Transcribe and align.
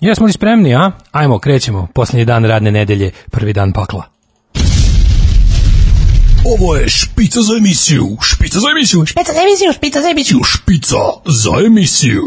Jesmo 0.00 0.26
li 0.26 0.32
spremni, 0.32 0.74
a? 0.74 0.90
Ajmo, 1.12 1.38
krećemo. 1.38 1.88
Posljednji 1.94 2.24
dan 2.24 2.44
radne 2.44 2.70
nedelje, 2.70 3.10
prvi 3.30 3.52
dan 3.52 3.72
pakla. 3.72 4.02
Ovo 6.44 6.76
je 6.76 6.88
špica 6.88 7.40
za 7.42 7.56
emisiju, 7.56 8.16
špica 8.22 8.60
za 8.60 8.66
emisiju, 8.70 9.06
Špica 9.06 9.32
za 9.32 9.40
emisiju, 9.42 9.72
špica 9.72 10.00
za 10.00 10.08
emisiju. 10.08 10.38
špica 10.44 10.96
za 11.26 11.50
emisiju. 11.66 12.22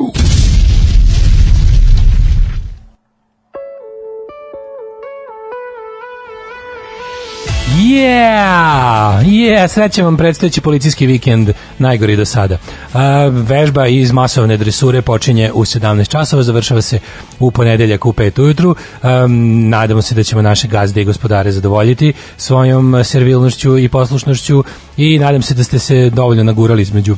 Yeah! 7.91 9.21
Yeah! 9.25 9.67
Srećan 9.67 10.05
vam 10.05 10.17
predstojeći 10.17 10.61
policijski 10.61 11.05
vikend, 11.05 11.49
najgori 11.77 12.15
do 12.15 12.25
sada. 12.25 12.57
A, 12.93 13.29
vežba 13.31 13.87
iz 13.87 14.11
masovne 14.11 14.57
dresure 14.57 15.01
počinje 15.01 15.51
u 15.53 15.65
17 15.65 16.07
časova, 16.07 16.43
završava 16.43 16.81
se 16.81 16.99
u 17.39 17.51
ponedeljak 17.51 18.05
u 18.05 18.13
5 18.13 18.41
ujutru. 18.41 18.75
Um, 19.03 19.69
nadamo 19.69 20.01
se 20.01 20.15
da 20.15 20.23
ćemo 20.23 20.41
naše 20.41 20.67
gazde 20.67 21.01
i 21.01 21.05
gospodare 21.05 21.51
zadovoljiti 21.51 22.13
svojom 22.37 23.03
servilnošću 23.03 23.77
i 23.77 23.89
poslušnošću 23.89 24.63
i 24.97 25.19
nadam 25.19 25.41
se 25.41 25.53
da 25.53 25.63
ste 25.63 25.79
se 25.79 26.09
dovoljno 26.09 26.43
nagurali 26.43 26.81
između 26.81 27.17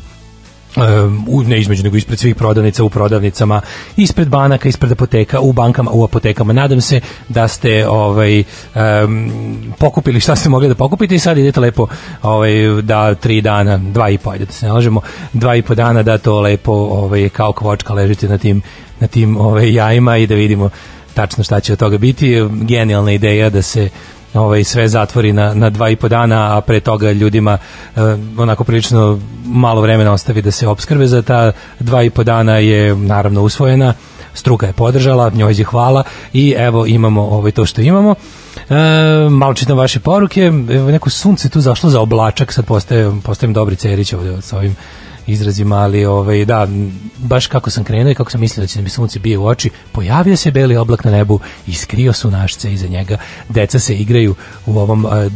u, 1.27 1.43
ne 1.43 1.59
između, 1.59 1.83
nego 1.83 1.97
ispred 1.97 2.19
svih 2.19 2.35
prodavnica 2.35 2.83
u 2.83 2.89
prodavnicama, 2.89 3.61
ispred 3.97 4.27
banaka, 4.27 4.69
ispred 4.69 4.91
apoteka, 4.91 5.39
u 5.39 5.53
bankama, 5.53 5.91
u 5.93 6.03
apotekama. 6.03 6.53
Nadam 6.53 6.81
se 6.81 7.01
da 7.29 7.47
ste 7.47 7.87
ovaj, 7.87 8.43
um, 8.75 9.73
pokupili 9.79 10.19
šta 10.19 10.35
ste 10.35 10.49
mogli 10.49 10.67
da 10.67 10.75
pokupite 10.75 11.15
i 11.15 11.19
sad 11.19 11.37
idete 11.37 11.59
lepo 11.59 11.87
ovaj, 12.21 12.51
da 12.81 13.15
tri 13.15 13.41
dana, 13.41 13.77
dva 13.77 14.09
i 14.09 14.17
po, 14.17 14.29
ajde 14.29 14.45
da 14.45 14.51
se 14.51 14.67
nalažemo, 14.67 15.01
dva 15.33 15.55
i 15.55 15.61
po 15.61 15.75
dana 15.75 16.03
da 16.03 16.17
to 16.17 16.41
lepo 16.41 16.71
ovaj, 16.71 17.29
kao 17.29 17.53
kvočka 17.53 17.93
ležite 17.93 18.27
na 18.27 18.37
tim, 18.37 18.61
na 18.99 19.07
tim 19.07 19.37
ovaj, 19.37 19.73
jajima 19.73 20.17
i 20.17 20.27
da 20.27 20.35
vidimo 20.35 20.69
tačno 21.13 21.43
šta 21.43 21.59
će 21.59 21.73
od 21.73 21.79
toga 21.79 21.97
biti. 21.97 22.49
Genijalna 22.61 23.11
ideja 23.11 23.49
da 23.49 23.61
se 23.61 23.89
ovaj 24.33 24.63
sve 24.63 24.87
zatvori 24.87 25.33
na 25.33 25.53
na 25.53 25.69
dva 25.69 25.89
i 25.89 25.95
po 25.95 26.07
dana, 26.07 26.57
a 26.57 26.61
pre 26.61 26.79
toga 26.79 27.11
ljudima 27.11 27.57
eh, 27.95 27.99
onako 28.37 28.63
prilično 28.63 29.19
malo 29.45 29.81
vremena 29.81 30.11
ostavi 30.11 30.41
da 30.41 30.51
se 30.51 30.67
opskrbe 30.67 31.07
za 31.07 31.21
ta 31.21 31.51
dva 31.79 32.03
i 32.03 32.09
po 32.09 32.23
dana 32.23 32.57
je 32.57 32.95
naravno 32.95 33.41
usvojena 33.41 33.93
struka 34.33 34.67
je 34.67 34.73
podržala, 34.73 35.29
njoj 35.29 35.53
je 35.53 35.65
hvala 35.65 36.03
i 36.33 36.55
evo 36.57 36.85
imamo 36.85 37.21
ovaj 37.21 37.51
to 37.51 37.65
što 37.65 37.81
imamo. 37.81 38.15
E, 38.69 38.73
malo 39.29 39.53
čitam 39.53 39.77
vaše 39.77 39.99
poruke, 39.99 40.41
evo 40.69 40.91
neko 40.91 41.09
sunce 41.09 41.49
tu 41.49 41.61
zašlo 41.61 41.89
za 41.89 42.01
oblačak, 42.01 42.53
sad 42.53 42.65
postaje, 42.65 43.11
postajem 43.23 43.53
dobri 43.53 43.75
cerić 43.75 44.13
ovde 44.13 44.41
sa 44.41 44.57
ovim 44.57 44.75
izrazima, 45.27 45.75
ali 45.75 46.05
ovaj, 46.05 46.45
da, 46.45 46.67
baš 47.17 47.47
kako 47.47 47.69
sam 47.69 47.83
krenuo 47.83 48.11
i 48.11 48.15
kako 48.15 48.31
sam 48.31 48.41
mislio 48.41 48.63
da 48.63 48.67
će 48.67 48.81
mi 48.81 48.89
sunce 48.89 49.19
bije 49.19 49.37
u 49.37 49.45
oči, 49.45 49.69
pojavio 49.91 50.37
se 50.37 50.51
beli 50.51 50.77
oblak 50.77 51.03
na 51.03 51.11
nebu 51.11 51.39
i 51.67 51.73
skrio 51.73 52.13
su 52.13 52.31
našce 52.31 52.73
iza 52.73 52.87
njega. 52.87 53.17
Deca 53.49 53.79
se 53.79 53.95
igraju 53.95 54.35
u 54.65 54.79
ovom 54.79 55.05
eh, 55.05 55.29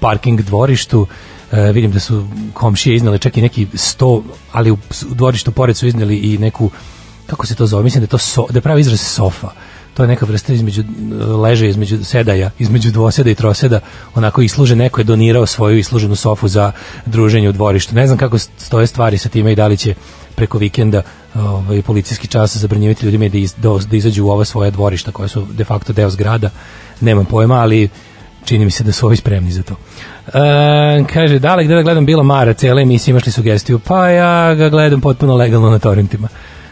parking 0.00 0.40
dvorištu, 0.40 1.06
E, 1.52 1.72
vidim 1.72 1.92
da 1.92 2.00
su 2.00 2.26
komšije 2.52 2.96
iznale 2.96 3.18
čak 3.18 3.36
i 3.36 3.42
neki 3.42 3.66
sto, 3.74 4.22
ali 4.52 4.70
u, 4.70 4.78
u 5.10 5.14
dvorištu 5.14 5.52
pored 5.52 5.76
su 5.76 5.86
izneli 5.86 6.16
i 6.16 6.38
neku, 6.38 6.70
kako 7.26 7.46
se 7.46 7.54
to 7.54 7.66
zove, 7.66 7.84
mislim 7.84 8.00
da 8.00 8.04
je 8.04 8.08
to 8.08 8.18
so, 8.18 8.46
da 8.50 8.58
je 8.58 8.62
pravi 8.62 8.80
izraz 8.80 9.00
sofa 9.00 9.50
to 9.96 10.02
je 10.02 10.08
neka 10.08 10.26
vrsta 10.26 10.52
između 10.52 10.84
leže 11.42 11.68
između 11.68 12.04
sedaja, 12.04 12.50
između 12.58 12.90
dvoseda 12.90 13.30
i 13.30 13.34
troseda, 13.34 13.80
onako 14.14 14.42
isluže 14.42 14.76
neko 14.76 15.00
je 15.00 15.04
donirao 15.04 15.46
svoju 15.46 15.78
isluženu 15.78 16.16
sofu 16.16 16.48
za 16.48 16.72
druženje 17.06 17.48
u 17.48 17.52
dvorištu. 17.52 17.94
Ne 17.94 18.06
znam 18.06 18.18
kako 18.18 18.38
stoje 18.38 18.86
stvari 18.86 19.18
sa 19.18 19.28
time 19.28 19.52
i 19.52 19.56
da 19.56 19.66
li 19.66 19.76
će 19.76 19.94
preko 20.34 20.58
vikenda 20.58 21.02
ovaj 21.34 21.82
policijski 21.82 22.26
čas 22.26 22.56
zabranjivati 22.56 23.06
ljudima 23.06 23.28
da, 23.28 23.38
iz, 23.38 23.54
da, 23.54 23.68
da 23.90 23.96
izađu 23.96 24.24
u 24.24 24.30
ova 24.30 24.44
svoja 24.44 24.70
dvorišta 24.70 25.12
koja 25.12 25.28
su 25.28 25.46
de 25.50 25.64
facto 25.64 25.92
deo 25.92 26.10
zgrada. 26.10 26.50
Nemam 27.00 27.24
pojma, 27.24 27.54
ali 27.54 27.88
čini 28.44 28.64
mi 28.64 28.70
se 28.70 28.84
da 28.84 28.92
su 28.92 29.06
ovi 29.06 29.16
spremni 29.16 29.52
za 29.52 29.62
to. 29.62 29.74
E, 30.26 31.04
kaže, 31.12 31.38
da 31.38 31.54
li 31.54 31.64
gde 31.64 31.74
da 31.74 31.82
gledam 31.82 32.06
Bila 32.06 32.22
Mara, 32.22 32.52
cijela 32.52 32.80
emisija 32.80 33.12
imaš 33.12 33.26
li 33.26 33.32
sugestiju? 33.32 33.78
Pa 33.78 34.08
ja 34.08 34.54
ga 34.54 34.68
gledam 34.68 35.00
potpuno 35.00 35.36
legalno 35.36 35.70
na 35.70 35.78
torrentima. 35.78 36.28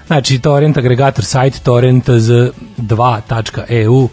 Znači, 0.06 0.38
torrent 0.38 0.76
agregator 0.76 1.25
sajt 1.25 1.60
torrent2.eu 1.65 4.09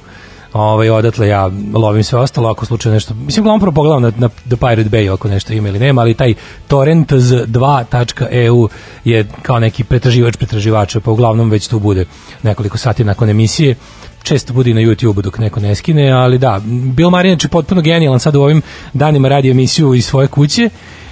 ovaj, 0.54 0.90
odatle 0.90 1.28
ja 1.28 1.50
lovim 1.74 2.04
sve 2.04 2.20
ostalo 2.20 2.50
ako 2.50 2.66
slučajno 2.66 2.94
nešto, 2.94 3.14
mislim 3.14 3.44
uglavnom 3.44 3.60
prvo 3.60 3.72
pogledam 3.72 4.02
na, 4.02 4.12
na 4.18 4.30
The 4.30 4.58
Pirate 4.58 4.90
Bay 4.90 5.14
ako 5.14 5.28
nešto 5.28 5.54
ima 5.54 5.70
ili 5.70 5.80
nema, 5.80 6.02
ali 6.02 6.14
taj 6.14 6.34
torrent2.eu 6.70 8.70
je 9.06 9.28
kao 9.42 9.60
neki 9.60 9.84
pretraživač 9.84 10.38
pretraživača, 10.38 11.00
pa 11.00 11.12
uglavnom 11.12 11.50
već 11.50 11.68
tu 11.68 11.80
bude 11.80 12.06
nekoliko 12.44 12.78
sati 12.78 13.04
nakon 13.04 13.30
emisije. 13.30 13.76
Često 14.24 14.54
bude 14.54 14.72
i 14.72 14.74
na 14.74 14.82
YouTube 14.82 15.22
dok 15.22 15.40
neko 15.40 15.60
ne 15.60 15.76
skine, 15.76 16.12
ali 16.12 16.38
da, 16.38 16.62
Bill 16.66 17.10
Marinač 17.10 17.44
je 17.44 17.50
potpuno 17.50 17.82
genijalan 17.82 18.20
sad 18.20 18.36
u 18.36 18.42
ovim 18.42 18.62
danima 18.94 19.28
radi 19.28 19.50
emisiju 19.50 19.94
iz 19.94 20.06
svoje 20.06 20.28
kuće 20.28 20.70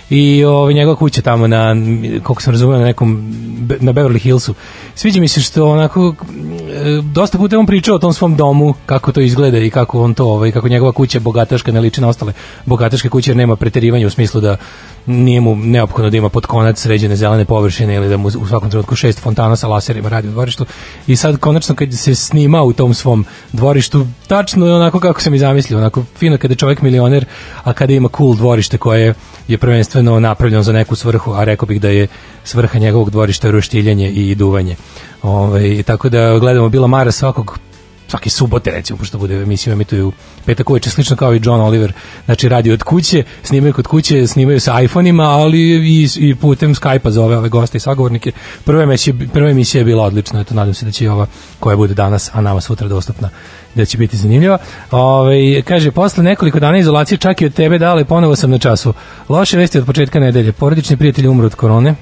i 0.10 0.44
ovaj 0.44 0.74
njegova 0.74 0.96
kuća 0.96 1.22
tamo 1.22 1.48
na 1.48 1.76
koliko 2.24 2.42
sam 2.42 2.52
razumeo 2.52 2.80
na 2.80 2.86
nekom 2.86 3.34
na 3.80 3.94
Beverly 3.94 4.20
Hillsu. 4.20 4.54
Sviđa 4.96 5.20
mi 5.20 5.28
se 5.28 5.42
što 5.42 5.70
onako 5.70 6.14
e, 6.74 7.02
dosta 7.14 7.38
puta 7.38 7.60
on 7.60 7.66
pričao 7.66 7.96
o 7.96 8.00
tom 8.00 8.14
svom 8.14 8.36
domu, 8.36 8.74
kako 8.86 9.12
to 9.12 9.22
izgleda 9.22 9.58
i 9.58 9.70
kako 9.70 10.02
on 10.02 10.14
to, 10.14 10.26
ovaj 10.26 10.52
kako 10.52 10.68
njegova 10.68 10.92
kuća 10.92 11.20
bogataška 11.20 11.72
ne 11.72 11.80
liči 11.80 12.02
na 12.02 12.08
ostale 12.08 12.34
bogataške 12.66 13.10
kuće 13.10 13.32
jer 13.32 13.38
nema 13.38 13.56
preterivanja 13.56 14.08
u 14.08 14.10
smislu 14.10 14.42
da 14.42 14.58
nije 15.06 15.42
mu 15.42 15.56
neophodno 15.56 16.10
da 16.10 16.18
ima 16.18 16.30
pod 16.30 16.46
konac 16.46 16.80
sređene 16.82 17.16
zelene 17.16 17.46
površine 17.46 17.96
ili 17.96 18.10
da 18.10 18.18
mu 18.18 18.28
u 18.28 18.48
svakom 18.48 18.70
trenutku 18.70 18.96
šest 18.96 19.20
fontana 19.20 19.56
sa 19.56 19.68
laserima 19.68 20.10
radi 20.10 20.28
u 20.28 20.32
dvorištu. 20.32 20.66
I 21.08 21.16
sad 21.16 21.38
konačno 21.38 21.76
kad 21.76 21.94
se 21.94 22.16
snima 22.16 22.62
u 22.62 22.74
tom 22.74 22.94
svom 22.94 23.26
dvorištu, 23.54 24.08
tačno 24.28 24.66
je 24.66 24.74
onako 24.74 25.00
kako 25.00 25.22
sam 25.22 25.34
i 25.34 25.40
zamislio, 25.40 25.80
onako 25.80 26.04
fino 26.18 26.38
kada 26.38 26.52
je 26.52 26.58
čovjek 26.58 26.82
milioner, 26.82 27.26
a 27.64 27.74
kada 27.74 27.94
ima 27.94 28.10
cool 28.18 28.36
dvorište 28.36 28.78
koje 28.78 29.02
je 29.02 29.14
prvenstveno 29.58 30.20
napravljeno 30.20 30.64
za 30.64 30.72
neku 30.74 30.96
svrhu, 30.96 31.34
a 31.34 31.44
rekao 31.44 31.66
bih 31.66 31.82
da 31.82 31.90
je 31.90 32.08
svrha 32.44 32.80
njegovog 32.80 33.10
dvorišta 33.10 33.52
roštiljanje 33.52 34.10
i 34.10 34.36
duvanje. 34.36 34.76
Ove, 35.24 35.84
tako 35.84 36.10
da 36.10 36.40
gledamo 36.40 36.70
Bila 36.70 36.88
Mara 36.88 37.12
svakog 37.12 37.60
svake 38.10 38.30
subote 38.30 38.72
recimo, 38.72 39.00
pošto 39.00 39.18
bude 39.18 39.42
emisiju 39.42 39.74
emituju 39.74 40.12
petak 40.46 40.70
uveče, 40.70 40.90
slično 40.90 41.16
kao 41.16 41.36
i 41.36 41.42
John 41.44 41.62
Oliver, 41.62 41.94
znači 42.26 42.50
radi 42.50 42.72
od 42.72 42.84
kuće, 42.84 43.24
snimaju 43.44 43.74
kod 43.74 43.88
kuće, 43.88 44.28
snimaju 44.28 44.60
sa 44.60 44.82
iPhone-ima, 44.82 45.24
ali 45.24 45.60
i, 45.60 46.10
i 46.18 46.36
putem 46.36 46.76
Skype-a 46.76 47.12
za 47.12 47.24
ove, 47.24 47.50
goste 47.50 47.78
i 47.78 47.80
sagovornike. 47.80 48.32
Prva 48.64 48.84
emisija, 48.84 49.14
prva 49.34 49.50
emisija 49.50 49.82
je 49.82 49.86
bila 49.86 50.04
odlična, 50.04 50.42
eto, 50.42 50.56
nadam 50.56 50.74
se 50.74 50.86
da 50.86 50.92
će 50.92 51.06
i 51.06 51.08
ova 51.08 51.28
koja 51.60 51.78
bude 51.78 51.94
danas, 51.94 52.30
a 52.34 52.42
nama 52.42 52.62
sutra 52.62 52.88
dostupna, 52.88 53.30
da 53.76 53.86
će 53.86 53.98
biti 53.98 54.18
zanimljiva. 54.18 54.58
Ove, 54.92 55.62
kaže, 55.62 55.92
posle 55.92 56.24
nekoliko 56.24 56.60
dana 56.60 56.78
izolacije 56.78 57.18
čak 57.18 57.42
i 57.42 57.46
od 57.46 57.54
tebe 57.54 57.78
dale, 57.78 58.06
ponovo 58.06 58.36
sam 58.36 58.52
na 58.52 58.58
času. 58.58 58.94
Loše 59.30 59.58
vesti 59.58 59.78
od 59.78 59.86
početka 59.86 60.20
nedelje. 60.20 60.52
Porodični 60.52 60.98
prijatelji 60.98 61.28
umru 61.28 61.46
od 61.46 61.56
korone, 61.56 61.96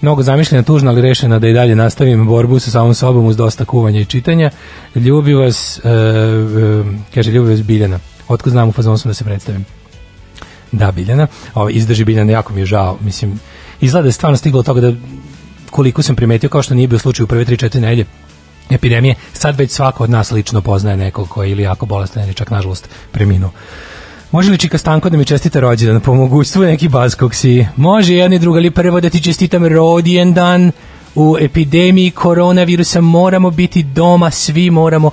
mnogo 0.00 0.22
zamišljena, 0.22 0.62
tužna, 0.62 0.90
ali 0.90 1.02
rešena 1.02 1.38
da 1.38 1.48
i 1.48 1.52
dalje 1.52 1.74
nastavim 1.76 2.26
borbu 2.26 2.58
sa 2.58 2.70
samom 2.70 2.94
sobom 2.94 3.26
uz 3.26 3.36
dosta 3.36 3.64
kuvanja 3.64 4.00
i 4.00 4.04
čitanja. 4.04 4.50
Ljubi 4.94 5.34
vas, 5.34 5.80
e, 5.84 5.88
e, 5.88 5.92
kaže, 7.14 7.30
ljubi 7.30 7.50
vas 7.50 7.62
Biljana. 7.62 7.98
Otko 8.28 8.50
znam 8.50 8.68
u 8.68 8.72
fazonu 8.72 8.98
sam 8.98 9.10
da 9.10 9.14
se 9.14 9.24
predstavim. 9.24 9.64
Da, 10.72 10.92
Biljana. 10.92 11.26
Ovo, 11.54 11.68
izdrži 11.68 12.04
Biljana, 12.04 12.32
jako 12.32 12.52
mi 12.52 12.60
je 12.60 12.66
žao. 12.66 12.98
Mislim, 13.00 13.40
izgleda 13.80 14.02
da 14.02 14.08
je 14.08 14.12
stvarno 14.12 14.36
stiglo 14.36 14.60
od 14.60 14.66
toga 14.66 14.80
da 14.80 14.92
koliko 15.70 16.02
sam 16.02 16.16
primetio, 16.16 16.48
kao 16.48 16.62
što 16.62 16.74
nije 16.74 16.88
bio 16.88 16.98
slučaj 16.98 17.24
u 17.24 17.26
prve 17.26 17.44
3-4 17.44 17.80
nedelje, 17.80 18.04
epidemije, 18.70 19.14
sad 19.32 19.58
već 19.58 19.70
svako 19.70 20.04
od 20.04 20.10
nas 20.10 20.30
lično 20.30 20.60
poznaje 20.60 20.96
nekog 20.96 21.28
koji 21.28 21.48
je 21.48 21.52
ili 21.52 21.62
jako 21.62 21.86
bolestan 21.86 22.24
ili 22.24 22.34
čak 22.34 22.50
nažalost 22.50 22.88
preminuo. 23.12 23.50
Može 24.32 24.50
li 24.50 24.58
Čika 24.58 24.78
Stanko 24.78 25.10
da 25.10 25.16
mi 25.16 25.24
čestita 25.24 25.60
rođendan 25.60 26.00
po 26.00 26.14
mogućstvu 26.14 26.62
neki 26.62 26.88
baz 26.88 27.14
kog 27.14 27.34
si? 27.34 27.66
Može 27.76 28.14
jedan 28.14 28.32
i 28.32 28.38
druga, 28.38 28.58
ali 28.58 28.70
prvo 28.70 29.00
da 29.00 29.10
ti 29.10 29.22
čestitam 29.22 29.66
rođendan 29.66 30.72
u 31.14 31.36
epidemiji 31.40 32.10
koronavirusa 32.10 33.00
moramo 33.00 33.50
biti 33.50 33.82
doma, 33.82 34.30
svi 34.30 34.70
moramo 34.70 35.10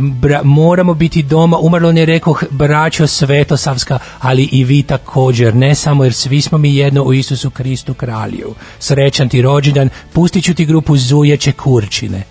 bra, 0.00 0.40
moramo 0.44 0.94
biti 0.94 1.22
doma, 1.22 1.58
umrlo 1.58 1.92
ne 1.92 2.04
rekao 2.04 2.34
braćo 2.50 3.06
Svetosavska, 3.06 3.98
ali 4.20 4.48
i 4.52 4.64
vi 4.64 4.82
također, 4.82 5.54
ne 5.54 5.74
samo 5.74 6.04
jer 6.04 6.14
svi 6.14 6.40
smo 6.40 6.58
mi 6.58 6.76
jedno 6.76 7.02
u 7.02 7.12
Isusu 7.12 7.50
Kristu 7.50 7.94
kralju. 7.94 8.54
Srećan 8.78 9.28
ti 9.28 9.42
rođendan, 9.42 9.88
pustit 10.12 10.44
ću 10.44 10.54
ti 10.54 10.64
grupu 10.64 10.96
Zujeće 10.96 11.52
Kurčine. 11.52 12.22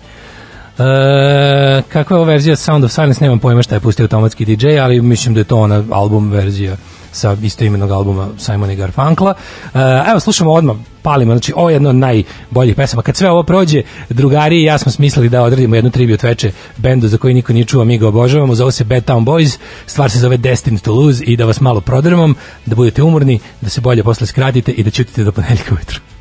E, 0.82 1.82
kakva 1.88 2.16
je 2.16 2.20
ova 2.20 2.32
verzija 2.32 2.56
Sound 2.56 2.84
of 2.84 2.92
Silence, 2.92 3.20
nemam 3.20 3.38
pojma 3.38 3.62
šta 3.62 3.74
je 3.74 3.80
pustio 3.80 4.04
automatski 4.04 4.44
DJ, 4.44 4.78
ali 4.78 5.02
mislim 5.02 5.34
da 5.34 5.40
je 5.40 5.44
to 5.44 5.56
ona 5.56 5.84
album 5.90 6.30
verzija 6.30 6.76
sa 7.12 7.36
istoimenog 7.42 7.90
albuma 7.90 8.28
Simona 8.38 8.72
i 8.72 8.76
Garfunkla. 8.76 9.34
E, 9.74 9.78
evo, 10.10 10.20
slušamo 10.20 10.52
odmah, 10.52 10.76
palimo, 11.02 11.32
znači 11.32 11.52
ovo 11.56 11.70
je 11.70 11.74
jedno 11.74 11.88
od 11.88 11.96
najboljih 11.96 12.76
pesama. 12.76 13.02
Kad 13.02 13.16
sve 13.16 13.30
ovo 13.30 13.42
prođe, 13.42 13.82
drugari 14.08 14.56
i 14.56 14.64
ja 14.64 14.78
smo 14.78 14.92
smislili 14.92 15.28
da 15.28 15.42
odradimo 15.42 15.74
jednu 15.74 15.90
tribut 15.90 16.22
veče 16.22 16.52
bendu 16.76 17.08
za 17.08 17.18
koji 17.18 17.34
niko 17.34 17.52
nije 17.52 17.64
čuo, 17.64 17.84
mi 17.84 17.98
ga 17.98 18.08
obožavamo, 18.08 18.54
zove 18.54 18.72
se 18.72 18.84
Bad 18.84 19.04
Town 19.04 19.24
Boys, 19.24 19.58
stvar 19.86 20.10
se 20.10 20.18
zove 20.18 20.36
Destined 20.36 20.80
to 20.80 20.92
Lose 20.92 21.24
i 21.24 21.36
da 21.36 21.44
vas 21.44 21.60
malo 21.60 21.80
prodrmam, 21.80 22.34
da 22.66 22.74
budete 22.74 23.02
umorni, 23.02 23.40
da 23.60 23.68
se 23.68 23.80
bolje 23.80 24.02
posle 24.02 24.26
skratite 24.26 24.72
i 24.72 24.82
da 24.82 24.90
ćutite 24.90 25.24
do 25.24 25.32
ponedjeljka 25.32 25.74
ujutru. 25.74 26.11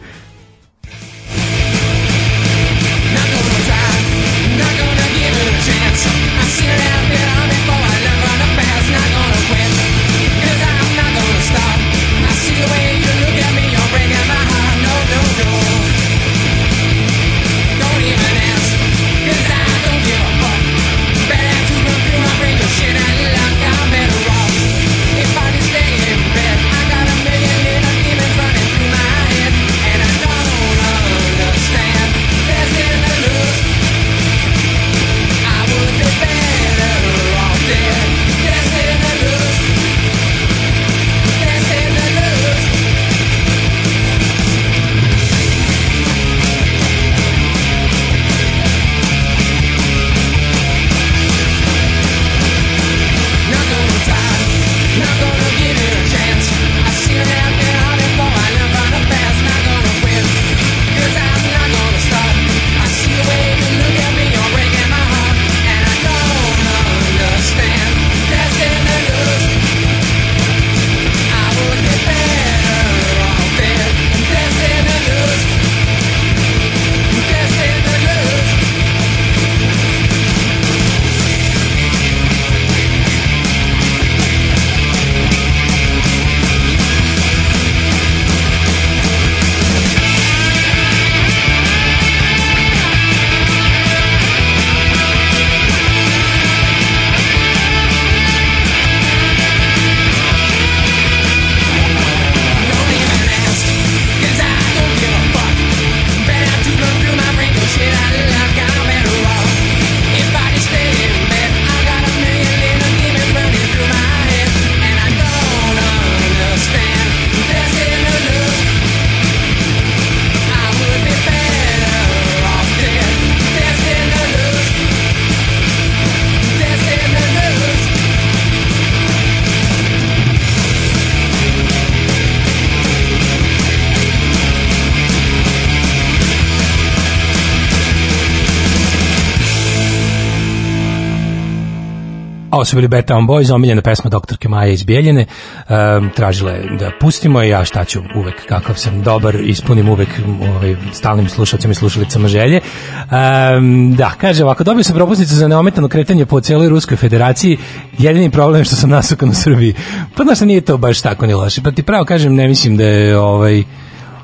Su 142.71 142.75
bili 142.75 142.87
Bad 142.87 143.05
Town 143.05 143.27
Boys, 143.27 143.53
omiljena 143.53 143.81
pesma 143.81 144.09
doktorke 144.09 144.49
Maje 144.49 144.73
iz 144.73 144.83
Bijeljene. 144.83 145.25
Um, 145.25 146.09
tražila 146.15 146.51
je 146.51 146.77
da 146.79 146.91
pustimo 146.99 147.43
i 147.43 147.49
ja 147.49 147.65
šta 147.65 147.85
ću 147.85 147.99
uvek, 148.15 148.45
kakav 148.45 148.75
sam 148.75 149.03
dobar, 149.03 149.35
ispunim 149.35 149.89
uvek 149.89 150.09
ovaj, 150.55 150.75
stalnim 150.93 151.29
slušalcima 151.29 151.71
i 151.71 151.75
slušalicama 151.75 152.27
želje. 152.27 152.61
Um, 152.61 153.95
da, 153.95 154.11
kaže 154.17 154.43
ovako, 154.43 154.63
dobio 154.63 154.83
sam 154.83 154.95
propusnicu 154.95 155.35
za 155.35 155.47
neometano 155.47 155.87
kretanje 155.87 156.25
po 156.25 156.41
cijeloj 156.41 156.69
Ruskoj 156.69 156.97
federaciji. 156.97 157.57
Jedini 157.97 158.31
problem 158.31 158.61
je 158.61 158.65
što 158.65 158.75
sam 158.75 158.89
nasukan 158.89 159.29
u 159.29 159.33
Srbiji. 159.33 159.73
Pa 160.15 160.23
znaš, 160.23 160.39
nije 160.39 160.61
to 160.61 160.77
baš 160.77 161.01
tako 161.01 161.25
ni 161.25 161.33
loše. 161.33 161.61
Pa 161.61 161.71
ti 161.71 161.83
pravo 161.83 162.05
kažem, 162.05 162.35
ne 162.35 162.47
mislim 162.47 162.77
da 162.77 162.85
je 162.85 163.17
ovaj, 163.17 163.63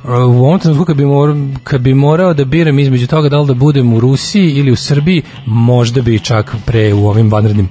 u 0.06 0.46
ovom 0.46 0.60
trenutku 0.60 0.86
kad 0.86 0.98
bi, 0.98 1.06
morao, 1.06 1.36
kad 1.64 1.82
bi 1.82 1.94
morao 1.94 2.34
da 2.34 2.46
biram 2.46 2.80
između 2.80 3.08
toga 3.08 3.30
da 3.30 3.40
li 3.40 3.48
da 3.48 3.54
budem 3.54 3.94
u 3.94 4.00
Rusiji 4.00 4.52
ili 4.52 4.72
u 4.72 4.76
Srbiji, 4.76 5.22
možda 5.46 6.02
bi 6.02 6.20
čak 6.20 6.56
pre 6.66 6.94
u 6.94 7.08
ovim 7.08 7.32
vanrednim 7.32 7.70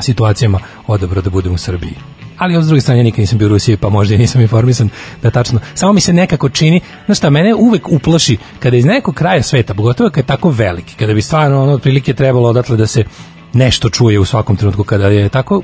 situacijama 0.00 0.58
odabro 0.86 1.20
da 1.20 1.30
budem 1.30 1.54
u 1.54 1.58
Srbiji. 1.58 1.94
Ali 2.38 2.62
s 2.62 2.66
druge 2.66 2.80
strane 2.80 3.00
ja 3.00 3.04
nikad 3.04 3.20
nisam 3.20 3.38
bio 3.38 3.46
u 3.46 3.48
Rusiji, 3.48 3.76
pa 3.76 3.88
možda 3.88 4.14
i 4.14 4.18
nisam 4.18 4.40
informisan 4.40 4.88
da 5.22 5.30
tačno. 5.30 5.60
Samo 5.74 5.92
mi 5.92 6.00
se 6.00 6.12
nekako 6.12 6.48
čini, 6.48 6.80
znaš 7.06 7.18
šta, 7.18 7.30
mene 7.30 7.54
uvek 7.54 7.88
uplaši 7.88 8.36
kada 8.58 8.76
iz 8.76 8.84
nekog 8.84 9.14
kraja 9.14 9.42
sveta, 9.42 9.74
pogotovo 9.74 10.10
kad 10.10 10.24
je 10.24 10.26
tako 10.26 10.50
veliki, 10.50 10.94
kada 10.94 11.14
bi 11.14 11.22
stvarno 11.22 11.62
ono 11.62 11.72
otprilike 11.72 12.14
trebalo 12.14 12.48
odatle 12.48 12.76
da 12.76 12.86
se 12.86 13.04
nešto 13.52 13.90
čuje 13.90 14.18
u 14.18 14.24
svakom 14.24 14.56
trenutku 14.56 14.84
kada 14.84 15.06
je 15.06 15.28
tako 15.28 15.62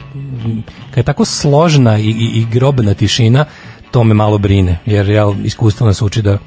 kada 0.91 1.01
je 1.01 1.05
tako 1.05 1.25
složna 1.25 1.99
i, 1.99 2.09
i, 2.09 2.31
i 2.35 2.47
grobna 2.53 2.95
tišina 2.95 3.45
to 3.91 4.05
me 4.05 4.15
malo 4.15 4.39
brine, 4.39 4.79
jer 4.87 5.09
jel, 5.09 5.35
iskustvo 5.45 5.87
nas 5.87 6.03
uči 6.03 6.23
da 6.23 6.39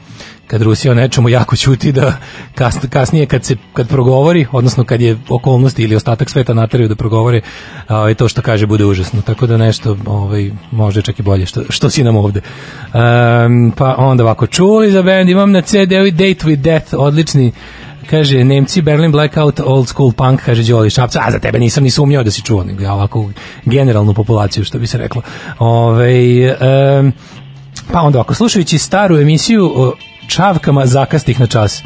kad 0.48 0.62
Rusija 0.62 0.92
o 0.92 0.96
nečemu 0.96 1.30
jako 1.30 1.56
ćuti 1.56 1.92
da 1.92 2.18
kas, 2.56 2.78
kasnije 2.90 3.26
kad 3.26 3.46
se 3.46 3.56
kad 3.74 3.88
progovori, 3.88 4.46
odnosno 4.52 4.84
kad 4.84 5.02
je 5.02 5.18
okolnosti 5.30 5.84
ili 5.84 5.96
ostatak 5.96 6.30
sveta 6.30 6.54
nateraju 6.54 6.90
da 6.90 6.96
progovore, 6.96 7.42
ovaj 7.90 8.14
to 8.14 8.28
što 8.28 8.42
kaže 8.42 8.66
bude 8.66 8.86
užasno. 8.86 9.22
Tako 9.22 9.48
da 9.48 9.58
nešto 9.58 9.98
ovaj 10.06 10.52
može 10.72 11.02
čak 11.02 11.20
i 11.20 11.22
bolje 11.22 11.46
što 11.46 11.62
što 11.70 11.90
si 11.90 12.04
nam 12.04 12.16
ovde. 12.16 12.42
Um, 12.94 13.74
pa 13.78 13.96
onda 13.98 14.24
ovako 14.24 14.48
čuli 14.48 14.92
za 14.92 15.02
bend 15.02 15.30
imam 15.30 15.52
na 15.52 15.62
CD-u 15.62 16.12
Date 16.12 16.46
with 16.46 16.62
Death, 16.62 16.94
odlični 16.98 17.52
kaže 18.10 18.44
Nemci 18.44 18.82
Berlin 18.82 19.12
Blackout 19.12 19.60
Old 19.60 19.88
School 19.88 20.12
Punk 20.12 20.42
kaže 20.46 20.64
Đoli 20.64 20.90
Šapca 20.90 21.22
a 21.24 21.32
za 21.32 21.40
tebe 21.40 21.60
nisam 21.60 21.84
ni 21.84 21.90
sumnjao 21.90 22.24
da 22.24 22.32
si 22.32 22.42
čuo 22.42 22.64
nego 22.64 22.84
ja 22.84 22.94
ovako 22.94 23.30
generalnu 23.66 24.14
populaciju 24.14 24.64
što 24.64 24.80
bi 24.80 24.88
se 24.88 24.98
reklo 24.98 25.22
Ove, 25.60 26.56
um, 27.00 27.14
pa 27.92 28.02
onda 28.02 28.22
ako 28.22 28.34
slušajući 28.34 28.78
staru 28.78 29.18
emisiju 29.18 29.94
čavkama 30.28 30.86
zakastih 30.86 31.40
na 31.40 31.48
čas. 31.48 31.84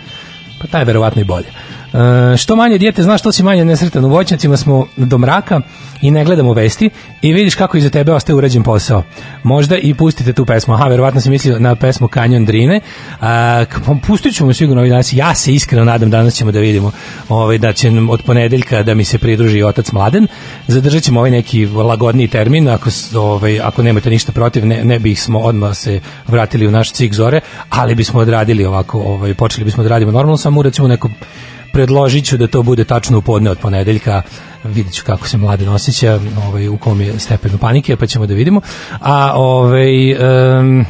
Pa 0.59 0.67
taj 0.67 0.81
je 0.81 0.85
verovatno 0.85 1.21
i 1.21 1.25
bolje 1.25 1.47
E, 1.93 2.37
što 2.37 2.55
manje 2.55 2.77
dijete 2.77 3.03
znaš 3.03 3.19
što 3.19 3.31
si 3.31 3.43
manje 3.43 3.65
nesretan 3.65 4.05
u 4.05 4.09
voćnjacima 4.09 4.57
smo 4.57 4.87
do 4.97 5.17
mraka 5.17 5.61
i 6.01 6.11
ne 6.11 6.25
gledamo 6.25 6.53
vesti 6.53 6.89
i 7.21 7.33
vidiš 7.33 7.55
kako 7.55 7.77
iza 7.77 7.89
tebe 7.89 8.11
ostaje 8.11 8.35
urađen 8.35 8.63
posao. 8.63 9.03
Možda 9.43 9.77
i 9.77 9.93
pustite 9.93 10.33
tu 10.33 10.45
pesmu. 10.45 10.73
Aha, 10.73 10.87
verovatno 10.87 11.21
sam 11.21 11.31
mislio 11.31 11.59
na 11.59 11.75
pesmu 11.75 12.07
Kanjon 12.07 12.45
Drine. 12.45 12.81
A, 13.21 13.65
pustit 14.07 14.35
ćemo 14.35 14.53
sigurno 14.53 14.81
ovaj 14.81 14.89
danas. 14.89 15.13
Ja 15.13 15.35
se 15.35 15.53
iskreno 15.53 15.85
nadam 15.85 16.09
danas 16.09 16.33
ćemo 16.33 16.51
da 16.51 16.59
vidimo 16.59 16.91
ovaj, 17.29 17.57
da 17.57 17.73
će 17.73 17.91
od 18.09 18.21
ponedeljka 18.25 18.83
da 18.83 18.93
mi 18.93 19.03
se 19.03 19.17
pridruži 19.17 19.63
otac 19.63 19.91
Mladen. 19.91 20.27
Zadržat 20.67 21.03
ćemo 21.03 21.19
ovaj 21.19 21.31
neki 21.31 21.65
lagodniji 21.65 22.27
termin. 22.27 22.69
Ako, 22.69 22.89
ovaj, 23.15 23.59
ako 23.59 23.83
nemate 23.83 24.09
ništa 24.09 24.31
protiv, 24.31 24.65
ne, 24.65 24.83
ne 24.83 24.99
bih 24.99 25.21
smo 25.21 25.39
odmah 25.39 25.75
se 25.75 25.99
vratili 26.27 26.67
u 26.67 26.71
naš 26.71 26.91
cik 26.91 27.13
zore, 27.13 27.39
ali 27.69 27.95
bismo 27.95 28.19
odradili 28.19 28.65
ovako, 28.65 28.99
ovaj, 28.99 29.33
počeli 29.33 29.65
bismo 29.65 29.83
da 29.83 29.89
radimo 29.89 30.11
normalno, 30.11 30.37
samo 30.37 30.61
recimo 30.61 30.87
neko 30.87 31.09
predložit 31.73 32.25
ću 32.25 32.37
da 32.37 32.47
to 32.47 32.63
bude 32.63 32.83
tačno 32.83 33.17
u 33.17 33.21
podne 33.21 33.51
od 33.51 33.57
ponedeljka 33.57 34.21
vidjet 34.63 34.93
ću 34.93 35.03
kako 35.05 35.27
se 35.27 35.37
mlade 35.37 35.65
nosića 35.65 36.19
ovaj, 36.47 36.67
u 36.67 36.77
kom 36.77 37.01
je 37.01 37.19
stepenu 37.19 37.57
panike 37.57 37.95
pa 37.95 38.05
ćemo 38.05 38.25
da 38.25 38.33
vidimo 38.33 38.61
a 38.99 39.33
ovaj 39.35 40.13
um, 40.13 40.85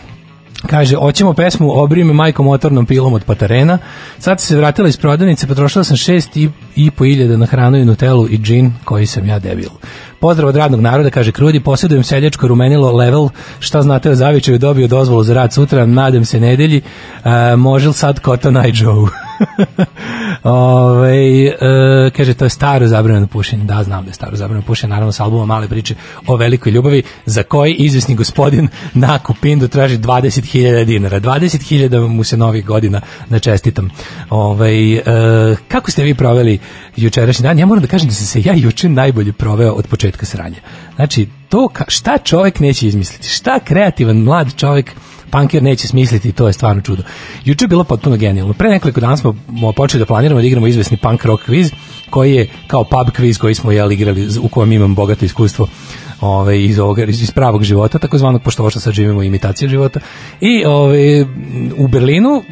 Kaže, 0.68 0.96
hoćemo 0.96 1.34
pesmu 1.34 1.72
Obri 1.82 2.04
me 2.04 2.14
majkom 2.14 2.46
motornom 2.46 2.86
pilom 2.86 3.14
od 3.14 3.24
Patarena. 3.24 3.78
Sad 4.20 4.42
se 4.42 4.58
vratila 4.58 4.88
iz 4.88 4.98
prodavnice, 4.98 5.48
potrošila 5.48 5.84
sam 5.84 5.98
šest 5.98 6.38
i, 6.38 6.50
i 6.76 6.92
po 6.92 7.06
iljada 7.06 7.38
na 7.38 7.46
hranu 7.46 7.78
i 7.78 7.86
nutelu 7.86 8.28
i 8.30 8.38
džin, 8.38 8.74
koji 8.84 9.06
sam 9.06 9.28
ja 9.28 9.40
debil. 9.40 9.70
Pozdrav 10.20 10.50
od 10.50 10.56
radnog 10.56 10.82
naroda, 10.82 11.10
kaže 11.10 11.32
Krudi, 11.32 11.60
posjedujem 11.60 12.04
seljačko 12.04 12.48
rumenilo 12.48 12.92
level, 12.92 13.30
šta 13.60 13.82
znate 13.82 14.10
o 14.10 14.16
zavičaju, 14.16 14.58
dobio 14.58 14.88
dozvolu 14.88 15.24
za 15.24 15.34
rad 15.34 15.54
sutra, 15.54 15.86
nadam 15.86 16.26
se 16.26 16.40
nedelji, 16.40 16.82
uh, 16.82 17.32
može 17.58 17.88
li 17.88 17.94
sad 17.94 18.20
Eye 18.24 18.84
Joe? 18.84 19.31
Ove, 20.44 21.46
e, 21.46 21.56
kaže, 22.18 22.34
to 22.34 22.46
je 22.46 22.50
staro 22.50 22.88
zabranjeno 22.88 23.28
pušenje. 23.28 23.64
Da, 23.64 23.84
znam 23.84 24.04
da 24.04 24.10
je 24.10 24.14
staro 24.14 24.36
zabranjeno 24.36 24.68
pušenje, 24.68 24.90
naravno 24.90 25.12
sa 25.12 25.24
albuma 25.24 25.46
Male 25.46 25.68
priče 25.68 25.96
o 26.28 26.36
velikoj 26.36 26.72
ljubavi, 26.72 27.04
za 27.26 27.44
koji 27.44 27.74
izvisni 27.74 28.16
gospodin 28.16 28.68
na 28.94 29.20
Kupindu 29.20 29.68
traži 29.68 29.98
20.000 29.98 30.86
dinara. 30.86 31.20
20.000 31.20 32.08
mu 32.08 32.24
se 32.24 32.38
novih 32.38 32.66
godina 32.66 33.02
na 33.30 33.40
čestitam. 33.40 33.90
Ove, 34.30 34.94
e, 34.94 35.04
kako 35.68 35.92
ste 35.92 36.04
vi 36.04 36.16
proveli 36.16 36.60
jučerašnji 36.96 37.44
dan? 37.44 37.60
Ja 37.60 37.66
moram 37.66 37.82
da 37.82 37.88
kažem 37.88 38.08
da 38.08 38.14
sam 38.14 38.26
se 38.26 38.42
ja 38.46 38.54
juče 38.56 38.90
najbolje 38.90 39.34
proveo 39.34 39.74
od 39.74 39.88
početka 39.88 40.26
sranja. 40.26 40.58
Znači, 40.96 41.28
to 41.50 41.68
ka, 41.68 41.84
šta 41.88 42.18
čovjek 42.18 42.60
neće 42.60 42.88
izmisliti? 42.88 43.28
Šta 43.28 43.60
kreativan 43.60 44.18
mlad 44.18 44.56
čovjek 44.58 44.92
punker 45.32 45.64
neće 45.64 45.88
smisliti, 45.88 46.32
to 46.32 46.48
je 46.48 46.54
stvarno 46.54 46.82
čudo. 46.82 47.04
Juče 47.46 47.64
je 47.66 47.68
bilo 47.68 47.84
potpuno 47.84 48.18
genijalno. 48.18 48.54
Pre 48.54 48.70
nekoliko 48.70 49.00
dana 49.00 49.18
smo 49.18 49.36
počeli 49.76 50.00
da 50.00 50.06
planiramo 50.06 50.42
da 50.42 50.48
igramo 50.48 50.68
izvesni 50.68 50.98
punk 50.98 51.26
rock 51.26 51.46
kviz, 51.46 51.72
koji 52.10 52.34
je 52.34 52.48
kao 52.68 52.84
pub 52.84 53.10
kviz 53.16 53.38
koji 53.38 53.56
smo 53.56 53.72
jel 53.72 53.92
igrali, 53.92 54.28
u 54.42 54.48
kojem 54.48 54.72
imam 54.72 54.96
bogato 54.96 55.26
iskustvo 55.26 55.68
ove, 56.22 56.64
iz, 56.64 56.80
ovog, 56.80 57.00
iz 57.00 57.32
pravog 57.32 57.64
života, 57.64 58.00
takozvanog, 58.00 58.42
pošto 58.42 58.64
ovo 58.64 58.70
što 58.70 58.80
sad 58.80 58.94
živimo 58.94 59.24
imitacija 59.24 59.70
života. 59.70 60.00
I 60.42 60.66
ove, 60.66 61.26
u 61.78 61.88
Berlinu 61.88 62.44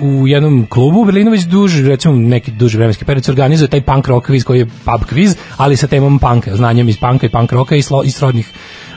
u 0.00 0.28
jednom 0.28 0.66
klubu 0.66 1.00
u 1.00 1.04
Berlinu 1.04 1.30
već 1.30 1.42
duži, 1.42 1.82
recimo 1.82 2.14
neki 2.14 2.50
duži 2.50 2.76
vremenski 2.76 3.04
period 3.04 3.24
se 3.24 3.30
organizuje 3.30 3.68
taj 3.68 3.80
punk 3.80 4.08
rock 4.08 4.26
kviz 4.26 4.44
koji 4.44 4.58
je 4.58 4.66
pub 4.66 5.08
kviz, 5.08 5.36
ali 5.56 5.76
sa 5.76 5.86
temom 5.86 6.18
punka, 6.18 6.56
znanjem 6.56 6.88
iz 6.88 6.96
punka 6.96 7.26
i 7.26 7.30
punk 7.30 7.52
rocka 7.52 7.76
i, 7.76 7.82
slo, 7.82 8.02
i 8.02 8.10
srodnih 8.10 8.48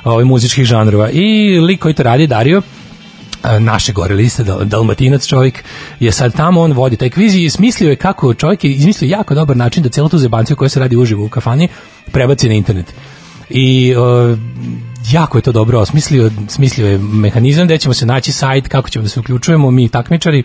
ovaj, 0.04 0.24
muzičkih 0.24 0.66
žanrova. 0.66 1.10
I 1.10 1.60
lik 1.60 1.82
koji 1.82 1.94
to 1.94 2.04
radi, 2.04 2.28
Dario, 2.28 2.62
naše 3.60 3.94
gore 3.94 4.16
liste, 4.16 4.44
dalmatinac 4.44 5.28
čovjek 5.28 5.64
je 6.00 6.12
sad 6.12 6.36
tamo, 6.36 6.62
on 6.62 6.74
vodi 6.74 6.96
taj 6.96 7.10
kviz 7.10 7.36
i 7.36 7.50
smislio 7.50 7.90
je 7.90 7.96
kako 7.96 8.34
čovjek 8.34 8.64
je 8.64 8.72
izmislio 8.72 9.10
jako 9.10 9.36
dobar 9.36 9.58
način 9.58 9.84
da 9.84 9.90
cijelu 9.90 10.10
tu 10.10 10.18
zebanciju 10.18 10.56
koja 10.56 10.70
se 10.70 10.80
radi 10.80 10.98
uživo 10.98 11.26
u 11.26 11.30
kafani 11.30 11.68
prebaci 12.12 12.48
na 12.48 12.54
internet. 12.54 12.94
I 13.50 13.96
uh, 13.96 14.38
jako 15.12 15.38
je 15.38 15.42
to 15.42 15.52
dobro 15.52 15.80
osmislio, 15.80 16.32
smislio 16.48 16.88
je 16.88 16.98
mehanizam 16.98 17.66
gde 17.66 17.78
ćemo 17.78 17.94
se 17.94 18.06
naći 18.06 18.32
sajt, 18.32 18.68
kako 18.68 18.90
ćemo 18.90 19.04
da 19.04 19.10
se 19.10 19.20
uključujemo, 19.20 19.72
mi 19.72 19.90
takmičari, 19.90 20.44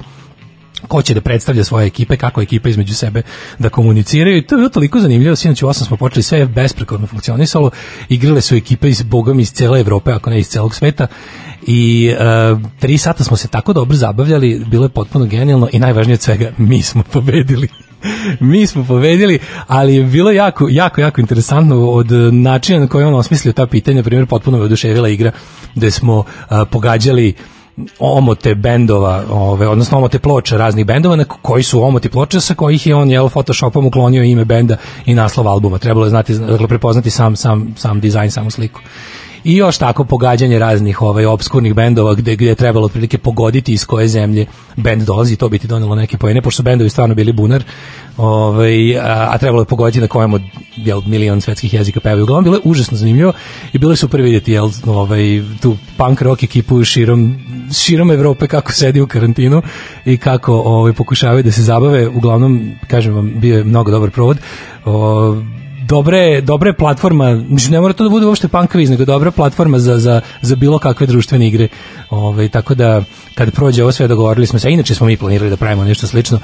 ko 0.89 1.03
će 1.03 1.15
da 1.15 1.21
predstavlja 1.21 1.65
svoje 1.65 1.87
ekipe, 1.87 2.17
kako 2.17 2.43
ekipa 2.43 2.69
između 2.69 2.95
sebe 2.95 3.23
da 3.59 3.69
komuniciraju. 3.69 4.37
I 4.37 4.47
to 4.47 4.55
je 4.55 4.59
bilo 4.59 4.69
toliko 4.69 5.01
zanimljivo, 5.01 5.37
sinoć 5.37 5.63
u 5.63 5.67
8 5.67 5.87
smo 5.87 5.97
počeli, 5.97 6.23
sve 6.23 6.47
besprekorno 6.47 7.07
funkcionisalo, 7.07 7.71
igrale 8.09 8.41
su 8.41 8.57
ekipe 8.57 8.89
iz 8.89 9.03
bogom 9.03 9.41
iz 9.41 9.53
cele 9.53 9.81
Evrope, 9.81 10.13
ako 10.13 10.31
ne 10.31 10.39
iz 10.39 10.49
celog 10.49 10.75
sveta. 10.75 11.07
I 11.67 12.13
uh, 12.53 12.61
tri 12.79 12.99
sata 12.99 13.25
smo 13.25 13.37
se 13.37 13.49
tako 13.49 13.73
dobro 13.73 13.97
zabavljali, 13.97 14.65
bilo 14.67 14.85
je 14.85 14.89
potpuno 14.89 15.25
genijalno 15.25 15.69
i 15.73 15.79
najvažnije 15.79 16.15
od 16.15 16.21
svega, 16.21 16.53
mi 16.59 16.83
smo 16.83 17.03
pobedili. 17.03 17.69
Mi 18.41 18.67
smo 18.67 18.85
pobedili, 18.85 19.39
ali 19.67 19.95
je 19.95 20.05
bilo 20.05 20.31
jako, 20.31 20.69
jako, 20.71 21.01
jako 21.01 21.21
interesantno 21.21 21.91
od 21.91 22.13
načina 22.33 22.81
na 22.81 22.87
koji 22.87 23.05
on 23.05 23.15
osmislio 23.15 23.53
ta 23.53 23.67
pitanja, 23.67 23.97
na 23.97 24.03
primjer, 24.03 24.27
potpuno 24.27 24.59
je 24.59 24.65
oduševila 24.65 25.09
igra 25.09 25.33
gde 25.75 25.91
smo 25.91 26.19
uh, 26.19 26.25
pogađali 26.71 27.35
omote 27.99 28.55
bendova, 28.55 29.25
ove, 29.31 29.69
odnosno 29.69 29.99
omote 29.99 30.19
ploča 30.19 30.57
raznih 30.57 30.87
bendova, 30.87 31.17
na 31.17 31.25
koji 31.25 31.63
su 31.63 31.83
omoti 31.83 32.09
ploča 32.09 32.41
sa 32.41 32.55
kojih 32.55 32.87
je 32.87 32.95
on 32.95 33.11
jel, 33.11 33.29
Photoshopom 33.29 33.87
uklonio 33.87 34.25
ime 34.25 34.45
benda 34.45 34.77
i 35.07 35.15
naslov 35.15 35.49
albuma. 35.49 35.79
Trebalo 35.79 36.07
je 36.07 36.11
znati, 36.11 36.35
dakle, 36.35 36.67
prepoznati 36.67 37.11
sam, 37.11 37.37
sam, 37.37 37.75
sam 37.77 38.01
dizajn, 38.01 38.31
samu 38.31 38.51
sliku 38.51 38.81
i 39.45 39.57
još 39.57 39.79
tako 39.79 40.05
pogađanje 40.05 40.59
raznih 40.59 41.03
ovaj 41.03 41.27
obskurnih 41.27 41.75
bendova 41.75 42.15
gde 42.15 42.37
gde 42.37 42.47
je 42.47 42.55
trebalo 42.55 42.87
otprilike 42.87 43.19
pogoditi 43.19 43.73
iz 43.73 43.85
koje 43.85 44.09
zemlje 44.09 44.47
bend 44.77 45.03
dolazi 45.03 45.37
to 45.37 45.49
biti 45.49 45.67
donelo 45.67 45.95
neke 45.95 46.19
poene 46.19 46.43
pošto 46.43 46.57
su 46.57 46.63
bendovi 46.63 46.91
stvarno 46.91 47.15
bili 47.15 47.33
bunar 47.33 47.65
ovaj 48.17 48.99
a, 48.99 49.29
a 49.31 49.39
trebalo 49.39 49.63
je 49.63 49.67
pogoditi 49.67 50.01
na 50.01 50.07
kojem 50.07 50.35
od 50.35 50.43
jel 50.77 51.03
milion 51.07 51.41
svetskih 51.41 51.75
jezika 51.75 52.01
pevaju. 52.01 52.23
Uglavnom 52.23 52.45
bilo 52.45 52.57
je 52.57 52.61
užasno 52.65 52.97
zanimljivo 52.97 53.33
i 53.73 53.79
bilo 53.79 53.93
je 53.93 53.97
super 53.97 54.21
vidjeti 54.21 54.53
jel 54.53 54.71
ovaj 54.87 55.43
tu 55.63 55.77
punk 55.97 56.23
rock 56.23 56.43
ekipu 56.43 56.85
širom 56.85 57.37
širom 57.73 58.11
Evrope 58.11 58.47
kako 58.47 58.73
sedi 58.73 59.01
u 59.01 59.07
karantinu 59.07 59.63
i 60.05 60.17
kako 60.17 60.55
ovaj 60.55 60.93
pokušavaju 60.93 61.43
da 61.43 61.53
se 61.53 61.63
zabave. 61.63 62.09
Uglavnom 62.09 62.73
kažem 62.89 63.15
vam 63.15 63.41
bio 63.41 63.57
je 63.57 63.65
mnogo 63.65 63.91
dobar 63.91 64.11
provod. 64.11 64.39
O, 64.85 65.37
dobre, 65.91 66.41
dobre 66.41 66.73
platforma, 66.73 67.35
mislim, 67.35 67.73
ne 67.73 67.81
mora 67.81 67.95
to 67.95 68.05
da 68.05 68.11
bude 68.11 68.27
uopšte 68.27 68.49
punk 68.49 68.75
quiz, 68.75 68.91
nego 68.91 69.05
dobra 69.05 69.31
platforma 69.31 69.79
za, 69.79 69.99
za, 69.99 70.21
za 70.43 70.57
bilo 70.57 70.79
kakve 70.79 71.07
društvene 71.07 71.49
igre. 71.49 71.69
Ove, 72.11 72.49
tako 72.49 72.75
da, 72.75 73.03
kad 73.35 73.53
prođe 73.55 73.83
ovo 73.83 73.93
sve, 73.93 74.09
dogovorili 74.09 74.47
smo 74.47 74.59
se, 74.59 74.71
inače 74.71 74.95
smo 74.95 75.07
mi 75.07 75.17
planirali 75.17 75.51
da 75.51 75.57
pravimo 75.57 75.85
nešto 75.85 76.07
slično, 76.07 76.39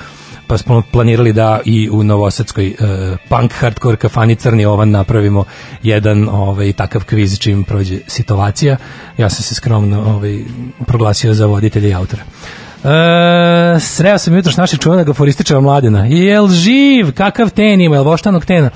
pa 0.46 0.58
smo 0.58 0.82
planirali 0.92 1.32
da 1.32 1.60
i 1.64 1.90
u 1.90 2.02
Novosadskoj 2.04 2.68
uh, 2.68 3.18
punk 3.28 3.52
hardcore 3.52 3.96
kafani 3.96 4.36
Crni 4.36 4.64
Ovan 4.64 4.90
napravimo 4.90 5.44
jedan 5.82 6.28
ovaj, 6.28 6.72
takav 6.72 7.04
kviz 7.04 7.38
čim 7.38 7.64
prođe 7.64 7.98
situacija. 8.06 8.76
Ja 9.18 9.30
sam 9.30 9.42
se 9.42 9.54
skromno 9.54 10.02
ovaj, 10.02 10.38
proglasio 10.86 11.34
za 11.34 11.46
voditelja 11.46 11.88
i 11.88 11.94
autora. 11.94 12.22
E, 12.84 13.80
sreo 13.80 14.18
sam 14.18 14.36
jutro 14.36 14.52
našeg 14.56 14.80
čuvenog 14.80 15.08
aforističeva 15.08 15.60
mladina. 15.60 16.06
Jel 16.06 16.48
živ? 16.48 17.12
Kakav 17.14 17.50
ten 17.50 17.80
ima? 17.80 17.96
Jel 17.96 18.04
voštanog 18.04 18.44
tena? 18.44 18.70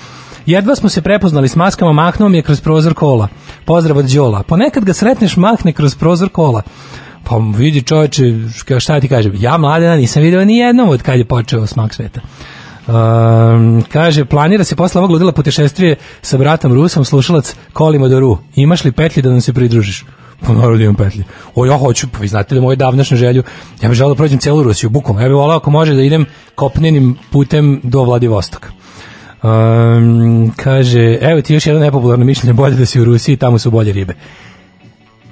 Jedva 0.47 0.75
smo 0.75 0.89
se 0.89 1.03
prepoznali 1.03 1.49
s 1.49 1.57
maskama, 1.57 1.93
mahnuo 1.93 2.29
mi 2.29 2.39
je 2.39 2.43
kroz 2.43 2.61
prozor 2.61 2.95
kola. 2.95 3.29
Pozdrav 3.65 3.99
od 3.99 4.05
Đola. 4.05 4.43
Ponekad 4.43 4.85
ga 4.85 4.93
sretneš 4.93 5.37
mahne 5.37 5.73
kroz 5.73 5.95
prozor 5.95 6.29
kola. 6.29 6.63
Pa 7.25 7.37
vidi 7.57 7.83
čoveče, 7.83 8.23
šta 8.79 9.01
ti 9.01 9.09
kažem, 9.09 9.33
ja 9.39 9.59
mladena 9.59 9.97
nisam 9.97 10.23
vidio 10.23 10.45
ni 10.45 10.57
jednom 10.57 10.89
od 10.89 11.03
kad 11.03 11.19
je 11.19 11.25
počeo 11.25 11.67
smak 11.67 11.95
sveta. 11.95 12.21
Um, 12.87 13.83
kaže, 13.93 14.25
planira 14.25 14.65
se 14.65 14.77
posle 14.77 14.99
ovog 14.99 15.11
ludila 15.11 15.33
putešestvije 15.33 15.97
sa 16.23 16.39
bratom 16.39 16.73
Rusom, 16.73 17.05
slušalac 17.05 17.55
kolima 17.73 18.09
do 18.09 18.21
Ru. 18.21 18.39
Imaš 18.55 18.85
li 18.85 18.93
petlji 18.93 19.23
da 19.23 19.31
nam 19.31 19.41
se 19.41 19.53
pridružiš? 19.53 20.05
Pa 20.47 20.53
naravno 20.53 20.77
da 20.77 20.83
imam 20.85 20.95
petlji. 20.95 21.25
O, 21.55 21.67
ja 21.67 21.79
hoću, 21.79 22.09
pa 22.13 22.19
vi 22.19 22.29
znate 22.29 22.55
da 22.55 22.61
moje 22.61 22.77
davnašnje 22.77 23.17
želju, 23.17 23.43
ja 23.83 23.89
bih 23.89 23.97
želeo 23.97 24.15
da 24.15 24.17
prođem 24.17 24.39
celu 24.39 24.63
Rusiju, 24.63 24.91
bukom. 24.91 25.21
Ja 25.21 25.29
bih 25.29 25.37
volao 25.37 25.57
ako 25.57 25.71
može 25.71 25.95
da 25.95 26.03
idem 26.03 26.27
kopnenim 26.55 27.17
putem 27.33 27.81
do 27.83 28.03
Vladivostoka. 28.03 28.69
Um, 29.43 30.53
kaže, 30.57 31.19
evo 31.21 31.43
ti 31.43 31.55
još 31.55 31.67
jedno 31.67 31.81
nepopularno 31.81 32.25
mišljenje, 32.25 32.53
bolje 32.53 32.77
da 32.77 32.87
si 32.87 33.01
u 33.01 33.05
Rusiji, 33.05 33.37
tamo 33.37 33.59
su 33.59 33.71
bolje 33.71 33.93
ribe. 33.93 34.15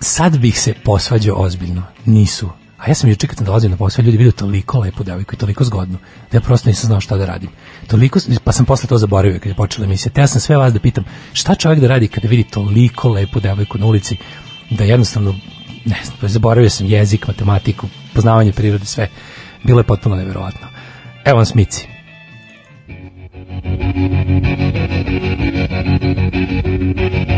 Sad 0.00 0.38
bih 0.38 0.60
se 0.60 0.74
posvađao 0.84 1.36
ozbiljno. 1.36 1.82
Nisu. 2.04 2.50
A 2.78 2.88
ja 2.88 2.94
sam 2.94 3.10
juče 3.10 3.26
kad 3.26 3.36
sam 3.36 3.46
dolazio 3.46 3.70
na 3.70 3.76
posao, 3.76 4.02
ljudi 4.02 4.16
vidio 4.16 4.32
toliko 4.32 4.78
lepu 4.78 5.04
devojku 5.04 5.34
i 5.34 5.38
toliko 5.38 5.64
zgodnu, 5.64 5.98
da 6.30 6.36
ja 6.36 6.40
prosto 6.40 6.68
nisam 6.68 6.86
znao 6.86 7.00
šta 7.00 7.16
da 7.16 7.26
radim. 7.26 7.50
Toliko, 7.86 8.18
pa 8.44 8.52
sam 8.52 8.66
posle 8.66 8.88
to 8.88 8.98
zaboravio 8.98 9.40
kad 9.40 9.46
je 9.46 9.54
počela 9.54 9.84
emisija. 9.84 10.12
Te 10.12 10.20
ja 10.20 10.26
sam 10.26 10.40
sve 10.40 10.56
vas 10.56 10.72
da 10.72 10.80
pitam, 10.80 11.04
šta 11.32 11.54
čovjek 11.54 11.80
da 11.80 11.88
radi 11.88 12.08
kada 12.08 12.28
vidi 12.28 12.44
toliko 12.44 13.08
lepu 13.08 13.40
devojku 13.40 13.78
na 13.78 13.86
ulici, 13.86 14.16
da 14.70 14.84
jednostavno, 14.84 15.34
ne 15.84 15.96
znam, 16.04 16.28
zaboravio 16.28 16.70
sam 16.70 16.86
jezik, 16.86 17.26
matematiku, 17.26 17.86
poznavanje 18.14 18.52
prirode, 18.52 18.84
sve. 18.84 19.08
Bilo 19.64 19.80
je 19.80 19.84
potpuno 19.84 20.16
neverovatno. 20.16 20.66
Evo 21.24 21.36
vam 21.36 21.46
smici. 21.46 21.97
Thank 23.60 23.88
you. 27.28 27.37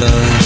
popular 0.00 0.37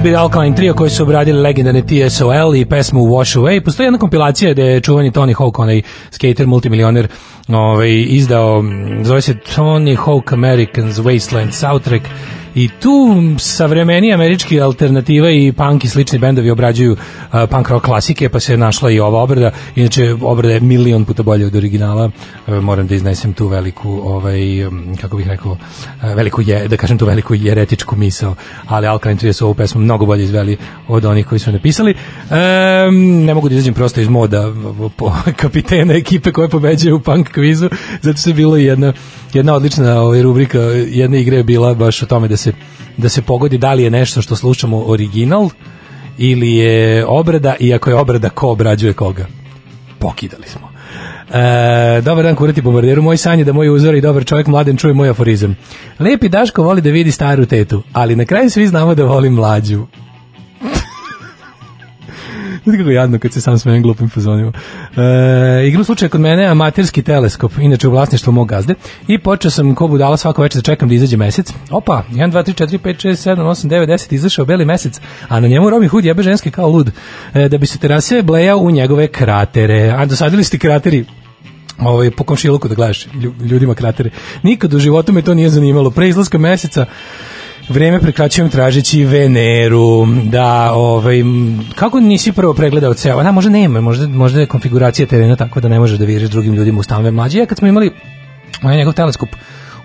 su 0.00 0.04
bili 0.04 0.16
Alkaline 0.16 0.56
Trio 0.56 0.74
koji 0.74 0.90
su 0.90 1.02
obradili 1.02 1.40
legendarne 1.40 1.82
TSOL 1.82 2.56
i 2.56 2.64
pesmu 2.64 3.00
Wash 3.00 3.38
Away. 3.38 3.60
Postoji 3.60 3.86
jedna 3.86 3.98
kompilacija 3.98 4.52
gde 4.52 4.62
je 4.62 4.80
čuvani 4.80 5.10
Tony 5.10 5.34
Hawk, 5.34 5.60
onaj 5.62 5.82
skater, 6.10 6.46
multimilioner, 6.46 7.08
ovaj, 7.48 8.04
izdao, 8.08 8.58
m, 8.58 9.04
zove 9.04 9.20
se 9.20 9.34
Tony 9.56 9.96
Hawk 9.96 10.32
Americans 10.32 10.96
Wasteland 10.96 11.50
soundtrack 11.50 12.02
i 12.60 12.68
tu 12.80 13.16
savremeni 13.38 14.12
američki 14.12 14.60
alternativa 14.60 15.30
i 15.30 15.52
punk 15.52 15.84
i 15.84 15.88
slični 15.88 16.18
bendovi 16.18 16.50
obrađuju 16.50 16.92
uh, 16.92 16.98
punk 17.50 17.68
rock 17.68 17.84
klasike, 17.84 18.28
pa 18.28 18.40
se 18.40 18.56
našla 18.56 18.90
i 18.90 19.00
ova 19.00 19.22
obrada. 19.22 19.50
Inače, 19.76 20.14
obrada 20.22 20.54
je 20.54 20.60
milion 20.60 21.04
puta 21.04 21.22
bolja 21.22 21.46
od 21.46 21.56
originala. 21.56 22.10
Uh, 22.46 22.54
moram 22.54 22.86
da 22.86 22.94
iznesem 22.94 23.32
tu 23.32 23.48
veliku, 23.48 23.90
ovaj, 23.90 24.66
um, 24.66 24.96
kako 25.00 25.16
bih 25.16 25.26
rekao, 25.26 25.52
uh, 25.52 25.58
veliku 26.16 26.42
je, 26.42 26.68
da 26.68 26.76
kažem 26.76 26.98
tu 26.98 27.06
veliku 27.06 27.34
jeretičku 27.34 27.96
misao, 27.96 28.34
ali 28.66 28.86
Alkaline 28.86 29.18
Trio 29.18 29.32
su 29.32 29.44
ovu 29.44 29.54
pesmu 29.54 29.80
mnogo 29.80 30.06
bolje 30.06 30.24
izveli 30.24 30.56
od 30.88 31.04
onih 31.04 31.26
koji 31.26 31.38
su 31.38 31.52
napisali. 31.52 31.94
Um, 32.30 33.24
ne 33.24 33.34
mogu 33.34 33.48
da 33.48 33.54
izađem 33.54 33.74
prosto 33.74 34.00
iz 34.00 34.08
moda 34.08 34.52
po 34.96 35.12
kapitena 35.42 35.94
ekipe 35.94 36.32
koje 36.32 36.48
pobeđuje 36.48 36.94
u 36.94 37.00
punk 37.00 37.28
kvizu, 37.28 37.68
zato 38.00 38.30
je 38.30 38.34
bilo 38.34 38.56
jedna 38.56 38.92
jedna 39.34 39.54
odlična 39.54 40.00
ovaj, 40.00 40.22
rubrika 40.22 40.58
jedne 40.58 41.20
igre 41.20 41.36
je 41.36 41.44
bila 41.44 41.74
baš 41.74 42.02
o 42.02 42.06
tome 42.06 42.28
da 42.28 42.36
se, 42.36 42.52
da 42.96 43.08
se 43.08 43.22
pogodi 43.22 43.58
da 43.58 43.72
li 43.72 43.82
je 43.82 43.90
nešto 43.90 44.22
što 44.22 44.36
slušamo 44.36 44.82
original 44.86 45.50
ili 46.18 46.54
je 46.54 47.06
obrada 47.06 47.54
i 47.60 47.74
ako 47.74 47.90
je 47.90 47.96
obrada 47.96 48.28
ko 48.28 48.48
obrađuje 48.48 48.92
koga. 48.92 49.26
Pokidali 49.98 50.44
smo. 50.46 50.70
E, 51.32 52.00
dobar 52.00 52.24
dan 52.24 52.36
kurati 52.36 52.62
bombarderu, 52.62 53.02
moj 53.02 53.16
san 53.16 53.38
je 53.38 53.44
da 53.44 53.52
moj 53.52 53.68
uzor 53.68 53.94
i 53.94 54.00
dobar 54.00 54.24
čovjek 54.24 54.46
mladen 54.46 54.76
čuje 54.76 54.94
moj 54.94 55.08
aforizam. 55.08 55.56
Lepi 55.98 56.28
Daško 56.28 56.62
voli 56.62 56.80
da 56.80 56.90
vidi 56.90 57.12
staru 57.12 57.46
tetu, 57.46 57.82
ali 57.92 58.16
na 58.16 58.24
kraju 58.24 58.50
svi 58.50 58.66
znamo 58.66 58.94
da 58.94 59.04
voli 59.04 59.30
mlađu. 59.30 59.86
Znate 62.64 62.78
kako 62.78 62.90
jadno 62.90 63.18
kad 63.18 63.32
se 63.32 63.40
sam 63.40 63.58
smijem 63.58 63.82
glupim 63.82 64.08
fazonima. 64.08 64.52
E, 64.96 65.66
igru 65.68 65.84
slučaja 65.84 66.08
kod 66.08 66.20
mene 66.20 66.46
amaterski 66.46 67.02
teleskop, 67.02 67.52
inače 67.58 67.88
u 67.88 67.90
vlasništvu 67.90 68.32
mog 68.32 68.48
gazde, 68.48 68.74
i 69.08 69.18
počeo 69.18 69.50
sam 69.50 69.74
ko 69.74 69.88
budala 69.88 70.16
svako 70.16 70.42
večer 70.42 70.62
da 70.62 70.62
čekam 70.62 70.88
da 70.88 70.94
izađe 70.94 71.16
mesec. 71.16 71.52
Opa, 71.70 72.02
1, 72.12 72.32
2, 72.32 72.44
3, 72.44 72.64
4, 72.66 72.78
5, 72.78 73.08
6, 73.08 73.30
7, 73.30 73.40
8, 73.42 73.68
9, 73.68 73.86
10, 73.86 74.14
izašao 74.14 74.44
beli 74.44 74.64
mesec, 74.64 75.00
a 75.28 75.40
na 75.40 75.48
njemu 75.48 75.70
Robin 75.70 75.88
Hood 75.88 76.04
jebe 76.04 76.22
ženske 76.22 76.50
kao 76.50 76.68
lud, 76.68 76.90
e, 77.34 77.48
da 77.48 77.58
bi 77.58 77.66
se 77.66 77.78
terase 77.78 78.22
blejao 78.22 78.58
u 78.58 78.70
njegove 78.70 79.06
kratere. 79.08 79.94
A 79.96 80.06
dosadili 80.06 80.44
ste 80.44 80.58
krateri 80.58 81.04
ovaj, 81.78 82.10
po 82.10 82.24
komšiluku 82.24 82.68
da 82.68 82.74
gledaš 82.74 83.06
lju- 83.06 83.46
ljudima 83.46 83.74
kratere. 83.74 84.10
Nikad 84.42 84.74
u 84.74 84.78
životu 84.78 85.12
me 85.12 85.22
to 85.22 85.34
nije 85.34 85.50
zanimalo. 85.50 85.90
Pre 85.90 86.08
izlaska 86.08 86.38
meseca 86.38 86.86
vreme 87.70 88.00
prekraćujem 88.00 88.50
tražeći 88.50 89.04
Veneru, 89.04 90.06
da, 90.24 90.72
ovaj, 90.72 91.16
kako 91.74 92.00
nisi 92.00 92.32
prvo 92.32 92.54
pregledao 92.54 92.94
ceo, 92.94 93.22
da, 93.22 93.32
možda 93.32 93.50
nema, 93.50 93.80
možda, 93.80 94.08
možda 94.08 94.40
je 94.40 94.46
konfiguracija 94.46 95.06
terena 95.06 95.36
tako 95.36 95.60
da 95.60 95.68
ne 95.68 95.78
možeš 95.78 95.98
da 95.98 96.04
viriš 96.04 96.30
drugim 96.30 96.54
ljudima 96.54 96.80
u 96.80 96.82
stanove 96.82 97.10
mlađe. 97.10 97.38
Ja 97.38 97.46
kad 97.46 97.58
smo 97.58 97.68
imali 97.68 97.90
ovaj 98.62 98.76
njegov 98.76 98.92
teleskop 98.92 99.28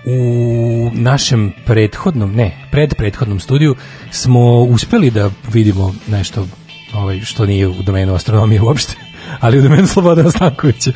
u 0.06 0.92
našem 0.94 1.54
prethodnom, 1.66 2.36
ne, 2.36 2.68
pred 2.72 2.94
prethodnom 2.96 3.40
studiju 3.40 3.76
smo 4.12 4.62
uspeli 4.62 5.12
da 5.12 5.32
vidimo 5.54 5.96
nešto 6.08 6.48
ovaj, 6.94 7.20
što 7.20 7.46
nije 7.46 7.68
u 7.68 7.74
domenu 7.84 8.16
astronomije 8.16 8.62
uopšte 8.62 9.05
ali 9.40 9.60
u 9.60 9.62
domenu 9.62 9.88
Slobodana 9.88 10.32
Stankovića. 10.32 10.92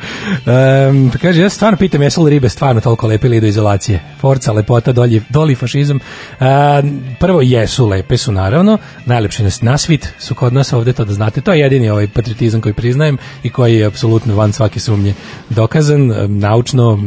Um, 0.46 1.10
kaže, 1.22 1.42
ja 1.42 1.48
stvarno 1.48 1.76
pitam, 1.76 2.02
jesu 2.02 2.22
li 2.22 2.30
ribe 2.30 2.48
stvarno 2.48 2.80
toliko 2.80 3.06
lepe 3.06 3.26
ili 3.26 3.40
do 3.40 3.46
izolacije? 3.46 4.00
Forca, 4.20 4.52
lepota, 4.52 4.92
dolji, 4.92 5.22
doli 5.28 5.54
fašizam. 5.54 6.00
Um, 6.40 7.00
prvo, 7.20 7.42
jesu, 7.42 7.86
lepe 7.86 8.16
su 8.16 8.32
naravno, 8.32 8.78
najlepše 9.06 9.42
nas 9.42 9.62
nasvit 9.62 10.08
su 10.18 10.34
kod 10.34 10.52
nas 10.52 10.72
ovde, 10.72 10.92
to 10.92 11.04
da 11.04 11.12
znate, 11.12 11.40
to 11.40 11.52
je 11.52 11.60
jedini 11.60 11.90
ovaj 11.90 12.08
patriotizam 12.08 12.60
koji 12.60 12.72
priznajem 12.72 13.18
i 13.42 13.50
koji 13.50 13.76
je 13.76 13.86
apsolutno 13.86 14.34
van 14.34 14.52
svake 14.52 14.80
sumnje 14.80 15.14
dokazan, 15.48 16.10
um, 16.10 16.38
naučno, 16.38 16.98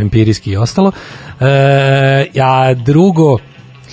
empirijski 0.00 0.50
i 0.50 0.56
ostalo. 0.56 0.88
Uh, 0.88 1.46
a 2.42 2.74
drugo, 2.74 3.38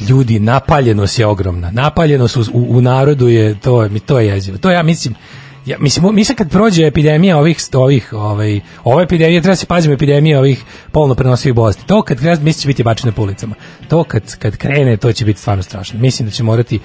ljudi, 0.09 0.39
napaljenost 0.39 1.19
je 1.19 1.25
ogromna. 1.25 1.71
Napaljenost 1.71 2.37
u, 2.37 2.43
u, 2.53 2.81
narodu 2.81 3.27
je, 3.27 3.59
to, 3.59 3.89
mi 3.89 3.99
to 3.99 4.19
je 4.19 4.27
jezivo. 4.27 4.57
To 4.57 4.71
ja 4.71 4.83
mislim, 4.83 5.15
ja, 5.65 5.77
mislim, 5.79 6.15
mi 6.15 6.23
sad 6.23 6.35
kad 6.35 6.49
prođe 6.49 6.87
epidemija 6.87 7.37
ovih, 7.37 7.57
ovih, 7.73 8.13
ovaj, 8.13 8.59
ove 8.83 9.03
epidemije, 9.03 9.41
treba 9.41 9.55
se 9.55 9.65
pazimo 9.65 9.93
epidemije 9.93 10.39
ovih 10.39 10.63
polno 10.91 11.15
prenosivih 11.15 11.55
bolesti. 11.55 11.87
To 11.87 12.01
kad 12.01 12.19
krene, 12.19 12.35
mislim 12.41 12.61
će 12.61 12.67
biti 12.67 12.83
bačene 12.83 13.11
po 13.11 13.21
ulicama. 13.21 13.55
To 13.87 14.03
kad, 14.03 14.35
kad 14.35 14.57
krene, 14.57 14.97
to 14.97 15.13
će 15.13 15.25
biti 15.25 15.39
stvarno 15.39 15.63
strašno. 15.63 15.99
Mislim 15.99 16.27
da 16.27 16.31
će 16.31 16.43
morati 16.43 16.79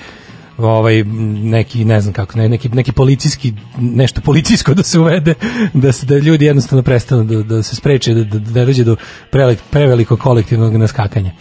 ovaj 0.58 1.04
neki 1.42 1.84
ne 1.84 2.00
znam 2.00 2.12
kako 2.14 2.38
ne, 2.38 2.48
neki 2.48 2.68
neki 2.68 2.92
policijski 2.92 3.52
nešto 3.78 4.20
policijsko 4.20 4.74
da 4.74 4.82
se 4.82 4.98
uvede 4.98 5.34
da 5.74 5.92
se 5.92 6.06
da 6.06 6.18
ljudi 6.18 6.44
jednostavno 6.44 6.82
prestanu 6.82 7.24
da, 7.24 7.42
da 7.42 7.62
se 7.62 7.76
spreče 7.76 8.14
da 8.14 8.24
da, 8.24 8.38
da 8.38 8.64
dođe 8.64 8.84
do 8.84 8.96
prevelik, 9.30 9.58
prevelikog 9.70 10.18
kolektivnog 10.18 10.76
naskakanja. 10.76 11.30
E, 11.30 11.34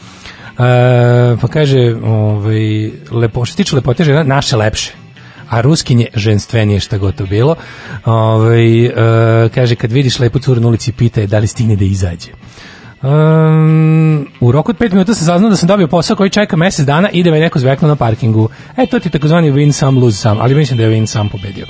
pa 1.41 1.47
kaže, 1.47 1.95
ovaj, 2.03 2.91
lepo, 3.11 3.45
što 3.45 3.53
se 3.53 3.57
tiče 3.57 3.75
lepote 3.75 4.03
žena, 4.03 4.23
naše 4.23 4.55
lepše 4.55 4.98
a 5.49 5.61
ruskinje 5.61 6.07
ženstvenije 6.15 6.79
šta 6.79 6.97
god 6.97 7.15
to 7.15 7.25
bilo. 7.25 7.55
Ovaj 8.05 8.85
e, 8.85 9.49
kaže, 9.49 9.75
kad 9.75 9.91
vidiš 9.91 10.19
lepu 10.19 10.39
curu 10.39 10.61
na 10.61 10.67
ulici, 10.67 10.91
pita 10.91 11.21
je 11.21 11.27
da 11.27 11.39
li 11.39 11.47
stigne 11.47 11.75
da 11.75 11.85
izađe. 11.85 12.31
Um, 13.01 14.27
u 14.39 14.51
roku 14.51 14.71
od 14.71 14.77
5 14.77 14.91
minuta 14.91 15.13
sam 15.13 15.25
saznao 15.25 15.49
da 15.49 15.55
sam 15.55 15.67
dobio 15.67 15.87
posao 15.87 16.15
koji 16.15 16.29
čeka 16.29 16.55
mesec 16.55 16.85
dana 16.85 17.09
i 17.09 17.23
da 17.23 17.31
me 17.31 17.39
neko 17.39 17.59
zveknuo 17.59 17.89
na 17.89 17.95
parkingu. 17.95 18.49
E, 18.77 18.85
to 18.85 18.99
ti 18.99 19.09
takozvani 19.09 19.51
win 19.51 19.71
some, 19.71 19.99
lose 19.99 20.17
some, 20.17 20.41
ali 20.41 20.55
mislim 20.55 20.77
da 20.77 20.83
je 20.83 20.89
win 20.89 21.05
some 21.05 21.29
pobedio. 21.29 21.65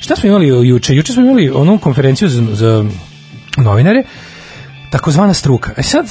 Šta 0.00 0.16
smo 0.16 0.28
imali 0.28 0.68
juče? 0.68 0.94
Juče 0.94 1.12
smo 1.12 1.22
imali 1.22 1.50
onu 1.50 1.78
konferenciju 1.78 2.28
za, 2.28 2.42
za 2.54 2.84
novinare, 3.56 4.02
takozvana 4.90 5.34
struka. 5.34 5.72
E 5.76 5.82
sad, 5.82 6.06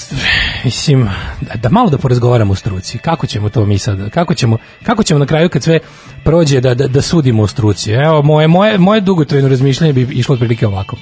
mislim, 0.64 1.10
da, 1.42 1.56
da 1.56 1.70
malo 1.70 1.90
da 1.90 1.98
porazgovaramo 1.98 2.54
o 2.54 2.56
struci. 2.56 2.98
Kako 2.98 3.28
ćemo 3.28 3.50
to 3.50 3.66
mi 3.66 3.78
sad, 3.78 4.10
kako 4.10 4.34
ćemo, 4.34 4.58
kako 4.84 5.04
ćemo 5.04 5.20
na 5.20 5.26
kraju 5.26 5.50
kad 5.50 5.64
sve 5.64 5.80
prođe 6.24 6.62
da, 6.62 6.74
da, 6.74 6.88
da 6.88 7.02
sudimo 7.02 7.44
o 7.44 7.48
struci? 7.48 7.92
Evo, 7.92 8.22
moje, 8.22 8.48
moje, 8.48 8.78
moje 8.78 9.02
dugotrajno 9.02 9.48
razmišljanje 9.48 9.94
bi 9.94 10.02
išlo 10.02 10.34
otprilike 10.34 10.68
ovako. 10.68 10.98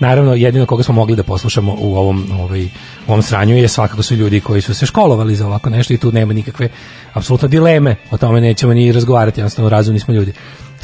naravno 0.00 0.34
jedino 0.34 0.66
koga 0.66 0.82
smo 0.82 0.94
mogli 0.94 1.16
da 1.16 1.22
poslušamo 1.22 1.76
u 1.78 1.96
ovom 1.96 2.26
ovaj 2.32 2.64
u 2.64 2.68
ovom 3.08 3.22
sranju 3.22 3.56
je 3.56 3.68
svakako 3.68 4.02
su 4.02 4.14
ljudi 4.14 4.40
koji 4.40 4.62
su 4.62 4.74
se 4.74 4.86
školovali 4.86 5.36
za 5.36 5.46
ovako 5.46 5.70
nešto 5.70 5.94
i 5.94 5.98
tu 5.98 6.12
nema 6.12 6.32
nikakve 6.32 6.68
apsolutno 7.12 7.48
dileme 7.48 7.96
o 8.10 8.16
tome 8.16 8.40
nećemo 8.40 8.74
ni 8.74 8.92
razgovarati 8.92 9.40
jednostavno 9.40 9.68
razumni 9.68 10.00
smo 10.00 10.14
ljudi 10.14 10.32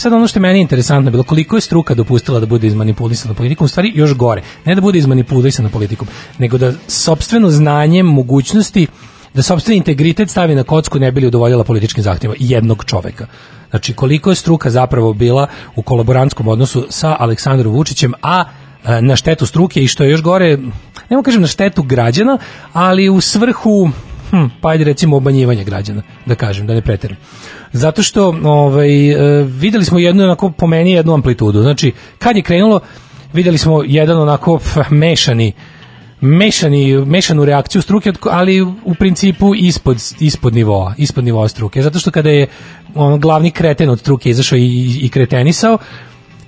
Sad 0.00 0.12
ono 0.12 0.26
što 0.26 0.38
je 0.38 0.40
meni 0.40 0.60
interesantno 0.60 1.10
bilo 1.10 1.22
koliko 1.22 1.56
je 1.56 1.60
struka 1.60 1.94
dopustila 1.94 2.40
da 2.40 2.46
bude 2.46 2.66
izmanipulisana 2.66 3.34
politikom, 3.34 3.64
u 3.64 3.68
stvari 3.68 3.92
još 3.94 4.14
gore. 4.14 4.42
Ne 4.64 4.74
da 4.74 4.80
bude 4.80 4.98
izmanipulisana 4.98 5.68
politikom, 5.68 6.08
nego 6.38 6.58
da 6.58 6.72
sopstveno 6.88 7.50
znanje, 7.50 8.02
mogućnosti 8.02 8.86
da 9.34 9.42
sopstveni 9.42 9.76
integritet 9.76 10.30
stavi 10.30 10.54
na 10.54 10.62
kocku 10.62 10.98
ne 10.98 11.12
bi 11.12 11.20
li 11.20 11.26
udovoljila 11.26 11.64
političkim 11.64 12.02
zahtjevima 12.02 12.36
jednog 12.38 12.84
čoveka. 12.84 13.26
Znači 13.70 13.94
koliko 13.94 14.30
je 14.30 14.36
struka 14.36 14.70
zapravo 14.70 15.12
bila 15.12 15.46
u 15.76 15.82
kolaborantskom 15.82 16.48
odnosu 16.48 16.86
sa 16.88 17.16
Aleksandrom 17.18 17.74
Vučićem, 17.74 18.12
a 18.22 18.44
e, 18.84 19.02
na 19.02 19.16
štetu 19.16 19.46
struke 19.46 19.82
i 19.82 19.88
što 19.88 20.04
je 20.04 20.10
još 20.10 20.22
gore, 20.22 20.56
ne 21.10 21.16
mogu 21.16 21.22
kažem 21.22 21.42
na 21.42 21.48
štetu 21.48 21.82
građana, 21.82 22.38
ali 22.72 23.08
u 23.08 23.20
svrhu 23.20 23.90
hm, 24.30 24.46
pa 24.60 24.68
ajde 24.68 24.84
recimo 24.84 25.16
obmanjivanja 25.16 25.64
građana, 25.64 26.02
da 26.26 26.34
kažem, 26.34 26.66
da 26.66 26.74
ne 26.74 26.80
preteram. 26.80 27.16
Zato 27.72 28.02
što 28.02 28.28
ovaj, 28.44 29.10
e, 29.10 29.44
videli 29.44 29.84
smo 29.84 29.98
jednu 29.98 30.24
onako 30.24 30.50
po 30.50 30.66
meni 30.66 30.92
jednu 30.92 31.14
amplitudu. 31.14 31.62
Znači, 31.62 31.92
kad 32.18 32.36
je 32.36 32.42
krenulo, 32.42 32.80
videli 33.32 33.58
smo 33.58 33.82
jedan 33.86 34.18
onako 34.18 34.58
pf, 34.58 34.76
mešani 34.90 35.52
mešani, 36.20 37.04
mešanu 37.06 37.44
reakciju 37.44 37.82
struke, 37.82 38.12
ali 38.22 38.62
u 38.62 38.94
principu 38.94 39.54
ispod, 39.54 39.96
ispod 40.20 40.54
nivoa, 40.54 40.94
ispod 40.98 41.24
nivoa 41.24 41.48
struke. 41.48 41.82
Zato 41.82 41.98
što 41.98 42.10
kada 42.10 42.30
je 42.30 42.46
on 42.94 43.20
glavni 43.20 43.50
kreten 43.50 43.90
od 43.90 44.00
struke 44.00 44.30
izašao 44.30 44.58
i, 44.58 44.98
i 45.02 45.08
kretenisao, 45.08 45.78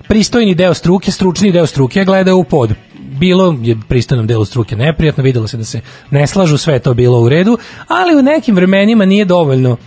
pristojni 0.07 0.55
deo 0.55 0.73
struke, 0.73 1.11
stručni 1.11 1.51
deo 1.51 1.65
struke 1.65 1.99
je 1.99 2.05
gledao 2.05 2.37
u 2.37 2.43
pod. 2.43 2.73
Bilo 3.19 3.57
je 3.61 3.77
pristojnom 3.87 4.27
delu 4.27 4.45
struke 4.45 4.75
neprijatno, 4.75 5.23
videlo 5.23 5.47
se 5.47 5.57
da 5.57 5.63
se 5.63 5.81
ne 6.11 6.27
slažu, 6.27 6.57
sve 6.57 6.73
je 6.73 6.79
to 6.79 6.93
bilo 6.93 7.21
u 7.21 7.29
redu, 7.29 7.57
ali 7.87 8.15
u 8.15 8.21
nekim 8.21 8.55
vremenima 8.55 9.05
nije 9.05 9.25
dovoljno 9.25 9.77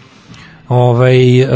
ovaj, 0.69 1.41
e, 1.41 1.47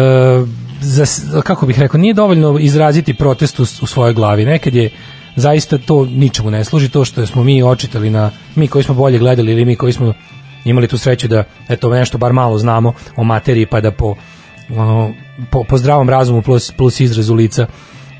za, 0.80 1.04
kako 1.42 1.66
bih 1.66 1.78
rekao, 1.78 2.00
nije 2.00 2.14
dovoljno 2.14 2.58
izraziti 2.58 3.14
protest 3.14 3.60
u, 3.60 3.62
u 3.62 3.86
svojoj 3.86 4.14
glavi. 4.14 4.44
Nekad 4.44 4.74
je 4.74 4.90
zaista 5.36 5.78
to 5.78 6.04
ničemu 6.04 6.50
ne 6.50 6.64
služi, 6.64 6.88
to 6.88 7.04
što 7.04 7.26
smo 7.26 7.44
mi 7.44 7.62
očitali 7.62 8.10
na, 8.10 8.30
mi 8.54 8.68
koji 8.68 8.84
smo 8.84 8.94
bolje 8.94 9.18
gledali 9.18 9.52
ili 9.52 9.64
mi 9.64 9.76
koji 9.76 9.92
smo 9.92 10.14
imali 10.64 10.88
tu 10.88 10.98
sreću 10.98 11.28
da 11.28 11.44
eto 11.68 11.90
nešto 11.90 12.18
bar 12.18 12.32
malo 12.32 12.58
znamo 12.58 12.92
o 13.16 13.24
materiji 13.24 13.66
pa 13.66 13.80
da 13.80 13.90
po, 13.90 14.14
ono, 14.76 15.12
po, 15.50 15.64
po 15.64 15.78
zdravom 15.78 16.08
razumu 16.08 16.42
plus, 16.42 16.72
plus 16.72 17.00
izrazu 17.00 17.34
lica 17.34 17.66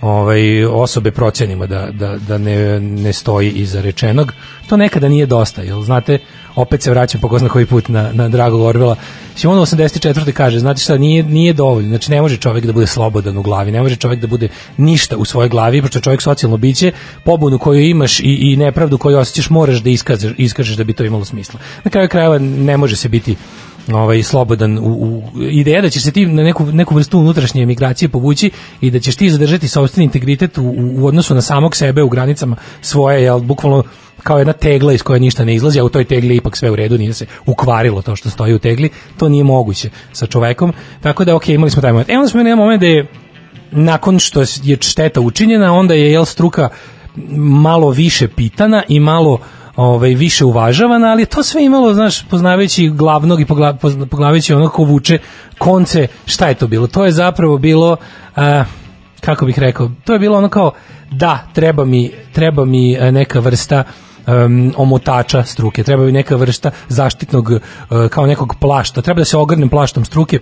ovaj, 0.00 0.64
osobe 0.64 1.10
procenimo 1.10 1.66
da, 1.66 1.88
da, 1.92 2.16
da 2.28 2.38
ne, 2.38 2.80
ne 2.80 3.12
stoji 3.12 3.50
iza 3.50 3.80
rečenog. 3.80 4.32
To 4.66 4.76
nekada 4.76 5.08
nije 5.08 5.26
dosta, 5.26 5.62
jel 5.62 5.82
znate, 5.82 6.18
opet 6.56 6.82
se 6.82 6.90
vraćam 6.90 7.20
po 7.20 7.28
ko 7.28 7.38
zna 7.38 7.48
koji 7.48 7.66
put 7.66 7.88
na, 7.88 8.12
na 8.12 8.28
Dragog 8.28 8.60
Orvela. 8.60 8.96
Simon 9.36 9.58
84. 9.58 10.32
kaže, 10.32 10.58
znate 10.58 10.80
šta, 10.80 10.98
nije, 10.98 11.22
nije 11.22 11.52
dovoljno, 11.52 11.88
znači 11.88 12.10
ne 12.10 12.22
može 12.22 12.36
čovjek 12.36 12.66
da 12.66 12.72
bude 12.72 12.86
slobodan 12.86 13.36
u 13.36 13.42
glavi, 13.42 13.72
ne 13.72 13.82
može 13.82 13.96
čovjek 13.96 14.20
da 14.20 14.26
bude 14.26 14.48
ništa 14.76 15.16
u 15.16 15.24
svojoj 15.24 15.48
glavi, 15.48 15.82
pošto 15.82 15.98
je 15.98 16.02
čovjek 16.02 16.22
socijalno 16.22 16.56
biće, 16.56 16.92
pobunu 17.24 17.58
koju 17.58 17.80
imaš 17.80 18.20
i, 18.20 18.38
i 18.40 18.56
nepravdu 18.56 18.98
koju 18.98 19.18
osjećaš 19.18 19.50
moraš 19.50 19.78
da 19.78 19.90
iskažeš, 19.90 20.32
iskažeš 20.38 20.76
da 20.76 20.84
bi 20.84 20.92
to 20.92 21.04
imalo 21.04 21.24
smisla. 21.24 21.60
Na 21.84 21.90
kraju 21.90 22.08
krajeva 22.08 22.38
ne 22.38 22.76
može 22.76 22.96
se 22.96 23.08
biti 23.08 23.36
ovaj 23.94 24.22
slobodan 24.22 24.78
u, 24.78 24.82
u 24.82 25.22
ideja 25.50 25.82
da 25.82 25.90
ćeš 25.90 26.02
se 26.02 26.12
ti 26.12 26.26
na 26.26 26.42
neku 26.42 26.66
neku 26.66 26.94
vrstu 26.94 27.18
unutrašnje 27.18 27.62
emigracije 27.62 28.08
povući 28.08 28.50
i 28.80 28.90
da 28.90 28.98
ćeš 28.98 29.16
ti 29.16 29.30
zadržati 29.30 29.68
sopstveni 29.68 30.04
integritet 30.04 30.58
u, 30.58 30.74
u 30.76 31.06
odnosu 31.06 31.34
na 31.34 31.42
samog 31.42 31.76
sebe 31.76 32.02
u 32.02 32.08
granicama 32.08 32.56
svoje 32.80 33.22
jel 33.22 33.40
bukvalno 33.40 33.82
kao 34.22 34.38
jedna 34.38 34.52
tegla 34.52 34.92
iz 34.92 35.02
koje 35.02 35.20
ništa 35.20 35.44
ne 35.44 35.54
izlazi, 35.54 35.80
a 35.80 35.84
u 35.84 35.88
toj 35.88 36.04
tegli 36.04 36.36
ipak 36.36 36.56
sve 36.56 36.70
u 36.70 36.76
redu, 36.76 36.98
nije 36.98 37.12
se 37.12 37.26
ukvarilo 37.46 38.02
to 38.02 38.16
što 38.16 38.30
stoji 38.30 38.54
u 38.54 38.58
tegli, 38.58 38.90
to 39.16 39.28
nije 39.28 39.44
moguće 39.44 39.90
sa 40.12 40.26
čovekom, 40.26 40.72
tako 41.00 41.24
da 41.24 41.36
ok, 41.36 41.48
imali 41.48 41.70
smo 41.70 41.82
taj 41.82 41.92
moment. 41.92 42.10
E 42.10 42.16
onda 42.16 42.28
smo 42.28 42.40
imali 42.40 42.56
moment 42.56 42.80
da 42.80 42.86
je 42.86 43.06
nakon 43.70 44.18
što 44.18 44.40
je 44.40 44.76
šteta 44.80 45.20
učinjena, 45.20 45.72
onda 45.72 45.94
je 45.94 46.12
jel 46.12 46.24
struka 46.24 46.68
malo 47.36 47.90
više 47.90 48.28
pitana 48.28 48.82
i 48.88 49.00
malo 49.00 49.38
ovaj 49.80 50.14
više 50.14 50.44
uvažavana, 50.44 51.10
ali 51.10 51.26
to 51.26 51.42
sve 51.42 51.64
imalo, 51.64 51.94
znaš, 51.94 52.28
poznavajući 52.28 52.88
glavnog 52.88 53.40
i 53.40 53.44
pogla, 53.44 53.72
pozna- 53.82 54.06
poznavajući 54.06 54.54
ono 54.54 54.68
ko 54.68 54.84
vuče 54.84 55.18
konce, 55.58 56.06
šta 56.26 56.48
je 56.48 56.54
to 56.54 56.66
bilo? 56.66 56.86
To 56.86 57.04
je 57.04 57.12
zapravo 57.12 57.58
bilo 57.58 57.96
a, 58.36 58.64
kako 59.20 59.46
bih 59.46 59.58
rekao, 59.58 59.90
to 60.04 60.12
je 60.12 60.18
bilo 60.18 60.38
ono 60.38 60.48
kao 60.48 60.72
da, 61.10 61.46
treba 61.52 61.84
mi, 61.84 62.10
treba 62.32 62.64
mi 62.64 62.92
e, 62.92 63.12
neka 63.12 63.40
vrsta 63.40 63.84
um, 64.26 64.74
omotača 64.76 65.44
struke, 65.44 65.82
treba 65.82 66.04
mi 66.04 66.12
neka 66.12 66.36
vrsta 66.36 66.70
zaštitnog 66.88 67.52
e, 67.52 67.58
kao 68.08 68.26
nekog 68.26 68.54
plašta, 68.60 69.02
treba 69.02 69.20
da 69.20 69.24
se 69.24 69.36
ogrnem 69.36 69.68
plaštom 69.68 70.04
struke 70.04 70.38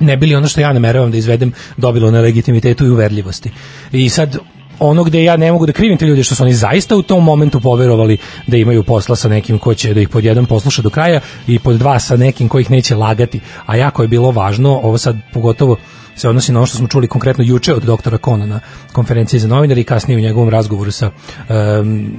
ne 0.00 0.16
bili 0.16 0.34
ono 0.34 0.48
što 0.48 0.60
ja 0.60 0.72
nameravam 0.72 1.10
da 1.10 1.16
izvedem 1.16 1.52
dobilo 1.76 2.10
na 2.10 2.20
legitimitetu 2.20 2.84
i 2.84 2.90
uverljivosti. 2.90 3.50
I 3.92 4.08
sad 4.08 4.38
ono 4.78 5.04
gde 5.04 5.24
ja 5.24 5.36
ne 5.36 5.52
mogu 5.52 5.66
da 5.66 5.72
krivim 5.72 5.98
te 5.98 6.06
ljude 6.06 6.22
što 6.22 6.34
su 6.34 6.42
oni 6.42 6.54
zaista 6.54 6.96
u 6.96 7.02
tom 7.02 7.24
momentu 7.24 7.60
poverovali 7.60 8.18
da 8.46 8.56
imaju 8.56 8.82
posla 8.82 9.16
sa 9.16 9.28
nekim 9.28 9.58
ko 9.58 9.74
će 9.74 9.94
da 9.94 10.00
ih 10.00 10.08
pod 10.08 10.24
jedan 10.24 10.46
posluša 10.46 10.82
do 10.82 10.90
kraja 10.90 11.20
i 11.46 11.58
pod 11.58 11.76
dva 11.76 11.98
sa 11.98 12.16
nekim 12.16 12.48
ko 12.48 12.58
ih 12.58 12.70
neće 12.70 12.94
lagati. 12.94 13.40
A 13.66 13.76
jako 13.76 14.02
je 14.02 14.08
bilo 14.08 14.30
važno, 14.30 14.80
ovo 14.82 14.98
sad 14.98 15.16
pogotovo 15.32 15.76
se 16.16 16.28
odnosi 16.28 16.52
na 16.52 16.58
ono 16.58 16.66
što 16.66 16.78
smo 16.78 16.88
čuli 16.88 17.08
konkretno 17.08 17.44
juče 17.44 17.74
od 17.74 17.82
doktora 17.82 18.18
Kona 18.18 18.46
na 18.46 18.60
konferenciji 18.92 19.40
za 19.40 19.48
novinari 19.48 19.80
i 19.80 19.84
kasnije 19.84 20.18
u 20.18 20.20
njegovom 20.20 20.48
razgovoru 20.48 20.90
sa 20.90 21.10
um, 21.10 22.10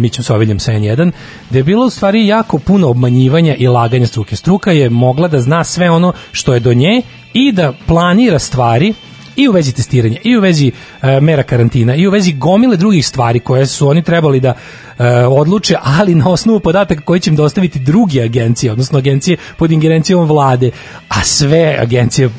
Mićem 0.00 0.24
Soviljem 0.24 0.58
sa 0.58 0.72
N1, 0.72 1.12
da 1.50 1.58
je 1.58 1.64
bilo 1.64 1.86
u 1.86 1.90
stvari 1.90 2.26
jako 2.26 2.58
puno 2.58 2.88
obmanjivanja 2.88 3.54
i 3.54 3.68
laganja 3.68 4.06
struke. 4.06 4.36
Struka 4.36 4.72
je 4.72 4.90
mogla 4.90 5.28
da 5.28 5.40
zna 5.40 5.64
sve 5.64 5.90
ono 5.90 6.12
što 6.32 6.54
je 6.54 6.60
do 6.60 6.74
nje 6.74 7.02
i 7.32 7.52
da 7.52 7.72
planira 7.86 8.38
stvari 8.38 8.94
i 9.36 9.48
u 9.48 9.52
vezi 9.52 9.72
testiranja, 9.72 10.18
i 10.24 10.36
u 10.36 10.40
vezi 10.40 10.72
e, 11.02 11.20
mera 11.20 11.42
karantina, 11.42 11.94
i 11.94 12.06
u 12.06 12.10
vezi 12.10 12.32
gomile 12.32 12.76
drugih 12.76 13.06
stvari 13.06 13.40
koje 13.40 13.66
su 13.66 13.88
oni 13.88 14.02
trebali 14.02 14.40
da 14.40 14.54
e, 14.98 15.08
odluče, 15.26 15.76
ali 15.82 16.14
na 16.14 16.28
osnovu 16.28 16.60
podataka 16.60 17.00
koji 17.00 17.20
će 17.20 17.30
im 17.30 17.36
dostaviti 17.36 17.78
druge 17.78 18.22
agencije, 18.22 18.72
odnosno 18.72 18.98
agencije 18.98 19.36
pod 19.58 19.70
ingerencijom 19.70 20.26
vlade, 20.26 20.70
a 21.08 21.22
sve 21.24 21.76
agencije 21.80 22.26
e, 22.26 22.30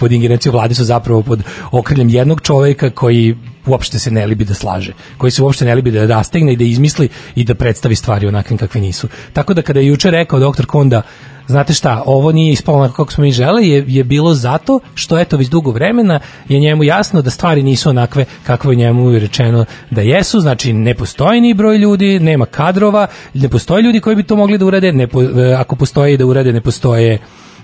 pod 0.00 0.12
ingerencijom 0.12 0.52
vlade 0.52 0.74
su 0.74 0.84
zapravo 0.84 1.22
pod 1.22 1.42
okriljem 1.70 2.08
jednog 2.08 2.40
čoveka 2.40 2.90
koji 2.90 3.36
uopšte 3.66 3.98
se 3.98 4.10
ne 4.10 4.26
libi 4.26 4.44
da 4.44 4.54
slaže, 4.54 4.92
koji 5.18 5.30
se 5.30 5.42
uopšte 5.42 5.64
ne 5.64 5.74
libi 5.74 5.90
da 5.90 6.06
rastegne 6.06 6.52
i 6.52 6.56
da 6.56 6.64
izmisli 6.64 7.08
i 7.34 7.44
da 7.44 7.54
predstavi 7.54 7.96
stvari 7.96 8.26
onakvim 8.26 8.58
kakve 8.58 8.80
nisu. 8.80 9.08
Tako 9.32 9.54
da 9.54 9.62
kada 9.62 9.80
je 9.80 9.86
juče 9.86 10.10
rekao 10.10 10.38
doktor 10.38 10.66
Konda 10.66 11.02
znate 11.46 11.72
šta, 11.72 12.02
ovo 12.06 12.32
nije 12.32 12.52
ispalo 12.52 12.78
onako 12.78 12.94
kako 12.94 13.12
smo 13.12 13.22
mi 13.22 13.32
žele, 13.32 13.68
je, 13.68 13.84
je 13.88 14.04
bilo 14.04 14.34
zato 14.34 14.80
što 14.94 15.18
eto 15.18 15.36
već 15.36 15.48
dugo 15.48 15.70
vremena 15.70 16.20
je 16.48 16.60
njemu 16.60 16.84
jasno 16.84 17.22
da 17.22 17.30
stvari 17.30 17.62
nisu 17.62 17.90
onakve 17.90 18.24
kakve 18.46 18.72
je 18.72 18.76
njemu 18.76 19.12
rečeno 19.12 19.64
da 19.90 20.00
jesu, 20.00 20.40
znači 20.40 20.72
ne 20.72 20.94
postoji 20.94 21.40
ni 21.40 21.54
broj 21.54 21.78
ljudi, 21.78 22.20
nema 22.20 22.46
kadrova, 22.46 23.06
ne 23.34 23.48
postoje 23.48 23.82
ljudi 23.82 24.00
koji 24.00 24.16
bi 24.16 24.22
to 24.22 24.36
mogli 24.36 24.58
da 24.58 24.64
urade, 24.64 24.92
ne 24.92 25.06
po, 25.06 25.22
e, 25.22 25.54
ako 25.58 25.76
postoji 25.76 26.16
da 26.16 26.26
urade, 26.26 26.52
ne 26.52 26.60
postoje 26.60 27.18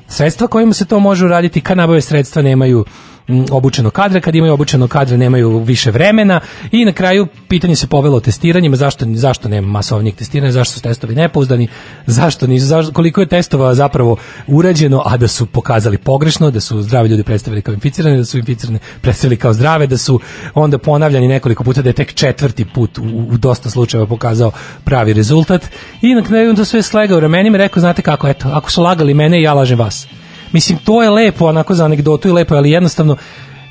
sredstva 0.09 0.47
kojima 0.47 0.73
se 0.73 0.85
to 0.85 1.01
može 1.01 1.25
uraditi, 1.25 1.61
kad 1.61 1.77
nabave 1.77 2.01
sredstva 2.01 2.43
nemaju 2.43 2.85
obučeno 3.51 3.91
kadra, 3.91 4.21
kad 4.21 4.35
imaju 4.35 4.53
obučeno 4.53 4.89
kadra 4.89 5.17
nemaju 5.17 5.59
više 5.59 5.91
vremena. 5.91 6.41
I 6.73 6.85
na 6.85 6.93
kraju 6.93 7.27
pitanje 7.49 7.77
se 7.77 7.87
povelo 7.87 8.21
testiranjima, 8.21 8.77
zašto, 8.77 9.07
zašto 9.15 9.49
nema 9.49 9.69
masovnijeg 9.69 10.17
testiranja, 10.17 10.53
zašto 10.53 10.75
su 10.75 10.83
testovi 10.83 11.15
nepouzdani, 11.15 11.69
zašto 12.07 12.47
nisu, 12.47 12.67
zašto, 12.67 12.93
koliko 12.93 13.21
je 13.21 13.27
testova 13.27 13.75
zapravo 13.75 14.17
urađeno, 14.47 15.03
a 15.05 15.17
da 15.17 15.29
su 15.29 15.47
pokazali 15.47 15.99
pogrešno, 15.99 16.51
da 16.51 16.61
su 16.61 16.83
zdravi 16.83 17.09
ljudi 17.09 17.23
predstavili 17.23 17.63
kao 17.63 17.75
inficirane, 17.75 18.17
da 18.17 18.25
su 18.25 18.39
inficirane 18.39 18.79
predstavili 19.01 19.37
kao 19.37 19.53
zdrave, 19.53 19.87
da 19.87 19.97
su 19.97 20.21
onda 20.55 20.79
ponavljani 20.79 21.29
nekoliko 21.29 21.65
puta, 21.65 21.83
da 21.83 21.89
je 21.89 21.93
tek 21.93 22.15
četvrti 22.15 22.65
put 22.65 22.99
u, 22.99 23.03
u 23.03 23.37
dosta 23.37 23.71
slučajeva 23.71 24.07
pokazao 24.07 24.51
pravi 24.85 25.13
rezultat. 25.13 25.67
I 26.03 26.15
na 26.15 26.23
kraju 26.23 26.51
on 26.51 26.57
to 26.57 26.65
sve 26.65 26.83
slegao 26.83 27.21
ramenima 27.21 27.57
i 27.57 27.59
rekao, 27.59 27.81
znate 27.81 28.03
kako, 28.03 28.29
eto, 28.29 28.49
ako 28.53 28.71
su 28.71 28.83
lagali 28.83 29.15
mene, 29.15 29.43
ja 29.43 29.55
lažem 29.55 29.79
vas. 29.79 30.18
Mislim, 30.53 30.79
to 30.79 31.03
je 31.03 31.11
lepo, 31.11 31.47
onako 31.47 31.75
za 31.75 31.85
anegdotu 31.85 32.29
i 32.29 32.33
lepo, 32.33 32.55
ali 32.55 32.71
jednostavno 32.71 33.17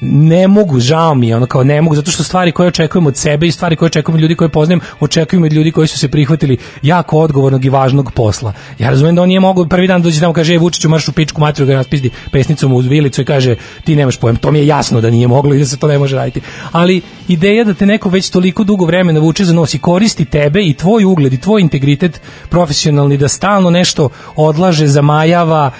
ne 0.02 0.48
mogu, 0.48 0.80
žao 0.80 1.16
mi 1.16 1.28
je, 1.28 1.36
ono 1.36 1.46
kao 1.46 1.64
ne 1.64 1.82
mogu, 1.82 1.96
zato 1.96 2.12
što 2.12 2.24
stvari 2.24 2.52
koje 2.52 2.68
očekujemo 2.68 3.08
od 3.08 3.18
sebe 3.18 3.48
i 3.48 3.52
stvari 3.52 3.76
koje 3.76 3.88
očekujemo 3.88 4.18
od 4.18 4.22
ljudi 4.22 4.36
koje 4.36 4.50
poznajem, 4.50 4.82
očekujemo 5.00 5.46
od 5.46 5.54
ljudi 5.54 5.72
koji 5.72 5.88
su 5.88 5.98
se 5.98 6.08
prihvatili 6.08 6.58
jako 6.82 7.18
odgovornog 7.18 7.66
i 7.66 7.70
važnog 7.70 8.12
posla. 8.12 8.54
Ja 8.80 8.90
razumem 8.90 9.16
da 9.16 9.22
on 9.22 9.28
nije 9.28 9.40
mogao 9.40 9.66
prvi 9.66 9.88
dan 9.88 10.02
dođe 10.02 10.20
tamo 10.20 10.34
kaže 10.34 10.54
"E, 10.54 10.58
Vučiću 10.58 10.90
marš 10.90 11.08
u 11.08 11.12
pičku 11.12 11.42
materiju 11.42 11.68
ga 11.68 11.76
nas 11.76 11.88
pizdi 11.88 12.10
pesnicom 12.32 12.74
uz 12.74 12.86
vilicu 12.86 13.22
i 13.22 13.26
kaže 13.26 13.56
ti 13.84 13.96
nemaš 13.96 14.18
pojem. 14.18 14.36
To 14.36 14.52
mi 14.52 14.60
je 14.60 14.68
jasno 14.68 15.02
da 15.02 15.10
nije 15.10 15.28
moglo 15.28 15.54
i 15.54 15.60
da 15.60 15.66
se 15.66 15.78
to 15.78 15.88
ne 15.88 15.98
može 16.00 16.16
raditi. 16.16 16.42
Ali 16.72 17.02
ideja 17.28 17.64
da 17.64 17.74
te 17.74 17.86
neko 17.86 18.10
već 18.10 18.30
toliko 18.30 18.64
dugo 18.64 18.86
vremena 18.86 19.20
vuče 19.20 19.46
za 19.46 19.54
nos 19.54 19.74
i 19.74 19.80
koristi 19.80 20.26
tebe 20.26 20.64
i 20.64 20.74
tvoj 20.74 21.04
ugled 21.04 21.34
i 21.34 21.42
tvoj 21.42 21.62
integritet 21.62 22.22
profesionalni 22.50 23.18
da 23.18 23.28
stalno 23.28 23.70
nešto 23.70 24.10
odlaže, 24.36 24.88
zamajava, 24.88 25.72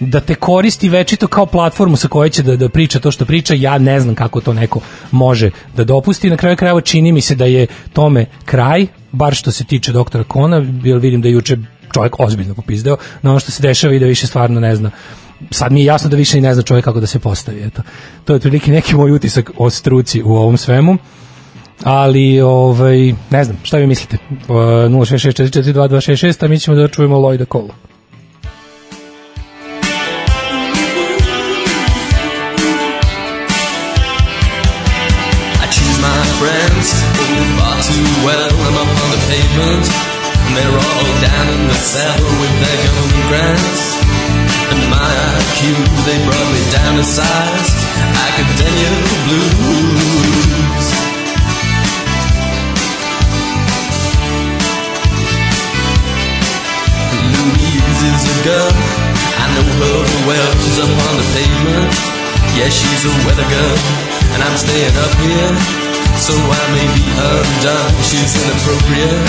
da 0.00 0.20
te 0.20 0.34
koristi 0.34 0.88
večito 0.88 1.26
kao 1.26 1.46
platformu 1.46 1.96
sa 1.96 2.08
koje 2.08 2.30
će 2.30 2.42
da, 2.42 2.56
da 2.56 2.68
priča 2.68 3.00
to 3.00 3.10
što 3.10 3.24
priča, 3.24 3.54
ja 3.54 3.78
ne 3.78 4.00
znam 4.00 4.14
kako 4.14 4.40
to 4.40 4.52
neko 4.52 4.80
može 5.10 5.50
da 5.76 5.84
dopusti. 5.84 6.30
Na 6.30 6.36
kraju 6.36 6.56
krajeva 6.56 6.80
čini 6.80 7.12
mi 7.12 7.20
se 7.20 7.34
da 7.34 7.44
je 7.44 7.66
tome 7.92 8.26
kraj, 8.44 8.86
bar 9.12 9.34
što 9.34 9.50
se 9.50 9.64
tiče 9.64 9.92
doktora 9.92 10.24
Kona, 10.24 10.66
jer 10.84 10.98
vidim 10.98 11.22
da 11.22 11.28
je 11.28 11.32
juče 11.32 11.56
čovjek 11.94 12.20
ozbiljno 12.20 12.54
popizdeo 12.54 12.96
na 13.22 13.30
ono 13.30 13.40
što 13.40 13.50
se 13.50 13.62
dešava 13.62 13.94
i 13.94 13.98
da 13.98 14.06
više 14.06 14.26
stvarno 14.26 14.60
ne 14.60 14.76
zna 14.76 14.90
sad 15.50 15.72
mi 15.72 15.80
je 15.80 15.84
jasno 15.84 16.10
da 16.10 16.16
više 16.16 16.38
i 16.38 16.40
ne 16.40 16.54
zna 16.54 16.62
čovjek 16.62 16.84
kako 16.84 17.00
da 17.00 17.06
se 17.06 17.18
postavi. 17.18 17.62
Eto. 17.62 17.82
To 18.24 18.32
je 18.32 18.36
otprilike 18.36 18.70
neki 18.70 18.96
moj 18.96 19.12
utisak 19.12 19.50
o 19.56 19.70
struci 19.70 20.22
u 20.22 20.36
ovom 20.36 20.56
svemu. 20.56 20.96
Ali, 21.84 22.40
ovaj, 22.40 23.14
ne 23.30 23.44
znam, 23.44 23.56
šta 23.62 23.76
vi 23.76 23.86
mislite? 23.86 24.18
Uh, 24.30 24.56
066442266, 24.56 26.44
a 26.44 26.48
mi 26.48 26.58
ćemo 26.58 26.76
da 26.76 26.88
čujemo 26.88 27.16
Lloyda 27.16 27.52
Cole. 27.52 27.87
Well. 38.24 38.50
I'm 38.50 38.76
up 38.76 38.90
on 38.90 39.08
the 39.10 39.20
pavement, 39.26 39.86
and 39.86 40.52
they're 40.56 40.78
all 40.78 41.06
down 41.22 41.46
in 41.56 41.62
the 41.68 41.78
cellar 41.78 42.32
with 42.40 42.54
their 42.62 42.78
government 42.84 43.24
grants. 43.28 43.98
And 44.70 44.80
my 44.92 45.10
IQ, 45.40 45.74
they 46.06 46.18
brought 46.26 46.50
me 46.52 46.62
down 46.70 46.96
to 47.00 47.04
size. 47.04 47.70
Academia 48.28 48.90
blues. 49.24 50.86
Louise 57.32 58.00
is 58.04 58.22
a 58.28 58.36
girl. 58.44 58.72
I 59.38 59.46
know 59.54 59.66
her 59.80 60.22
well. 60.28 60.50
She's 60.62 60.78
up 60.78 60.92
on 60.92 61.14
the 61.16 61.26
pavement. 61.34 61.92
Yeah, 62.56 62.68
she's 62.68 63.02
a 63.06 63.12
weather 63.26 63.48
girl, 63.48 63.76
and 64.34 64.42
I'm 64.42 64.56
staying 64.56 64.96
up 64.98 65.14
here. 65.22 65.87
So 66.18 66.34
I 66.34 66.64
may 66.74 66.88
be 66.98 67.06
undone. 67.08 67.94
She's 68.02 68.34
inappropriate, 68.42 69.22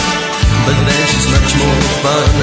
but 0.65 0.75
then 0.83 1.01
she's 1.07 1.27
much 1.31 1.51
more 1.61 1.81
fun. 2.03 2.33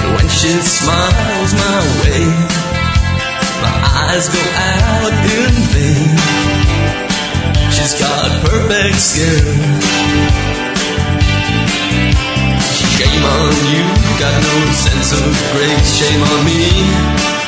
And 0.00 0.10
when 0.16 0.28
she 0.30 0.52
smiles 0.62 1.52
my 1.52 1.78
way, 2.00 2.24
my 3.60 3.76
eyes 4.06 4.26
go 4.32 4.38
out 4.38 5.12
in 5.34 5.52
vain. 5.74 6.16
She's 7.74 7.94
got 8.00 8.30
perfect 8.48 8.96
skin. 8.96 9.44
Shame 12.96 13.24
on 13.28 13.52
you, 13.74 13.84
got 14.16 14.32
no 14.40 14.56
sense 14.72 15.10
of 15.12 15.26
grace. 15.52 15.88
Shame 15.98 16.22
on 16.22 16.40
me. 16.46 17.45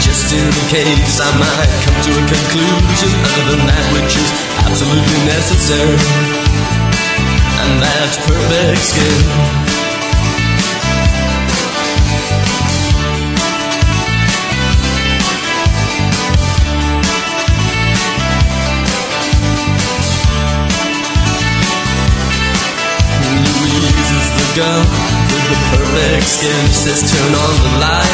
Just 0.00 0.32
in 0.32 0.50
case 0.68 1.20
I 1.20 1.30
might 1.38 1.70
come 1.84 1.98
to 2.06 2.10
a 2.10 2.24
conclusion 2.26 3.10
other 3.22 3.44
than 3.50 3.62
that 3.66 3.86
which 3.92 4.14
is 4.16 4.30
absolutely 4.64 5.20
necessary, 5.26 5.98
and 7.60 7.82
that's 7.82 8.16
perfect 8.24 8.82
skin. 8.82 9.22
Louise 23.28 24.10
is 24.18 24.28
the 24.38 24.46
girl 24.56 24.82
with 25.28 25.44
the 25.50 25.58
perfect 25.74 26.26
skin. 26.26 26.62
She 26.68 26.72
says 26.72 27.00
turn 27.06 27.32
on 27.34 27.54
the 27.60 27.72
light, 27.82 28.07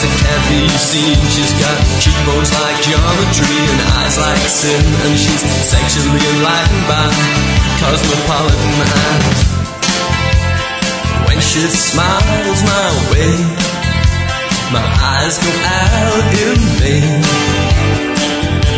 otherwise 0.00 0.04
it 0.04 0.14
can't 0.24 0.44
be 0.48 0.68
seen. 0.78 1.16
She's 1.30 1.52
got 1.60 1.76
cheekbones 2.00 2.52
like 2.52 2.82
geometry 2.82 3.58
and 3.68 3.80
eyes 4.00 4.18
like 4.18 4.44
sin, 4.48 4.84
and 5.04 5.18
she's 5.18 5.42
sexually 5.68 6.20
enlightened 6.36 6.86
by 6.88 7.06
cosmopolitan 7.80 8.80
eyes. 8.80 9.40
When 11.26 11.40
she 11.40 11.60
smiles 11.68 12.60
my 12.62 12.88
way, 13.12 13.32
my 14.72 14.86
eyes 15.02 15.38
go 15.38 15.52
out 15.64 16.24
in 16.44 16.58
vain. 16.80 17.22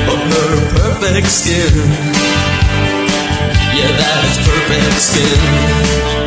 But 0.06 0.20
her 0.32 0.52
perfect 0.76 1.28
skin. 1.28 1.72
Yeah, 3.72 3.90
that 3.96 4.20
is 4.28 4.38
perfect 4.46 5.00
skin. 5.00 6.21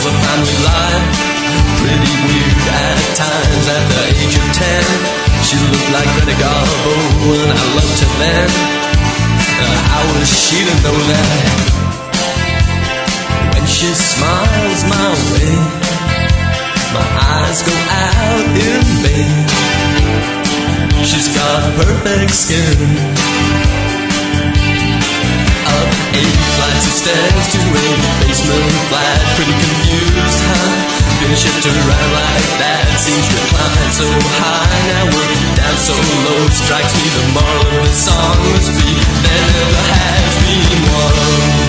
Of 0.00 0.06
a 0.06 0.14
family 0.24 0.58
life. 0.64 1.08
Pretty 1.80 2.14
weird 2.24 2.60
at 2.72 3.00
times 3.20 3.66
at 3.68 3.84
the 3.92 4.02
age 4.16 4.36
of 4.40 4.48
ten. 4.56 4.84
She 5.44 5.56
looked 5.60 5.90
like 5.92 6.08
Greta 6.16 6.36
Garbo 6.40 6.94
and 7.36 7.52
I 7.52 7.64
loved 7.76 7.98
her 8.00 8.12
then. 8.20 8.50
Uh, 9.60 9.76
how 9.92 10.04
was 10.16 10.28
she 10.28 10.56
to 10.64 10.74
know 10.84 10.98
that? 11.12 11.52
When 13.52 13.64
she 13.68 13.92
smiles 13.92 14.80
my 14.88 15.10
way, 15.32 15.52
my 16.96 17.08
eyes 17.36 17.60
go 17.60 17.76
out 17.76 18.46
in 18.56 18.80
vain. 19.04 19.44
She's 21.04 21.28
got 21.34 21.60
perfect 21.76 22.32
skin. 22.32 23.79
Up 25.80 25.88
eight 26.12 26.36
flights 26.60 26.84
of 26.84 26.94
stairs 27.00 27.46
to 27.56 27.60
a 27.72 27.86
basement 28.20 28.68
flat. 28.92 29.18
Pretty 29.36 29.56
confused, 29.56 30.40
huh? 30.44 31.00
Been 31.24 31.32
shipped 31.32 31.64
around 31.64 32.10
like 32.12 32.50
that. 32.60 32.84
Seems 33.00 33.24
to 33.24 33.40
climb 33.48 33.92
so 33.96 34.08
high. 34.44 34.68
Now 34.92 35.04
we're 35.08 35.36
down 35.56 35.76
so 35.80 35.96
low. 35.96 36.42
Strikes 36.52 36.92
me 37.00 37.06
the 37.16 37.24
moral 37.32 37.80
of 37.80 37.88
the 37.88 37.96
song 37.96 38.36
must 38.52 38.76
be 38.76 38.92
there 39.24 39.46
never 39.56 39.82
has 39.88 40.32
been 40.44 40.80
one. 40.92 41.59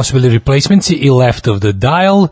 Ovo 0.00 0.04
su 0.04 0.14
bili 0.14 0.28
Replacements 0.28 0.90
i 0.90 1.10
Left 1.10 1.48
of 1.48 1.60
the 1.60 1.72
Dial. 1.72 2.18
Uh, 2.18 2.28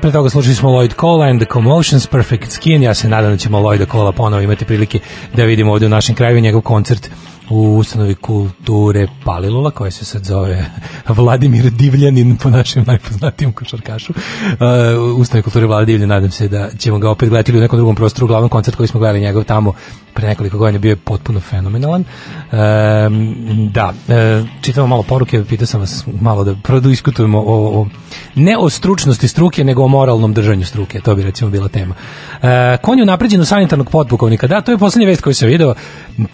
pre 0.00 0.12
toga 0.12 0.30
slušali 0.30 0.54
smo 0.54 0.70
Lloyd 0.70 0.94
Cole 1.00 1.30
and 1.30 1.40
the 1.40 1.52
Commotions, 1.52 2.06
Perfect 2.06 2.50
Skin. 2.50 2.82
Ja 2.82 2.94
se 2.94 3.08
nadam 3.08 3.30
da 3.30 3.36
ćemo 3.36 3.58
Lloyda 3.58 3.90
Cola 3.90 4.12
ponovo 4.12 4.42
imati 4.42 4.64
prilike 4.64 5.00
da 5.36 5.44
vidimo 5.44 5.72
ovde 5.72 5.86
u 5.86 5.88
našem 5.88 6.14
kraju 6.14 6.40
njegov 6.40 6.60
koncert 6.60 7.10
u 7.50 7.76
ustanovi 7.76 8.14
kulture 8.14 9.08
Palilula, 9.24 9.70
koja 9.70 9.90
se 9.90 10.04
sad 10.04 10.24
zove 10.24 10.64
Vladimir 11.08 11.70
Divljanin 11.70 12.36
po 12.36 12.50
našem 12.50 12.84
najpoznatijem 12.86 13.52
košarkašu. 13.52 14.12
Uh, 14.12 15.18
ustanovi 15.18 15.42
kulture 15.42 15.66
Vlada 15.66 16.06
nadam 16.06 16.30
se 16.30 16.48
da 16.48 16.70
ćemo 16.78 16.98
ga 16.98 17.10
opet 17.10 17.28
gledati 17.28 17.56
u 17.56 17.60
nekom 17.60 17.78
drugom 17.78 17.96
prostoru. 17.96 18.26
Uglavnom 18.26 18.50
koncert 18.50 18.76
koji 18.76 18.88
smo 18.88 19.00
gledali 19.00 19.20
njegov 19.20 19.44
tamo 19.44 19.72
pre 20.18 20.28
nekoliko 20.28 20.58
godina 20.58 20.78
bio 20.78 20.90
je 20.90 20.96
potpuno 20.96 21.40
fenomenalan. 21.40 22.04
Um, 22.52 23.70
da, 23.72 23.92
e, 24.08 24.44
čitamo 24.60 24.86
malo 24.86 25.02
poruke, 25.02 25.44
pitao 25.44 25.66
sam 25.66 25.80
vas 25.80 26.04
malo 26.20 26.44
da 26.44 26.54
prodiskutujemo 26.54 27.38
o, 27.38 27.80
o, 27.80 27.86
ne 28.34 28.56
o 28.58 28.70
stručnosti 28.70 29.28
struke, 29.28 29.64
nego 29.64 29.84
o 29.84 29.88
moralnom 29.88 30.34
držanju 30.34 30.64
struke, 30.64 31.00
to 31.00 31.14
bi 31.14 31.22
recimo 31.22 31.50
bila 31.50 31.68
tema. 31.68 31.94
E, 32.42 32.76
konju 32.82 33.04
napređenu 33.04 33.44
sanitarnog 33.44 33.90
potpukovnika, 33.90 34.46
da, 34.46 34.60
to 34.60 34.72
je 34.72 34.78
poslednja 34.78 35.06
vest 35.06 35.22
koju 35.22 35.34
sam 35.34 35.48
video, 35.48 35.74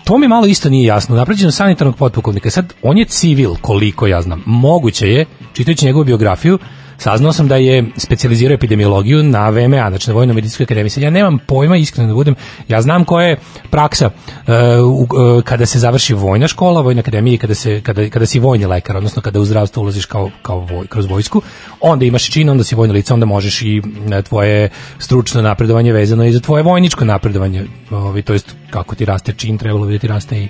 to 0.04 0.18
mi 0.18 0.28
malo 0.28 0.46
isto 0.46 0.70
nije 0.70 0.84
jasno, 0.84 1.16
napređenu 1.16 1.50
sanitarnog 1.50 1.96
potpukovnika, 1.96 2.50
sad, 2.50 2.74
on 2.82 2.98
je 2.98 3.04
civil, 3.04 3.54
koliko 3.60 4.06
ja 4.06 4.22
znam, 4.22 4.42
moguće 4.64 5.08
je, 5.08 5.26
čitajući 5.52 5.86
njegovu 5.86 6.04
biografiju, 6.04 6.58
Saznao 6.98 7.32
sam 7.32 7.48
da 7.48 7.56
je 7.56 7.84
specijalizirao 7.96 8.54
epidemiologiju 8.54 9.22
na 9.22 9.48
VMA, 9.48 9.88
znači 9.88 10.08
na 10.08 10.14
Vojno 10.14 10.34
medicinskoj 10.34 10.64
akademiji. 10.64 10.90
Ja 10.96 11.10
nemam 11.10 11.38
pojma, 11.38 11.76
iskreno 11.76 12.08
da 12.08 12.14
budem, 12.14 12.34
ja 12.68 12.82
znam 12.82 13.04
koja 13.04 13.26
je 13.26 13.36
praksa 13.70 14.06
uh, 14.06 14.54
uh, 14.86 15.42
kada 15.42 15.66
se 15.66 15.78
završi 15.78 16.14
vojna 16.14 16.48
škola, 16.48 16.80
vojna 16.80 17.00
akademija 17.00 17.34
i 17.34 17.38
kada, 17.38 17.54
se, 17.54 17.80
kada, 17.80 18.08
kada 18.08 18.26
si 18.26 18.38
vojni 18.38 18.66
lekar, 18.66 18.96
odnosno 18.96 19.22
kada 19.22 19.40
u 19.40 19.44
zdravstvo 19.44 19.82
ulaziš 19.82 20.06
kao, 20.06 20.30
kao 20.42 20.58
voj, 20.58 20.86
kroz 20.86 21.06
vojsku, 21.06 21.42
onda 21.80 22.04
imaš 22.04 22.30
čin, 22.30 22.50
onda 22.50 22.64
si 22.64 22.74
vojno 22.74 22.94
lice, 22.94 23.14
onda 23.14 23.26
možeš 23.26 23.62
i 23.62 23.82
e, 24.12 24.22
tvoje 24.22 24.68
stručno 24.98 25.42
napredovanje 25.42 25.92
vezano 25.92 26.24
i 26.24 26.32
za 26.32 26.40
tvoje 26.40 26.62
vojničko 26.62 27.04
napredovanje, 27.04 27.66
ovaj, 27.90 28.22
to 28.22 28.32
jest 28.32 28.54
kako 28.70 28.94
ti 28.94 29.04
raste 29.04 29.32
čin, 29.32 29.58
trebalo 29.58 29.86
bi 29.86 29.92
da 29.92 29.98
ti 29.98 30.08
raste 30.08 30.42
i 30.42 30.48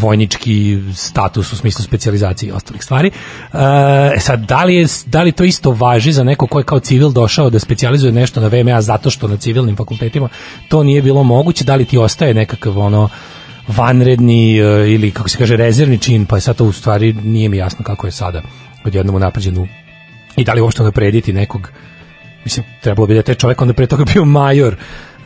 vojnički 0.00 0.82
status 0.94 1.52
u 1.52 1.56
smislu 1.56 1.84
specijalizacije 1.84 2.48
i 2.48 2.52
ostalih 2.52 2.82
stvari. 2.82 3.08
E, 3.08 4.20
sad, 4.20 4.40
da 4.40 4.64
li, 4.64 4.74
je, 4.74 4.86
da 5.06 5.22
li 5.22 5.32
to 5.32 5.44
isto 5.44 5.70
važi 5.70 6.12
za 6.12 6.24
neko 6.24 6.46
ko 6.46 6.58
je 6.58 6.64
kao 6.64 6.80
civil 6.80 7.10
došao 7.10 7.50
da 7.50 7.58
specijalizuje 7.58 8.12
nešto 8.12 8.40
na 8.40 8.48
VMA 8.48 8.80
zato 8.80 9.10
što 9.10 9.28
na 9.28 9.36
civilnim 9.36 9.76
fakultetima 9.76 10.28
to 10.68 10.82
nije 10.82 11.02
bilo 11.02 11.22
moguće, 11.22 11.64
da 11.64 11.74
li 11.74 11.84
ti 11.84 11.98
ostaje 11.98 12.34
nekakav 12.34 12.78
ono 12.78 13.08
vanredni 13.68 14.58
e, 14.58 14.92
ili 14.92 15.10
kako 15.10 15.28
se 15.28 15.38
kaže 15.38 15.56
rezervni 15.56 15.98
čin, 15.98 16.26
pa 16.26 16.40
sad 16.40 16.56
to 16.56 16.64
u 16.64 16.72
stvari 16.72 17.12
nije 17.12 17.48
mi 17.48 17.56
jasno 17.56 17.84
kako 17.84 18.06
je 18.06 18.10
sada 18.10 18.42
odjednom 18.84 19.16
unapređen 19.16 19.68
i 20.36 20.44
da 20.44 20.52
li 20.52 20.60
uopšte 20.60 20.82
naprediti 20.82 21.32
nekog 21.32 21.70
mislim, 22.44 22.66
trebalo 22.82 23.06
bi 23.06 23.14
da 23.14 23.18
je 23.18 23.22
taj 23.22 23.34
čovjek 23.34 23.62
onda 23.62 23.74
pre 23.74 23.86
toga 23.86 24.04
bio 24.12 24.24
major 24.24 24.76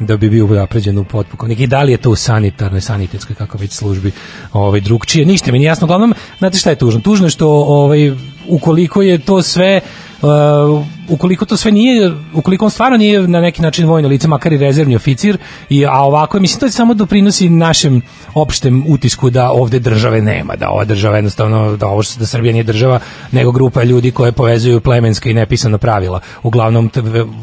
da 0.01 0.17
bi 0.17 0.31
bio 0.31 0.47
napređen 0.47 0.99
u 0.99 1.05
potpukovnik 1.05 1.61
i 1.61 1.67
da 1.67 1.83
li 1.83 1.93
je 1.93 1.99
to 1.99 2.11
u 2.11 2.17
sanitarnoj, 2.17 2.81
sanitetskoj, 2.81 3.37
kako 3.37 3.59
već 3.59 3.73
službi 3.73 4.13
ovaj, 4.53 4.81
drugčije, 4.81 5.27
ništa 5.27 5.53
mi 5.53 5.59
nije 5.59 5.67
jasno, 5.67 5.85
uglavnom, 5.85 6.15
znate 6.39 6.59
šta 6.59 6.71
je 6.71 6.77
tužno? 6.77 7.01
Tužno 7.01 7.27
je 7.27 7.31
što 7.31 7.49
ovaj, 7.49 8.13
ukoliko 8.49 9.03
je 9.03 9.19
to 9.19 9.43
sve 9.43 9.81
uh, 10.23 10.87
ukoliko 11.09 11.45
to 11.45 11.57
sve 11.57 11.73
nije, 11.73 12.13
ukoliko 12.35 12.65
on 12.65 12.71
stvarno 12.71 12.97
nije 12.97 13.29
na 13.29 13.41
neki 13.41 13.63
način 13.63 13.87
vojno 13.87 14.09
lice, 14.09 14.29
makar 14.29 14.53
i 14.53 14.59
rezervni 14.59 14.97
oficir, 14.97 15.39
i, 15.69 15.87
a 15.87 16.03
ovako, 16.03 16.41
mislim, 16.41 16.61
to 16.61 16.71
samo 16.71 16.95
doprinosi 16.95 17.49
našem 17.49 18.03
opštem 18.35 18.85
utisku 18.89 19.31
da 19.31 19.51
ovde 19.51 19.79
države 19.79 20.21
nema, 20.23 20.57
da 20.57 20.71
ova 20.71 20.85
država 20.85 21.17
jednostavno, 21.17 21.77
da 21.77 21.87
ovo 21.87 22.03
što 22.03 22.21
da 22.21 22.27
Srbija 22.27 22.53
nije 22.53 22.65
država, 22.65 23.01
nego 23.33 23.53
grupa 23.53 23.83
ljudi 23.83 24.11
koje 24.11 24.33
povezuju 24.33 24.81
plemenska 24.81 25.31
i 25.31 25.35
nepisana 25.35 25.79
pravila, 25.79 26.21
uglavnom 26.43 26.91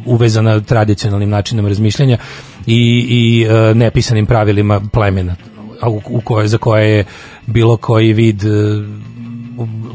uvezana 0.06 0.60
tradicionalnim 0.62 1.30
načinom 1.30 1.68
razmišljanja 1.68 2.18
i, 2.68 3.08
i 3.10 3.48
e, 3.50 3.74
nepisanim 3.74 4.26
pravilima 4.26 4.82
plemena 4.94 5.36
u, 5.88 6.02
u 6.10 6.22
koje, 6.22 6.48
za 6.48 6.58
koje 6.58 6.98
je 6.98 7.06
bilo 7.46 7.78
koji 7.78 8.14
vid 8.14 8.44
e, 8.44 8.48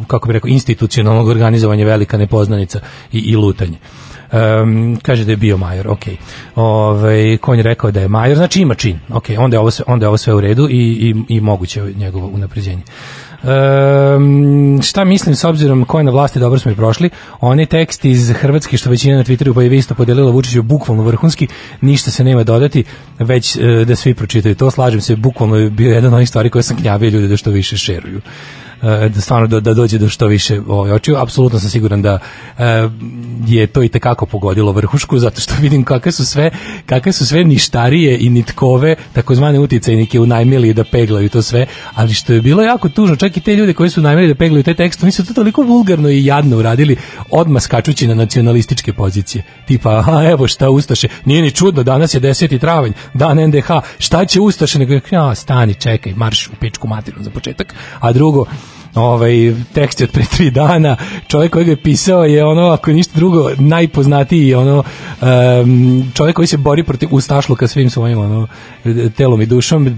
kako 0.06 0.28
bi 0.28 0.32
rekao, 0.32 0.48
institucionalnog 0.48 1.28
organizovanja 1.28 1.86
velika 1.86 2.18
nepoznanica 2.18 2.80
i, 3.12 3.18
i 3.18 3.36
lutanje. 3.36 3.78
Um, 4.32 4.98
kaže 5.02 5.24
da 5.24 5.32
je 5.32 5.36
bio 5.36 5.56
major, 5.56 5.88
ok. 5.88 6.02
Ove, 6.56 7.36
konj 7.36 7.58
je 7.58 7.62
rekao 7.62 7.90
da 7.90 8.00
je 8.00 8.08
major, 8.08 8.36
znači 8.36 8.60
ima 8.60 8.74
čin, 8.74 8.98
ok, 9.10 9.24
onda 9.38 9.56
je 9.56 9.60
ovo, 9.60 9.70
sve, 9.70 9.84
onda 9.88 10.04
je 10.04 10.08
ovo 10.08 10.16
sve 10.16 10.34
u 10.34 10.40
redu 10.40 10.68
i, 10.70 10.74
i, 10.76 11.14
i 11.28 11.40
moguće 11.40 11.80
je 11.80 11.94
njegovo 11.94 12.26
unapređenje. 12.26 12.82
Um, 13.42 14.80
šta 14.82 15.04
mislim 15.04 15.34
s 15.34 15.44
obzirom 15.44 15.84
ko 15.84 15.98
je 15.98 16.04
na 16.04 16.10
vlasti 16.10 16.38
dobro 16.38 16.58
smo 16.58 16.70
i 16.70 16.74
prošli 16.74 17.10
onaj 17.40 17.66
tekst 17.66 18.04
iz 18.04 18.30
Hrvatske 18.30 18.76
što 18.76 18.90
većina 18.90 19.16
na 19.16 19.24
Twitteru 19.24 19.54
pa 19.54 19.62
je 19.62 19.76
isto 19.76 19.94
podelila 19.94 20.30
Vučiću 20.30 20.62
bukvalno 20.62 21.02
vrhunski 21.02 21.48
ništa 21.80 22.10
se 22.10 22.24
nema 22.24 22.44
dodati 22.44 22.84
već 23.18 23.56
e, 23.56 23.60
da 23.84 23.96
svi 23.96 24.14
pročitaju 24.14 24.54
to 24.54 24.70
slažem 24.70 25.00
se 25.00 25.16
bukvalno 25.16 25.56
je 25.56 25.70
bio 25.70 25.94
jedan 25.94 26.06
od 26.06 26.14
onih 26.14 26.28
stvari 26.28 26.50
koje 26.50 26.62
sam 26.62 26.76
gnjavio 26.76 27.10
ljude 27.10 27.28
da 27.28 27.36
što 27.36 27.50
više 27.50 27.76
šeruju 27.76 28.20
da 28.82 29.20
stvarno 29.20 29.46
da, 29.46 29.60
da 29.60 29.74
dođe 29.74 29.98
do 29.98 30.08
što 30.08 30.26
više 30.26 30.60
ovaj 30.68 30.92
očiju. 30.92 31.16
Apsolutno 31.16 31.58
sam 31.58 31.70
siguran 31.70 32.02
da 32.02 32.18
e, 32.58 32.88
je 33.46 33.66
to 33.66 33.82
i 33.82 33.88
tekako 33.88 34.26
pogodilo 34.26 34.72
vrhušku 34.72 35.18
zato 35.18 35.40
što 35.40 35.54
vidim 35.60 35.84
kakve 35.84 36.12
su 36.12 36.26
sve 36.26 36.50
kakve 36.86 37.12
su 37.12 37.26
sve 37.26 37.44
ništarije 37.44 38.18
i 38.20 38.30
nitkove 38.30 38.96
takozvane 39.12 39.58
uticajnike 39.58 40.20
unajmili 40.20 40.74
da 40.74 40.84
peglaju 40.84 41.28
to 41.28 41.42
sve, 41.42 41.66
ali 41.94 42.14
što 42.14 42.32
je 42.32 42.40
bilo 42.40 42.62
jako 42.62 42.88
tužno, 42.88 43.16
čak 43.16 43.36
i 43.36 43.40
te 43.40 43.56
ljude 43.56 43.72
koji 43.72 43.90
su 43.90 44.00
najmili 44.00 44.28
da 44.28 44.34
peglaju 44.34 44.62
te 44.62 44.74
tekst, 44.74 45.02
oni 45.02 45.12
su 45.12 45.26
to 45.26 45.34
toliko 45.34 45.62
vulgarno 45.62 46.08
i 46.08 46.24
jadno 46.24 46.56
uradili, 46.56 46.96
odmah 47.30 47.62
skačući 47.62 48.06
na 48.06 48.14
nacionalističke 48.14 48.92
pozicije. 48.92 49.44
Tipa, 49.66 49.98
aha, 49.98 50.24
evo 50.30 50.48
šta 50.48 50.70
Ustaše, 50.70 51.08
nije 51.24 51.42
ni 51.42 51.50
čudno, 51.50 51.82
danas 51.82 52.14
je 52.14 52.20
10. 52.20 52.60
travanj, 52.60 52.92
dan 53.14 53.48
NDH, 53.48 53.70
šta 53.98 54.24
će 54.24 54.40
Ustaše, 54.40 54.78
nego, 54.78 55.00
ja, 55.10 55.34
stani, 55.34 55.74
čekaj, 55.74 56.14
marš 56.16 56.48
u 56.48 56.52
pičku 56.60 56.88
materinu 56.88 57.24
za 57.24 57.30
početak, 57.30 57.74
a 58.00 58.12
drugo, 58.12 58.44
ovaj 58.94 59.54
tekst 59.72 60.00
je 60.00 60.04
od 60.04 60.10
pre 60.10 60.24
tri 60.36 60.50
dana. 60.50 60.96
Čovjek 61.26 61.52
koji 61.52 61.64
ga 61.64 61.70
je 61.70 61.82
pisao 61.82 62.24
je 62.24 62.44
ono 62.44 62.66
ako 62.66 62.92
ništa 62.92 63.12
drugo 63.14 63.50
najpoznatiji 63.58 64.54
ono 64.54 64.82
um, 65.20 66.12
čovjek 66.14 66.36
koji 66.36 66.46
se 66.46 66.56
bori 66.56 66.84
protiv 66.84 67.08
ustašluka 67.12 67.68
svim 67.68 67.90
svojim 67.90 68.18
ono 68.18 68.46
telom 69.16 69.40
i 69.42 69.46
dušom. 69.46 69.96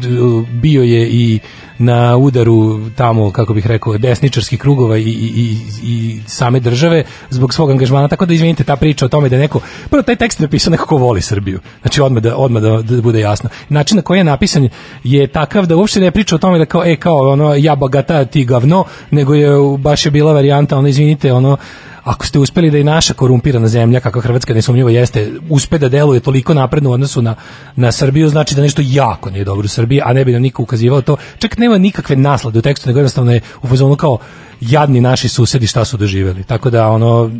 Bio 0.50 0.82
je 0.82 1.08
i 1.08 1.40
na 1.78 2.16
udaru 2.16 2.90
tamo 2.90 3.30
kako 3.30 3.54
bih 3.54 3.66
rekao 3.66 3.98
desničarskih 3.98 4.58
krugova 4.58 4.98
i, 4.98 5.02
i, 5.02 5.56
i, 5.82 6.20
same 6.26 6.60
države 6.60 7.04
zbog 7.30 7.54
svog 7.54 7.70
angažmana. 7.70 8.08
Tako 8.08 8.26
da 8.26 8.34
izvinite 8.34 8.64
ta 8.64 8.76
priča 8.76 9.04
o 9.04 9.08
tome 9.08 9.28
da 9.28 9.38
neko 9.38 9.60
prvo 9.90 10.02
taj 10.02 10.16
tekst 10.16 10.40
je 10.40 10.44
napisao 10.44 10.70
neko 10.70 10.86
ko 10.86 10.96
voli 10.96 11.22
Srbiju. 11.22 11.60
Znači 11.82 12.00
odmah 12.00 12.22
da 12.22 12.36
odmah 12.36 12.62
da, 12.62 12.82
da 12.82 13.02
bude 13.02 13.20
jasno. 13.20 13.50
Način 13.68 13.96
na 13.96 14.02
koji 14.02 14.18
je 14.18 14.24
napisan 14.24 14.68
je 15.04 15.26
takav 15.26 15.66
da 15.66 15.76
uopšte 15.76 16.00
ne 16.00 16.10
priča 16.10 16.34
o 16.34 16.38
tome 16.38 16.58
da 16.58 16.64
kao 16.64 16.84
e 16.84 16.96
kao 16.96 17.32
ono 17.32 17.54
ja 17.54 17.74
bogata 17.74 18.24
ti 18.24 18.44
gavno 18.44 18.84
nego 19.10 19.34
je 19.34 19.48
baš 19.78 20.06
je 20.06 20.10
bila 20.10 20.32
varijanta 20.32 20.78
ono 20.78 20.88
izvinite 20.88 21.32
ono 21.32 21.56
ako 22.04 22.26
ste 22.26 22.38
uspeli 22.38 22.70
da 22.70 22.78
i 22.78 22.84
naša 22.84 23.14
korumpirana 23.14 23.68
zemlja, 23.68 24.00
kakva 24.00 24.22
Hrvatska 24.22 24.54
nesumnjivo 24.54 24.88
jeste, 24.88 25.32
uspe 25.48 25.78
da 25.78 25.88
deluje 25.88 26.20
toliko 26.20 26.54
napredno 26.54 26.90
u 26.90 26.92
odnosu 26.92 27.22
na, 27.22 27.34
na 27.76 27.92
Srbiju, 27.92 28.28
znači 28.28 28.54
da 28.54 28.62
nešto 28.62 28.82
jako 28.84 29.30
nije 29.30 29.44
dobro 29.44 29.64
u 29.64 29.68
Srbiji, 29.68 30.00
a 30.04 30.12
ne 30.12 30.24
bi 30.24 30.32
nam 30.32 30.42
niko 30.42 30.62
ukazivao 30.62 31.02
to. 31.02 31.16
Čak 31.38 31.58
nema 31.58 31.78
nikakve 31.78 32.16
naslade 32.16 32.58
u 32.58 32.62
tekstu, 32.62 32.88
nego 32.88 32.98
jednostavno 32.98 33.32
je 33.32 33.40
u 33.62 33.68
fazonu 33.68 33.96
kao 33.96 34.18
jadni 34.60 35.00
naši 35.00 35.28
susedi 35.28 35.66
šta 35.66 35.84
su 35.84 35.96
doživeli. 35.96 36.44
Tako 36.44 36.70
da 36.70 36.88
ono 36.88 37.30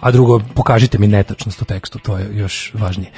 a 0.00 0.10
drugo, 0.10 0.40
pokažite 0.54 0.98
mi 0.98 1.06
netačnost 1.06 1.62
u 1.62 1.64
tekstu, 1.64 1.98
to 1.98 2.18
je 2.18 2.28
još 2.32 2.72
važnije. 2.74 3.10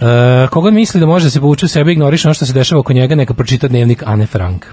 E, 0.00 0.46
koga 0.50 0.70
misli 0.70 1.00
da 1.00 1.06
može 1.06 1.26
da 1.26 1.30
se 1.30 1.40
povuče 1.40 1.66
u 1.66 1.68
sebe, 1.68 1.92
ignoriše 1.92 2.28
ono 2.28 2.34
što 2.34 2.46
se 2.46 2.52
dešava 2.52 2.80
oko 2.80 2.92
njega, 2.92 3.14
neka 3.14 3.34
pročita 3.34 3.68
dnevnik 3.68 4.02
Ane 4.06 4.26
Frank. 4.26 4.66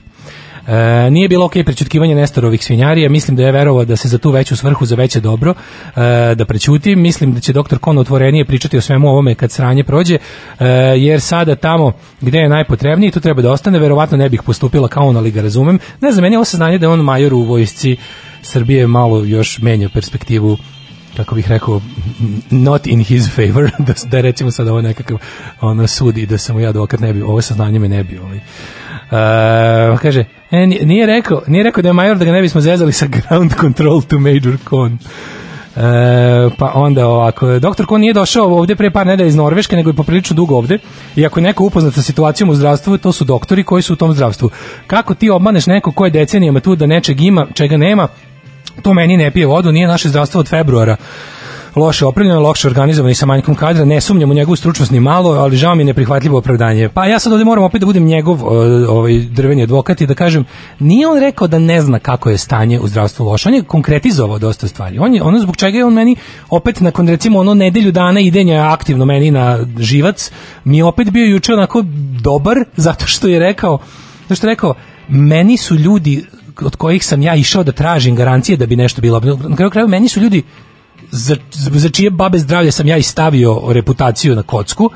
E, 0.68 1.10
nije 1.12 1.28
bilo 1.28 1.46
okej 1.46 1.64
prećutkivanje 1.64 2.16
Nestorovih 2.16 2.64
svinjarija, 2.64 3.10
mislim 3.10 3.38
da 3.38 3.44
je 3.44 3.52
verovao 3.52 3.86
da 3.86 3.96
se 3.96 4.08
za 4.08 4.18
tu 4.18 4.32
veću 4.32 4.56
svrhu, 4.56 4.86
za 4.86 4.96
veće 4.96 5.20
dobro, 5.20 5.54
e, 5.96 6.36
da 6.36 6.46
prećuti. 6.46 6.96
Mislim 6.96 7.34
da 7.34 7.40
će 7.40 7.54
doktor 7.54 7.80
Kon 7.80 7.98
otvorenije 7.98 8.46
pričati 8.46 8.78
o 8.78 8.82
svemu 8.82 9.10
ovome 9.10 9.36
kad 9.36 9.52
sranje 9.52 9.84
prođe, 9.84 10.16
e, 10.16 10.66
jer 10.98 11.22
sada 11.22 11.56
tamo 11.56 11.92
gde 12.22 12.40
je 12.40 12.50
najpotrebniji, 12.50 13.12
tu 13.12 13.20
treba 13.20 13.42
da 13.42 13.52
ostane, 13.52 13.80
verovatno 13.80 14.18
ne 14.18 14.30
bih 14.30 14.44
postupila 14.44 14.88
kao 14.88 15.08
on, 15.08 15.18
ali 15.18 15.32
ga 15.32 15.42
razumem. 15.42 15.80
Ne 16.02 16.12
znam, 16.12 16.24
meni 16.24 16.34
je 16.34 16.38
ovo 16.38 16.46
saznanje 16.46 16.78
da 16.78 16.86
je 16.86 16.90
on 16.90 17.00
major 17.00 17.34
u 17.34 17.42
vojsci 17.44 17.98
Srbije 18.42 18.88
malo 18.88 19.24
još 19.24 19.60
menja 19.62 19.90
perspektivu 19.90 20.58
kako 21.16 21.36
bih 21.36 21.48
rekao 21.50 21.82
not 22.50 22.88
in 22.88 23.04
his 23.04 23.30
favor 23.36 23.72
da, 23.88 23.94
da 24.06 24.22
recimo 24.22 24.52
sad 24.52 24.68
ovo 24.68 24.82
nekakav 24.82 25.18
ono 25.62 25.88
sudi 25.88 26.26
da 26.26 26.38
sam 26.38 26.60
ja 26.60 26.70
advokat 26.70 27.00
ne 27.00 27.14
bi 27.14 27.22
ovo 27.22 27.42
saznanje 27.42 27.80
me 27.80 27.90
ne 27.90 28.04
bi 28.04 28.18
ovaj 28.18 28.40
Uh, 29.12 30.00
kaže, 30.00 30.26
e, 30.52 30.68
nije- 30.68 31.06
rekao, 31.06 31.42
nije 31.48 31.64
rekao 31.64 31.82
da 31.82 31.90
je 31.90 31.94
major 31.94 32.18
da 32.18 32.26
ga 32.26 32.32
ne 32.32 32.42
bismo 32.42 32.62
zezali 32.62 32.92
sa 32.94 33.08
ground 33.08 33.54
control 33.62 34.02
to 34.02 34.20
major 34.20 34.58
con. 34.70 34.98
E, 35.76 35.80
pa 36.58 36.72
onda 36.74 37.08
ovako, 37.08 37.60
doktor 37.60 37.86
Kon 37.86 38.02
nije 38.02 38.14
došao 38.14 38.58
ovde 38.58 38.76
pre 38.76 38.92
par 38.92 39.08
nedelja 39.08 39.28
iz 39.28 39.36
Norveške, 39.36 39.76
nego 39.76 39.90
je 39.90 39.94
poprilično 39.94 40.36
dugo 40.36 40.56
ovde. 40.56 40.80
I 41.16 41.26
ako 41.26 41.40
je 41.40 41.44
neko 41.44 41.64
upoznat 41.64 41.94
sa 41.94 42.02
situacijom 42.02 42.50
u 42.50 42.56
zdravstvu, 42.56 42.98
to 42.98 43.12
su 43.12 43.24
doktori 43.26 43.64
koji 43.64 43.82
su 43.82 43.94
u 43.94 43.96
tom 43.96 44.14
zdravstvu. 44.14 44.50
Kako 44.88 45.14
ti 45.14 45.30
obmaneš 45.30 45.66
neko 45.68 45.92
ko 45.92 46.06
je 46.06 46.12
decenijama 46.12 46.60
tu 46.60 46.76
da 46.76 46.86
nečeg 46.86 47.22
ima, 47.22 47.48
čega 47.54 47.78
nema, 47.78 48.08
to 48.82 48.94
meni 48.94 49.18
ne 49.18 49.32
pije 49.32 49.46
vodu, 49.46 49.72
nije 49.72 49.88
naše 49.88 50.10
zdravstvo 50.10 50.40
od 50.40 50.50
februara 50.50 50.96
loše 51.76 52.06
opremljeno, 52.06 52.40
loše 52.40 52.68
organizovano 52.68 53.12
i 53.12 53.16
sa 53.16 53.26
manjkom 53.26 53.56
kadra, 53.56 53.86
ne 53.86 54.02
sumnjam 54.02 54.32
u 54.32 54.34
njegovu 54.34 54.56
stručnost 54.56 54.92
ni 54.92 55.00
malo, 55.00 55.30
ali 55.30 55.58
žao 55.58 55.76
mi 55.76 55.82
je 55.82 55.86
neprihvatljivo 55.86 56.38
opravdanje. 56.38 56.90
Pa 56.90 57.06
ja 57.06 57.20
sad 57.20 57.34
ovde 57.34 57.46
moram 57.46 57.64
opet 57.64 57.80
da 57.80 57.86
budem 57.86 58.06
njegov 58.06 58.44
o, 58.44 58.50
ovaj 58.90 59.20
drveni 59.20 59.64
advokat 59.64 60.02
i 60.02 60.08
da 60.08 60.14
kažem, 60.14 60.46
nije 60.80 61.08
on 61.08 61.20
rekao 61.20 61.48
da 61.48 61.60
ne 61.60 61.82
zna 61.82 62.00
kako 62.00 62.30
je 62.30 62.38
stanje 62.38 62.80
u 62.80 62.88
zdravstvu 62.88 63.26
loše, 63.26 63.50
on 63.50 63.56
je 63.56 63.64
konkretizovao 63.64 64.40
dosta 64.40 64.68
stvari. 64.68 65.00
On 65.00 65.16
je 65.16 65.24
ono 65.24 65.40
zbog 65.40 65.58
čega 65.58 65.78
je 65.78 65.86
on 65.86 65.94
meni 65.94 66.16
opet 66.50 66.82
nakon 66.82 67.08
recimo 67.08 67.40
ono 67.40 67.54
nedelju 67.54 67.92
dana 67.92 68.20
idenja 68.20 68.72
aktivno 68.72 69.06
meni 69.06 69.32
na 69.32 69.60
živac, 69.80 70.32
mi 70.64 70.78
je 70.78 70.84
opet 70.84 71.12
bio 71.12 71.26
juče 71.26 71.54
onako 71.54 71.84
dobar 72.22 72.58
zato 72.86 73.06
što 73.06 73.28
je 73.28 73.40
rekao, 73.40 73.80
zato 74.22 74.36
što 74.36 74.48
je 74.48 74.52
rekao, 74.52 74.74
meni 75.08 75.58
su 75.58 75.76
ljudi 75.76 76.26
od 76.62 76.76
kojih 76.76 77.06
sam 77.06 77.22
ja 77.22 77.36
išao 77.36 77.64
da 77.64 77.72
tražim 77.72 78.16
garancije 78.16 78.58
da 78.58 78.66
bi 78.66 78.76
nešto 78.76 79.02
bilo. 79.02 79.20
Na 79.48 79.56
kraju 79.56 79.70
krajeva 79.70 79.90
meni 79.90 80.08
su 80.08 80.20
ljudi 80.20 80.44
za, 81.12 81.36
za 81.52 81.90
čije 81.90 82.10
babe 82.10 82.40
zdravlje 82.40 82.72
sam 82.72 82.88
ja 82.88 82.98
i 82.98 83.04
stavio 83.04 83.62
reputaciju 83.68 84.36
na 84.36 84.44
kocku, 84.44 84.90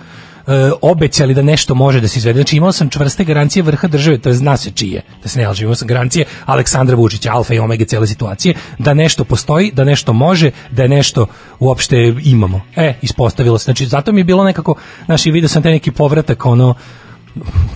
e, 0.47 0.71
obećali 0.81 1.33
da 1.33 1.41
nešto 1.41 1.75
može 1.75 2.01
da 2.01 2.07
se 2.07 2.19
izvede. 2.19 2.39
Znači 2.39 2.57
imao 2.57 2.71
sam 2.71 2.89
čvrste 2.89 3.23
garancije 3.23 3.63
vrha 3.63 3.87
države, 3.87 4.17
to 4.17 4.29
je 4.29 4.35
zna 4.35 4.57
se 4.57 4.71
čije, 4.71 5.01
da 5.23 5.29
se 5.29 5.39
ne 5.39 5.47
laže, 5.47 5.63
imao 5.63 5.75
sam 5.75 5.87
garancije 5.87 6.25
Aleksandra 6.45 6.95
Vučića, 6.95 7.31
alfa 7.33 7.53
i 7.53 7.59
omega 7.59 7.85
cele 7.85 8.07
situacije, 8.07 8.55
da 8.77 8.93
nešto 8.93 9.23
postoji, 9.23 9.71
da 9.71 9.83
nešto 9.83 10.13
može, 10.13 10.51
da 10.71 10.83
je 10.83 10.89
nešto 10.89 11.27
uopšte 11.59 12.13
imamo. 12.23 12.61
E, 12.75 12.93
ispostavilo 13.01 13.57
se. 13.57 13.63
Znači, 13.63 13.85
zato 13.85 14.11
mi 14.11 14.19
je 14.19 14.25
bilo 14.25 14.43
nekako, 14.43 14.75
znači, 15.05 15.31
vidio 15.31 15.49
sam 15.49 15.63
taj 15.63 15.71
neki 15.71 15.91
povratak, 15.91 16.45
ono, 16.45 16.75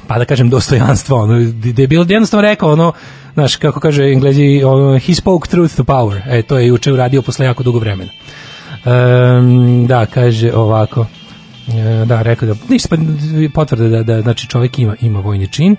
pa 0.07 0.17
da 0.17 0.25
kažem 0.25 0.49
dostojanstvo, 0.49 1.17
ono, 1.17 1.37
je 1.77 1.87
bilo 1.87 2.05
jednostavno 2.09 2.41
rekao, 2.41 2.71
ono, 2.71 2.93
znaš, 3.33 3.55
kako 3.55 3.79
kaže 3.79 4.03
englezi, 4.03 4.63
ono, 4.65 4.99
he 4.99 5.13
spoke 5.13 5.49
truth 5.49 5.75
to 5.75 5.83
power, 5.83 6.21
e, 6.27 6.41
to 6.41 6.57
je 6.57 6.67
juče 6.67 6.93
uradio 6.93 7.21
posle 7.21 7.45
jako 7.45 7.63
dugo 7.63 7.79
vremena. 7.79 8.11
Um, 8.85 9.87
da, 9.87 10.05
kaže 10.05 10.53
ovako, 10.53 11.05
e, 11.67 12.05
da, 12.05 12.21
rekao 12.21 12.47
da, 12.47 12.55
ništa, 12.69 12.89
pa 12.89 13.01
potvrde 13.53 13.89
da, 13.89 14.03
da, 14.03 14.21
znači 14.21 14.47
čovjek 14.47 14.79
ima, 14.79 14.95
ima 15.01 15.19
vojni 15.19 15.47
čin, 15.47 15.75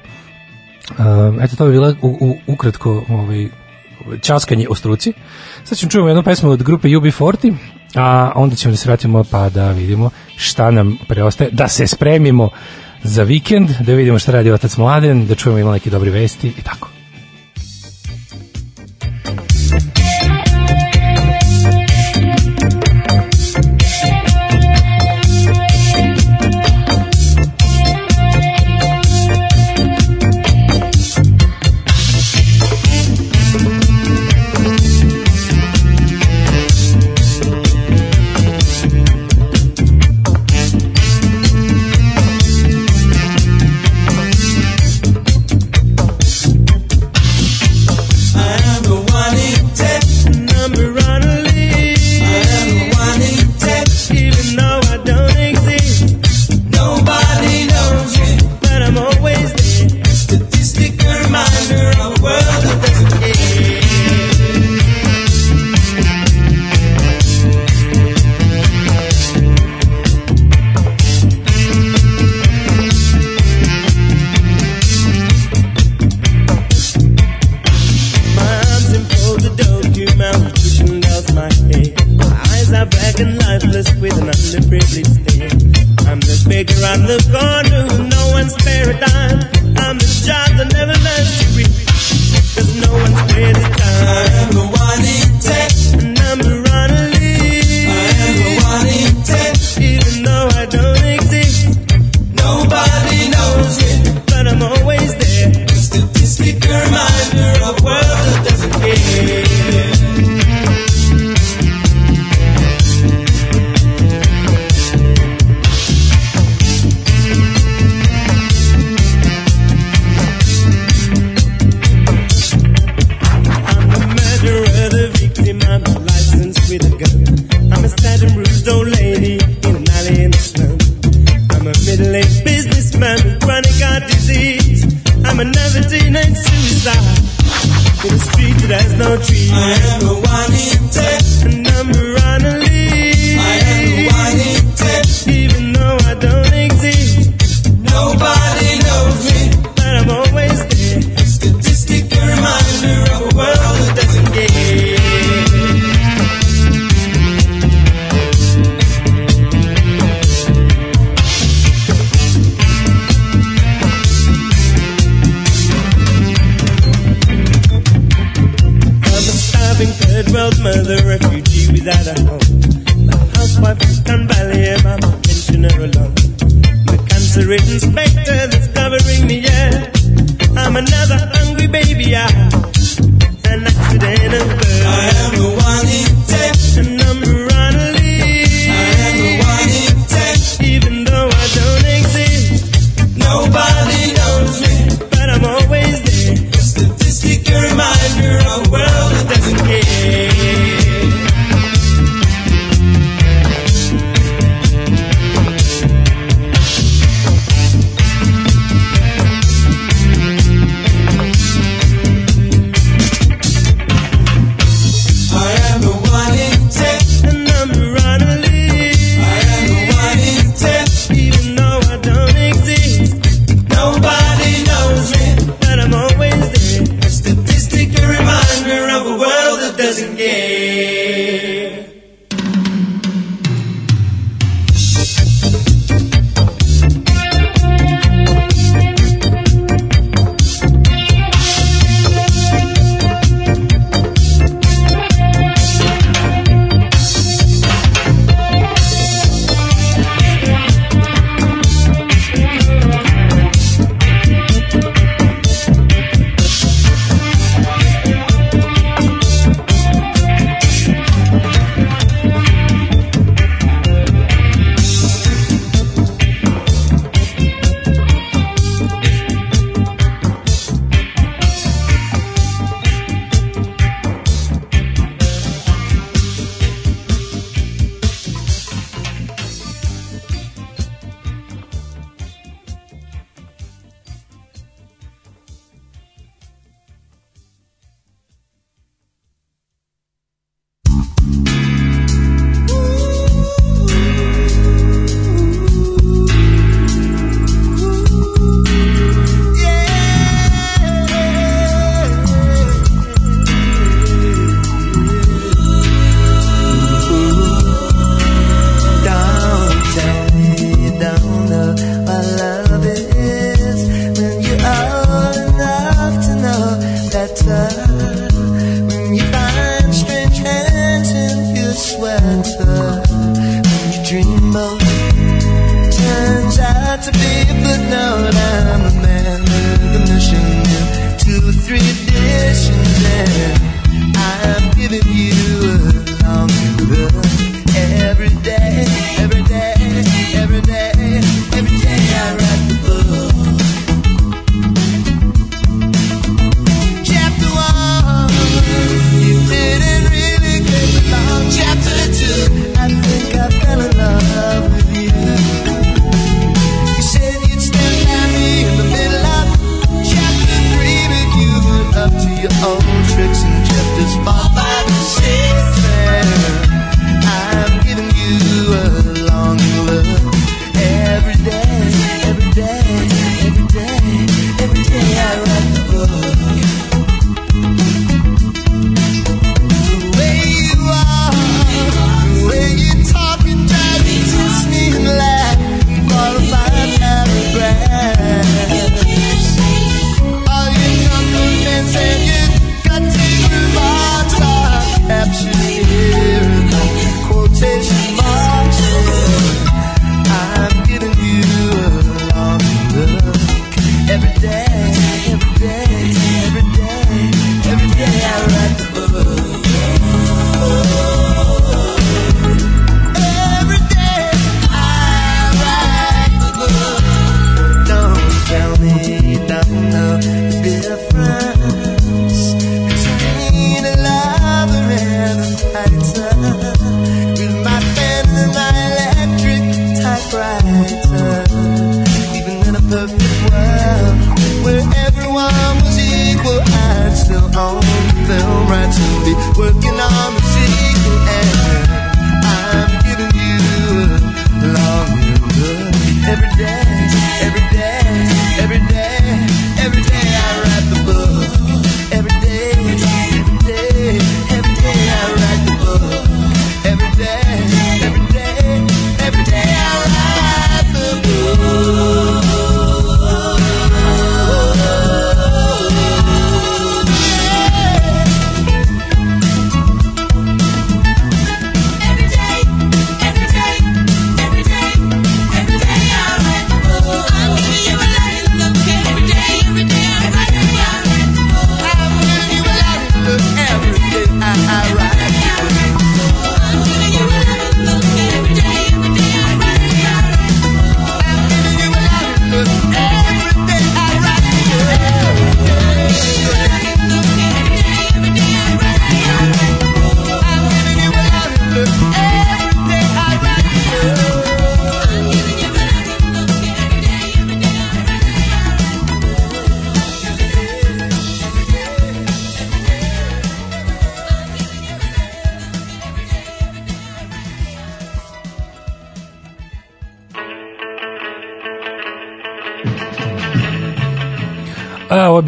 um, 0.98 1.40
eto, 1.40 1.56
to 1.56 1.66
bi 1.66 1.72
bila 1.72 1.94
u, 2.02 2.08
u, 2.20 2.36
ukratko, 2.46 3.04
ovaj, 3.08 3.48
časkanje 4.20 4.66
o 4.70 4.74
struci. 4.74 5.12
Sad 5.64 5.78
ćemo 5.78 5.90
čujemo 5.90 6.08
jednu 6.08 6.22
pesmu 6.22 6.50
od 6.50 6.62
grupe 6.62 6.88
UB40, 6.88 7.54
a 7.94 8.32
onda 8.34 8.56
ćemo 8.56 8.72
da 8.72 8.76
se 8.76 8.88
vratimo 8.88 9.24
pa 9.30 9.48
da 9.48 9.70
vidimo 9.70 10.10
šta 10.36 10.70
nam 10.70 10.98
preostaje, 11.08 11.50
da 11.50 11.68
se 11.68 11.86
spremimo 11.86 12.50
za 13.04 13.22
vikend, 13.22 13.70
da 13.80 13.94
vidimo 13.94 14.18
šta 14.18 14.32
radi 14.32 14.50
otac 14.50 14.76
Mladen, 14.76 15.26
da 15.26 15.34
čujemo 15.34 15.58
ima 15.58 15.72
neke 15.72 15.90
dobre 15.90 16.10
vesti 16.10 16.48
i 16.48 16.62
tako. 16.62 16.93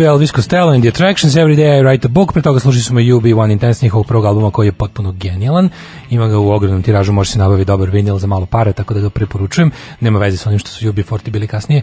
Bio 0.07 0.13
Elvis 0.13 0.33
Costello 0.33 0.71
and 0.71 0.83
the 0.83 0.89
Attractions, 0.89 1.37
Every 1.37 1.57
Day 1.57 1.79
I 1.79 1.83
Write 1.83 2.07
a 2.07 2.09
Book, 2.09 2.33
pre 2.33 2.43
toga 2.43 2.61
slušali 2.61 2.83
smo 2.83 3.01
UB 3.17 3.39
One 3.39 3.53
Intense 3.53 3.87
njihovog 3.87 4.07
prvog 4.07 4.25
albuma 4.25 4.51
koji 4.51 4.67
je 4.67 4.73
potpuno 4.73 5.13
genijalan, 5.13 5.69
ima 6.11 6.29
ga 6.29 6.39
u 6.39 6.51
ogromnom 6.51 6.83
tiražu, 6.83 7.13
može 7.13 7.31
se 7.31 7.39
nabaviti 7.39 7.67
dobar 7.67 7.91
vinil 7.91 8.19
za 8.19 8.27
malo 8.27 8.47
para, 8.47 8.73
tako 8.73 8.95
da 8.95 9.01
ga 9.01 9.11
preporučujem, 9.11 9.71
nema 10.01 10.19
veze 10.19 10.37
sa 10.37 10.49
onim 10.49 10.59
što 10.59 10.71
su 10.71 10.93
UB40 10.93 11.31
bili 11.31 11.47
kasnije, 11.47 11.83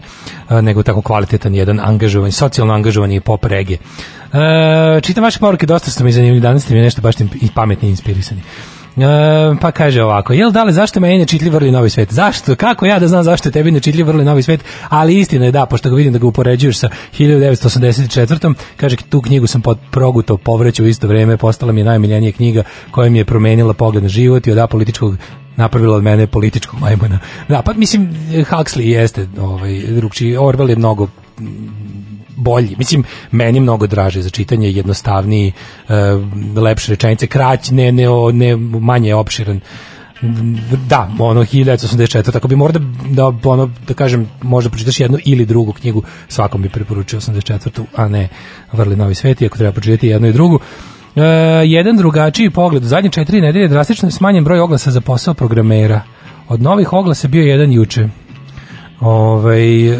nego 0.50 0.82
tako 0.82 1.02
kvalitetan 1.02 1.54
jedan 1.54 1.80
angažovan, 1.80 2.32
socijalno 2.32 2.74
angažovan 2.74 3.12
i 3.12 3.20
pop 3.20 3.44
reggae. 3.44 3.76
E, 4.32 5.00
čitam 5.00 5.24
vaše 5.24 5.38
poruke, 5.38 5.66
dosta 5.66 5.90
ste 5.90 6.04
mi 6.04 6.12
zanimljivi, 6.12 6.40
danas 6.40 6.62
ste 6.62 6.74
mi 6.74 6.80
nešto 6.80 7.02
baš 7.02 7.14
i 7.20 7.48
pametni 7.54 7.88
i 7.88 7.90
inspirisani. 7.90 8.40
E, 8.96 9.56
pa 9.60 9.70
kaže 9.70 10.02
ovako, 10.02 10.32
jel 10.32 10.50
dale 10.50 10.72
zašto 10.72 11.00
me 11.00 11.12
je 11.12 11.18
nečitljiv 11.18 11.54
vrli 11.54 11.70
novi 11.70 11.90
svet? 11.90 12.12
Zašto? 12.12 12.56
Kako 12.56 12.86
ja 12.86 12.98
da 12.98 13.08
znam 13.08 13.24
zašto 13.24 13.48
je 13.48 13.52
tebi 13.52 13.70
nečitljiv 13.70 14.06
vrli 14.06 14.24
novi 14.24 14.42
svet? 14.42 14.64
Ali 14.88 15.18
istina 15.18 15.44
je 15.44 15.52
da, 15.52 15.66
pošto 15.66 15.90
ga 15.90 15.96
vidim 15.96 16.12
da 16.12 16.18
ga 16.18 16.26
upoređuješ 16.26 16.78
sa 16.78 16.88
1984. 17.18 18.54
Kaže, 18.76 18.96
tu 18.96 19.20
knjigu 19.20 19.46
sam 19.46 19.62
pod 19.62 19.78
proguto 19.90 20.36
povreću 20.36 20.84
u 20.84 20.86
isto 20.86 21.06
vreme, 21.06 21.36
postala 21.36 21.72
mi 21.72 21.80
je 21.80 21.84
najmiljenija 21.84 22.32
knjiga 22.32 22.62
koja 22.90 23.10
mi 23.10 23.18
je 23.18 23.24
promenila 23.24 23.74
pogled 23.74 24.02
na 24.02 24.08
život 24.08 24.46
i 24.46 24.52
od 24.52 24.58
apolitičkog 24.58 25.16
napravila 25.56 25.96
od 25.96 26.02
mene 26.02 26.26
političkog 26.26 26.80
majmuna. 26.80 27.18
Da, 27.48 27.62
pa 27.62 27.72
mislim, 27.72 28.08
Huxley 28.32 28.80
jeste 28.80 29.28
ovaj, 29.40 29.80
drugčiji, 29.80 30.36
Orwell 30.36 30.70
je 30.70 30.76
mnogo 30.76 31.08
bolji. 32.36 32.74
Mislim, 32.78 33.04
meni 33.30 33.60
mnogo 33.60 33.86
draže 33.86 34.22
za 34.22 34.30
čitanje, 34.30 34.70
jednostavniji, 34.70 35.52
e, 35.88 35.94
lepše 36.60 36.92
rečenice, 36.92 37.26
krać, 37.26 37.70
ne, 37.70 37.92
ne, 37.92 38.06
ne 38.32 38.56
manje 38.56 39.14
opširan 39.14 39.60
da, 40.88 41.10
ono 41.18 41.44
1984, 41.44 42.32
tako 42.32 42.48
bi 42.48 42.56
možda 42.56 42.80
da 43.10 43.32
ono 43.44 43.70
da 43.88 43.94
kažem, 43.94 44.28
možda 44.42 44.70
pročitaš 44.70 45.00
jednu 45.00 45.18
ili 45.24 45.46
drugu 45.46 45.72
knjigu, 45.72 46.02
svakom 46.28 46.62
bi 46.62 46.68
preporučio 46.68 47.20
84, 47.20 47.84
a 47.96 48.08
ne 48.08 48.28
Vrli 48.72 48.96
novi 48.96 49.14
svet, 49.14 49.42
iako 49.42 49.58
treba 49.58 49.72
pročitati 49.72 50.08
jednu 50.08 50.28
i 50.28 50.32
drugu. 50.32 50.60
E, 51.16 51.22
jedan 51.64 51.96
drugačiji 51.96 52.50
pogled, 52.50 52.82
u 52.82 52.86
zadnje 52.86 53.10
četiri 53.10 53.40
nedelje 53.40 53.68
drastično 53.68 54.08
je 54.08 54.12
smanjen 54.12 54.44
broj 54.44 54.60
oglasa 54.60 54.90
za 54.90 55.00
posao 55.00 55.34
programera. 55.34 56.00
Od 56.48 56.62
novih 56.62 56.92
oglasa 56.92 57.28
bio 57.28 57.42
jedan 57.42 57.72
juče. 57.72 58.08
Ovaj 59.00 59.88
e, 59.88 59.98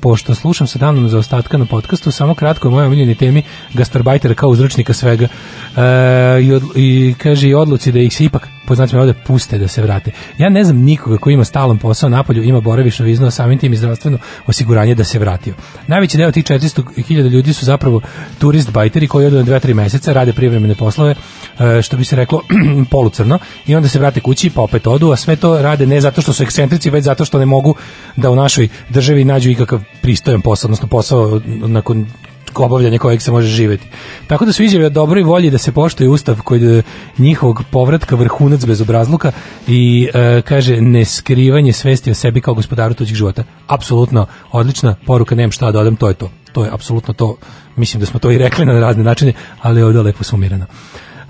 pošto 0.00 0.34
slušam 0.34 0.66
sa 0.66 0.78
danom 0.78 1.08
za 1.08 1.18
ostatka 1.18 1.58
na 1.58 1.66
podcastu, 1.66 2.10
samo 2.10 2.34
kratko 2.34 2.68
o 2.68 2.70
mojoj 2.70 2.86
omiljeni 2.86 3.14
temi 3.14 3.42
gastarbajtera 3.74 4.34
kao 4.34 4.50
uzročnika 4.50 4.92
svega. 4.92 5.28
E, 5.76 6.42
i, 6.42 6.52
od, 6.52 6.62
I 6.76 7.14
kaže 7.18 7.48
i 7.48 7.54
odluci 7.54 7.92
da 7.92 7.98
ih 7.98 8.14
se 8.14 8.24
ipak 8.24 8.48
poznacima 8.70 9.00
ovde 9.02 9.14
puste 9.26 9.58
da 9.58 9.68
se 9.68 9.82
vrate. 9.82 10.10
Ja 10.38 10.48
ne 10.48 10.64
znam 10.64 10.76
nikoga 10.76 11.16
ko 11.18 11.30
ima 11.30 11.44
stalan 11.44 11.78
posao 11.78 12.08
napolju, 12.08 12.42
ima 12.42 12.60
boravišno 12.60 13.04
vizno, 13.04 13.26
a 13.26 13.30
samim 13.30 13.58
tim 13.58 13.72
i 13.72 13.76
zdravstveno 13.76 14.18
osiguranje 14.46 14.94
da 14.94 15.04
se 15.04 15.18
vratio. 15.18 15.54
Najveći 15.86 16.16
deo 16.16 16.30
tih 16.30 16.44
400.000 16.44 17.28
ljudi 17.30 17.52
su 17.52 17.64
zapravo 17.64 18.00
turist 18.38 18.70
bajteri 18.70 19.08
koji 19.08 19.26
odu 19.26 19.36
na 19.36 19.42
2-3 19.42 19.74
meseca, 19.74 20.12
rade 20.12 20.32
privremene 20.32 20.74
poslove, 20.74 21.14
e, 21.58 21.82
što 21.82 21.96
bi 21.96 22.04
se 22.04 22.16
reklo 22.16 22.42
polucrno, 22.92 23.38
i 23.66 23.74
onda 23.74 23.88
se 23.88 23.98
vrate 23.98 24.20
kući 24.20 24.50
pa 24.50 24.62
opet 24.62 24.86
odu, 24.86 25.10
a 25.10 25.16
sve 25.16 25.36
to 25.36 25.62
rade 25.62 25.86
ne 25.86 26.00
zato 26.00 26.22
što 26.22 26.32
su 26.32 26.42
ekscentrici, 26.42 26.90
već 26.90 27.04
zato 27.04 27.24
što 27.24 27.38
ne 27.38 27.46
mogu 27.46 27.74
da 28.16 28.30
u 28.30 28.36
našoj 28.36 28.68
državi 28.88 29.24
nađu 29.24 29.50
ikakav 29.50 29.80
pristojan 30.02 30.40
posao, 30.40 30.68
odnosno 30.68 30.88
posao 30.88 31.40
nakon 31.46 32.06
obavljanja 32.54 32.98
kojeg 32.98 33.22
se 33.22 33.30
može 33.30 33.48
živeti. 33.48 33.88
Tako 34.26 34.44
da 34.44 34.52
su 34.52 34.62
izjave 34.62 34.86
o 34.86 34.90
dobroj 34.90 35.22
volji 35.22 35.50
da 35.50 35.58
se 35.58 35.72
poštuje 35.72 36.08
ustav 36.08 36.42
kod 36.42 36.62
e, 36.62 36.82
njihovog 37.18 37.62
povratka 37.70 38.16
vrhunac 38.16 38.64
bez 38.64 38.80
obrazluka 38.80 39.32
i 39.66 40.08
e, 40.14 40.42
kaže 40.42 40.80
neskrivanje 40.80 41.72
svesti 41.72 42.10
o 42.10 42.14
sebi 42.14 42.40
kao 42.40 42.54
gospodaru 42.54 42.94
tuđih 42.94 43.16
života. 43.16 43.44
Apsolutno 43.66 44.26
odlična 44.52 44.96
poruka, 45.06 45.34
nemam 45.34 45.52
šta 45.52 45.66
da 45.66 45.72
dodam, 45.72 45.96
to 45.96 46.08
je 46.08 46.14
to. 46.14 46.30
To 46.52 46.64
je 46.64 46.70
apsolutno 46.72 47.14
to. 47.14 47.36
Mislim 47.76 48.00
da 48.00 48.06
smo 48.06 48.20
to 48.20 48.30
i 48.30 48.38
rekli 48.38 48.66
na 48.66 48.80
razne 48.80 49.04
načine, 49.04 49.32
ali 49.62 49.80
je 49.80 49.84
ovdje 49.84 50.02
lepo 50.02 50.24
sumirano. 50.24 50.66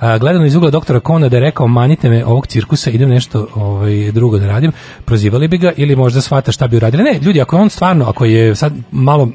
A, 0.01 0.19
gledano 0.19 0.47
iz 0.47 0.55
ugla 0.55 0.71
doktora 0.71 1.01
Kona 1.01 1.29
da 1.29 1.37
je 1.37 1.41
rekao 1.41 1.67
manite 1.67 2.09
me 2.09 2.25
ovog 2.25 2.47
cirkusa, 2.47 2.91
idem 2.91 3.09
nešto 3.09 3.47
ovaj, 3.55 4.13
drugo 4.13 4.39
da 4.39 4.47
radim, 4.47 4.73
prozivali 5.05 5.49
bi 5.49 5.59
ga 5.59 5.73
ili 5.77 5.97
možda 5.97 6.21
shvata 6.21 6.53
šta 6.53 6.69
bi 6.69 6.77
uradili. 6.77 7.03
Ne, 7.03 7.19
ljudi, 7.23 7.41
ako 7.41 7.57
je 7.57 7.63
on 7.63 7.71
stvarno, 7.71 8.05
ako 8.09 8.25
je 8.25 8.55
sad 8.55 8.73
malo 8.91 9.29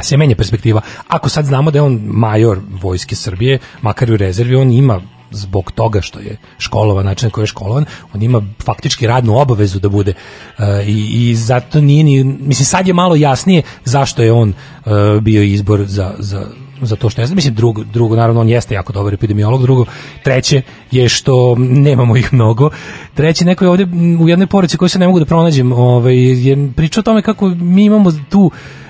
se 0.00 0.16
menja 0.16 0.36
perspektiva. 0.36 0.80
Ako 1.08 1.28
sad 1.28 1.44
znamo 1.44 1.70
da 1.70 1.78
je 1.78 1.82
on 1.82 2.00
major 2.04 2.60
vojske 2.82 3.16
Srbije, 3.16 3.58
makar 3.82 4.12
u 4.12 4.16
rezervi, 4.16 4.56
on 4.56 4.70
ima 4.70 5.00
zbog 5.30 5.72
toga 5.72 6.00
što 6.00 6.18
je 6.18 6.36
školovan, 6.58 7.04
način 7.04 7.26
na 7.26 7.30
koji 7.30 7.42
je 7.42 7.46
školovan, 7.46 7.84
on 8.14 8.22
ima 8.22 8.42
faktički 8.64 9.06
radnu 9.06 9.38
obavezu 9.38 9.78
da 9.78 9.88
bude 9.88 10.14
uh, 10.58 10.64
i, 10.88 11.30
i 11.30 11.34
zato 11.34 11.80
nije 11.80 12.04
ni, 12.04 12.24
mislim 12.24 12.66
sad 12.66 12.86
je 12.86 12.94
malo 12.94 13.16
jasnije 13.16 13.62
zašto 13.84 14.22
je 14.22 14.32
on 14.32 14.48
uh, 14.48 14.92
bio 15.20 15.42
izbor 15.42 15.84
za, 15.86 16.14
za 16.18 16.46
za 16.82 16.96
to 16.96 17.10
što 17.10 17.22
je, 17.22 17.28
mislim 17.34 17.54
drugo, 17.54 17.84
drugo 17.84 18.16
naravno 18.16 18.40
on 18.40 18.48
jeste 18.48 18.74
jako 18.74 18.92
dobar 18.92 19.14
epidemiolog, 19.14 19.62
drugo 19.62 19.84
treće 20.22 20.62
je 20.90 21.08
što 21.08 21.56
nemamo 21.58 22.16
ih 22.16 22.32
mnogo. 22.32 22.70
Treće 23.14 23.44
neko 23.44 23.64
je 23.64 23.68
ovde 23.68 23.86
u 24.20 24.28
jednoj 24.28 24.46
poruci 24.46 24.76
koju 24.76 24.88
se 24.88 24.98
ne 24.98 25.06
mogu 25.06 25.18
da 25.18 25.24
pronađem, 25.24 25.72
ovaj 25.72 26.16
je 26.48 26.72
pričao 26.76 27.00
o 27.00 27.04
tome 27.04 27.22
kako 27.22 27.48
mi 27.48 27.84
imamo 27.84 28.12
tu 28.30 28.50
e, 28.50 28.83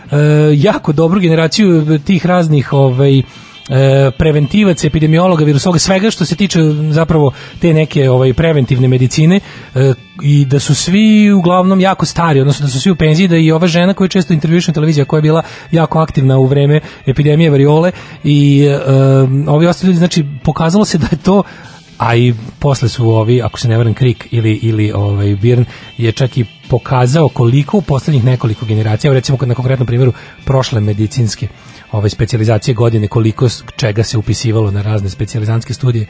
jako 0.55 0.93
dobru 0.93 1.21
generaciju 1.21 1.99
tih 1.99 2.27
raznih 2.27 2.73
ovaj 2.73 3.19
e, 3.19 4.11
preventivac, 4.19 4.85
epidemiologa, 4.85 5.45
virusologa, 5.45 5.79
svega 5.79 6.11
što 6.11 6.25
se 6.25 6.37
tiče 6.37 6.61
zapravo 6.91 7.33
te 7.61 7.75
neke 7.75 8.11
ovaj 8.11 8.33
preventivne 8.33 8.89
medicine 8.89 9.41
e, 9.75 9.93
i 10.23 10.45
da 10.45 10.61
su 10.61 10.75
svi 10.75 11.33
uglavnom 11.33 11.81
jako 11.81 12.07
stari, 12.07 12.41
odnosno 12.41 12.67
da 12.67 12.73
su 12.73 12.81
svi 12.81 12.91
u 12.91 12.97
penziji, 12.97 13.29
da 13.29 13.37
i 13.37 13.53
ova 13.53 13.67
žena 13.67 13.95
koju 13.95 14.09
često 14.09 14.33
intervjuiše 14.33 14.71
na 14.71 14.75
televizija 14.75 15.05
koja 15.05 15.19
je 15.19 15.23
bila 15.23 15.43
jako 15.71 15.99
aktivna 15.99 16.39
u 16.39 16.47
vreme 16.47 16.81
epidemije 17.07 17.51
variole 17.51 17.93
i 18.25 18.65
e, 18.65 18.79
ovi 19.47 19.67
ostali 19.67 19.89
ljudi, 19.89 19.99
znači 19.99 20.25
pokazalo 20.43 20.85
se 20.85 20.99
da 20.99 21.07
je 21.11 21.19
to 21.19 21.43
a 21.99 22.17
i 22.17 22.35
posle 22.59 22.89
su 22.89 23.11
ovi, 23.11 23.43
ako 23.43 23.59
se 23.59 23.69
ne 23.69 23.77
varam, 23.77 23.95
Krik 23.95 24.29
ili, 24.31 24.53
ili 24.63 24.93
ovaj, 24.93 25.37
Birn 25.37 25.65
je 25.99 26.13
čak 26.13 26.39
i 26.39 26.45
pokazao 26.69 27.29
koliko 27.29 27.79
u 27.79 27.83
poslednjih 27.83 28.25
nekoliko 28.25 28.67
generacija, 28.67 29.13
recimo 29.13 29.39
na 29.47 29.55
konkretnom 29.55 29.87
primjeru 29.87 30.13
prošle 30.45 30.81
medicinske 30.81 31.49
ove 31.93 32.09
specijalizacije 32.09 32.75
godine, 32.75 33.09
koliko 33.09 33.49
čega 33.77 34.03
se 34.03 34.19
upisivalo 34.19 34.71
na 34.71 34.83
razne 34.83 35.11
specijalizantske 35.11 35.75
studije 35.75 36.07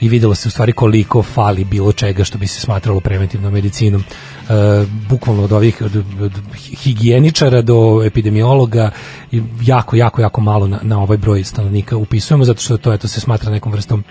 i 0.00 0.08
videlo 0.08 0.34
se 0.34 0.48
u 0.48 0.50
stvari 0.50 0.72
koliko 0.72 1.22
fali 1.22 1.64
bilo 1.64 1.92
čega 1.92 2.24
što 2.24 2.38
bi 2.38 2.46
se 2.46 2.60
smatralo 2.60 3.00
preventivnom 3.00 3.52
medicinom. 3.52 4.04
E, 4.04 4.52
bukvalno 5.08 5.44
od 5.44 5.52
ovih 5.52 5.82
od, 5.82 6.04
od 6.20 6.32
higijeničara 6.54 7.62
do 7.62 8.02
epidemiologa 8.06 8.90
jako, 9.62 9.96
jako, 9.96 10.20
jako 10.20 10.40
malo 10.40 10.66
na, 10.66 10.78
na 10.82 11.02
ovaj 11.02 11.18
broj 11.18 11.44
stanovnika 11.44 11.96
upisujemo 11.96 12.44
zato 12.44 12.60
što 12.62 12.76
to 12.76 12.92
eto 12.92 13.08
se 13.08 13.20
smatra 13.20 13.50
nekom 13.50 13.72
vrstom 13.72 14.04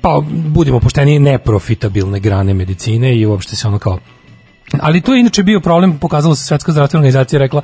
pa 0.00 0.20
budimo 0.28 0.80
pošteni 0.80 1.18
neprofitabilne 1.18 2.20
grane 2.20 2.54
medicine 2.54 3.16
i 3.16 3.26
uopšte 3.26 3.56
se 3.56 3.68
ono 3.68 3.78
kao 3.78 3.98
ali 4.80 5.00
to 5.00 5.14
je 5.14 5.20
inače 5.20 5.42
bio 5.42 5.60
problem, 5.60 5.98
pokazalo 5.98 6.34
se 6.34 6.44
Svetska 6.44 6.72
zdravstvena 6.72 7.00
organizacija 7.00 7.38
rekla 7.38 7.62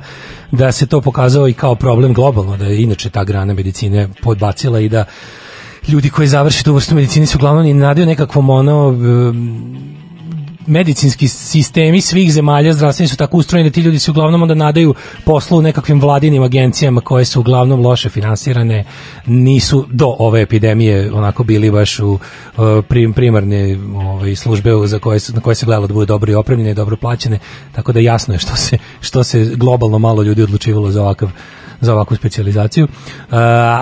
da 0.51 0.71
se 0.71 0.87
to 0.87 1.01
pokazao 1.01 1.47
i 1.47 1.53
kao 1.53 1.75
problem 1.75 2.13
globalno, 2.13 2.57
da 2.57 2.65
je 2.65 2.83
inače 2.83 3.09
ta 3.09 3.23
grana 3.23 3.53
medicine 3.53 4.09
podbacila 4.23 4.79
i 4.79 4.89
da 4.89 5.05
ljudi 5.87 6.09
koji 6.09 6.27
završe 6.27 6.63
tu 6.63 6.73
vrstu 6.73 6.95
medicine 6.95 7.25
su 7.25 7.37
uglavnom 7.37 7.65
i 7.65 7.73
nadaju 7.73 8.07
nekakvom 8.07 8.49
ono 8.49 8.93
medicinski 10.67 11.27
sistemi 11.27 12.01
svih 12.01 12.33
zemalja 12.33 12.73
zdravstveni 12.73 13.07
su 13.07 13.17
tako 13.17 13.37
ustrojeni 13.37 13.69
da 13.69 13.73
ti 13.73 13.81
ljudi 13.81 13.99
se 13.99 14.11
uglavnom 14.11 14.41
onda 14.41 14.53
nadaju 14.55 14.93
poslu 15.25 15.57
u 15.57 15.61
nekakvim 15.61 16.01
vladinim 16.01 16.43
agencijama 16.43 17.01
koje 17.01 17.25
su 17.25 17.39
uglavnom 17.39 17.85
loše 17.85 18.09
finansirane, 18.09 18.83
nisu 19.25 19.85
do 19.91 20.15
ove 20.19 20.41
epidemije 20.41 21.13
onako 21.13 21.43
bili 21.43 21.71
baš 21.71 21.99
u 21.99 22.11
uh, 22.11 22.19
prim, 22.87 23.13
primarne 23.13 23.77
ovaj, 23.95 24.35
službe 24.35 24.71
za 24.85 24.99
koje, 24.99 25.19
na 25.33 25.41
koje 25.41 25.55
se 25.55 25.65
gledalo 25.65 25.87
da 25.87 25.93
budu 25.93 26.05
dobro 26.05 26.31
i 26.31 26.35
opremljene 26.35 26.71
i 26.71 26.73
dobro 26.73 26.95
plaćene, 26.95 27.39
tako 27.71 27.91
da 27.91 27.99
jasno 27.99 28.33
je 28.33 28.39
što 28.39 28.55
se, 28.55 28.77
što 29.01 29.23
se 29.23 29.45
globalno 29.55 29.99
malo 29.99 30.23
ljudi 30.23 30.43
odlučivalo 30.43 30.91
za 30.91 31.01
ovakav 31.01 31.29
za 31.81 31.93
ovakvu 31.93 32.17
specijalizaciju. 32.17 32.85
Uh, 32.85 32.91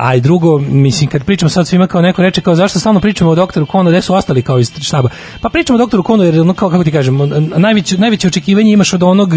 a 0.01 0.15
i 0.15 0.21
drugo, 0.21 0.57
mislim, 0.59 1.09
kad 1.09 1.23
pričamo 1.23 1.49
sad 1.49 1.67
svima 1.67 1.87
kao 1.87 2.01
neko 2.01 2.21
reče, 2.21 2.41
kao 2.41 2.55
zašto 2.55 2.79
stalno 2.79 2.99
pričamo 2.99 3.31
o 3.31 3.35
doktoru 3.35 3.65
Konu, 3.65 3.89
gde 3.89 4.01
su 4.01 4.15
ostali 4.15 4.41
kao 4.41 4.59
iz 4.59 4.71
štaba? 4.81 5.09
Pa 5.41 5.49
pričamo 5.49 5.75
o 5.75 5.79
doktoru 5.79 6.03
Konu 6.03 6.23
jer, 6.23 6.39
ono, 6.39 6.53
kao, 6.53 6.69
kako 6.69 6.83
ti 6.83 6.91
kažem, 6.91 7.19
najveće, 7.57 7.97
najveće 7.97 8.27
očekivanje 8.27 8.71
imaš 8.71 8.93
od 8.93 9.03
onog 9.03 9.33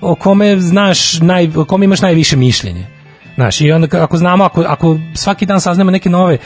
o 0.00 0.14
kome 0.14 0.60
znaš, 0.60 1.20
naj, 1.20 1.50
o 1.56 1.64
kome 1.64 1.84
imaš 1.84 2.00
najviše 2.00 2.36
mišljenje. 2.36 2.97
Znaš, 3.38 3.60
i 3.60 3.72
onda 3.72 4.02
ako 4.02 4.16
znamo, 4.16 4.44
ako, 4.44 4.64
ako 4.68 4.98
svaki 5.14 5.46
dan 5.46 5.60
saznamo 5.60 5.90
neke 5.90 6.10
nove, 6.10 6.34
e, 6.34 6.38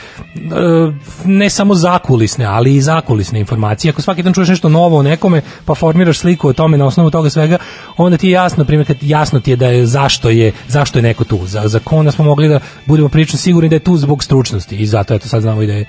ne 1.25 1.51
samo 1.51 1.75
zakulisne, 1.75 2.45
ali 2.45 2.75
i 2.75 2.81
zakulisne 2.81 3.41
informacije, 3.41 3.91
ako 3.91 4.03
svaki 4.03 4.23
dan 4.23 4.33
čuješ 4.33 4.49
nešto 4.49 4.69
novo 4.69 4.99
o 4.99 5.03
nekome, 5.03 5.43
pa 5.65 5.75
formiraš 5.75 6.19
sliku 6.19 6.49
o 6.49 6.53
tome 6.53 6.79
na 6.79 6.87
osnovu 6.87 7.11
toga 7.11 7.31
svega, 7.31 7.59
onda 7.97 8.17
ti 8.17 8.29
je 8.29 8.33
jasno, 8.33 8.65
primjer, 8.65 8.87
kad 8.87 8.97
jasno 9.01 9.41
ti 9.41 9.51
je 9.51 9.57
da 9.57 9.67
je 9.67 9.87
zašto 9.87 10.31
je, 10.31 10.53
zašto 10.69 10.99
je 10.99 11.03
neko 11.03 11.25
tu. 11.25 11.47
Za, 11.47 11.69
za 11.69 11.79
kona 11.79 12.11
smo 12.11 12.25
mogli 12.25 12.49
da 12.49 12.61
budemo 12.87 13.09
prilično 13.09 13.39
sigurni 13.39 13.69
da 13.69 13.77
je 13.77 13.81
tu 13.89 13.97
zbog 13.97 14.25
stručnosti 14.25 14.77
i 14.77 14.87
zato 14.87 15.15
eto 15.15 15.29
sad 15.29 15.43
znamo 15.43 15.63
i 15.63 15.67
da 15.67 15.73
je 15.73 15.87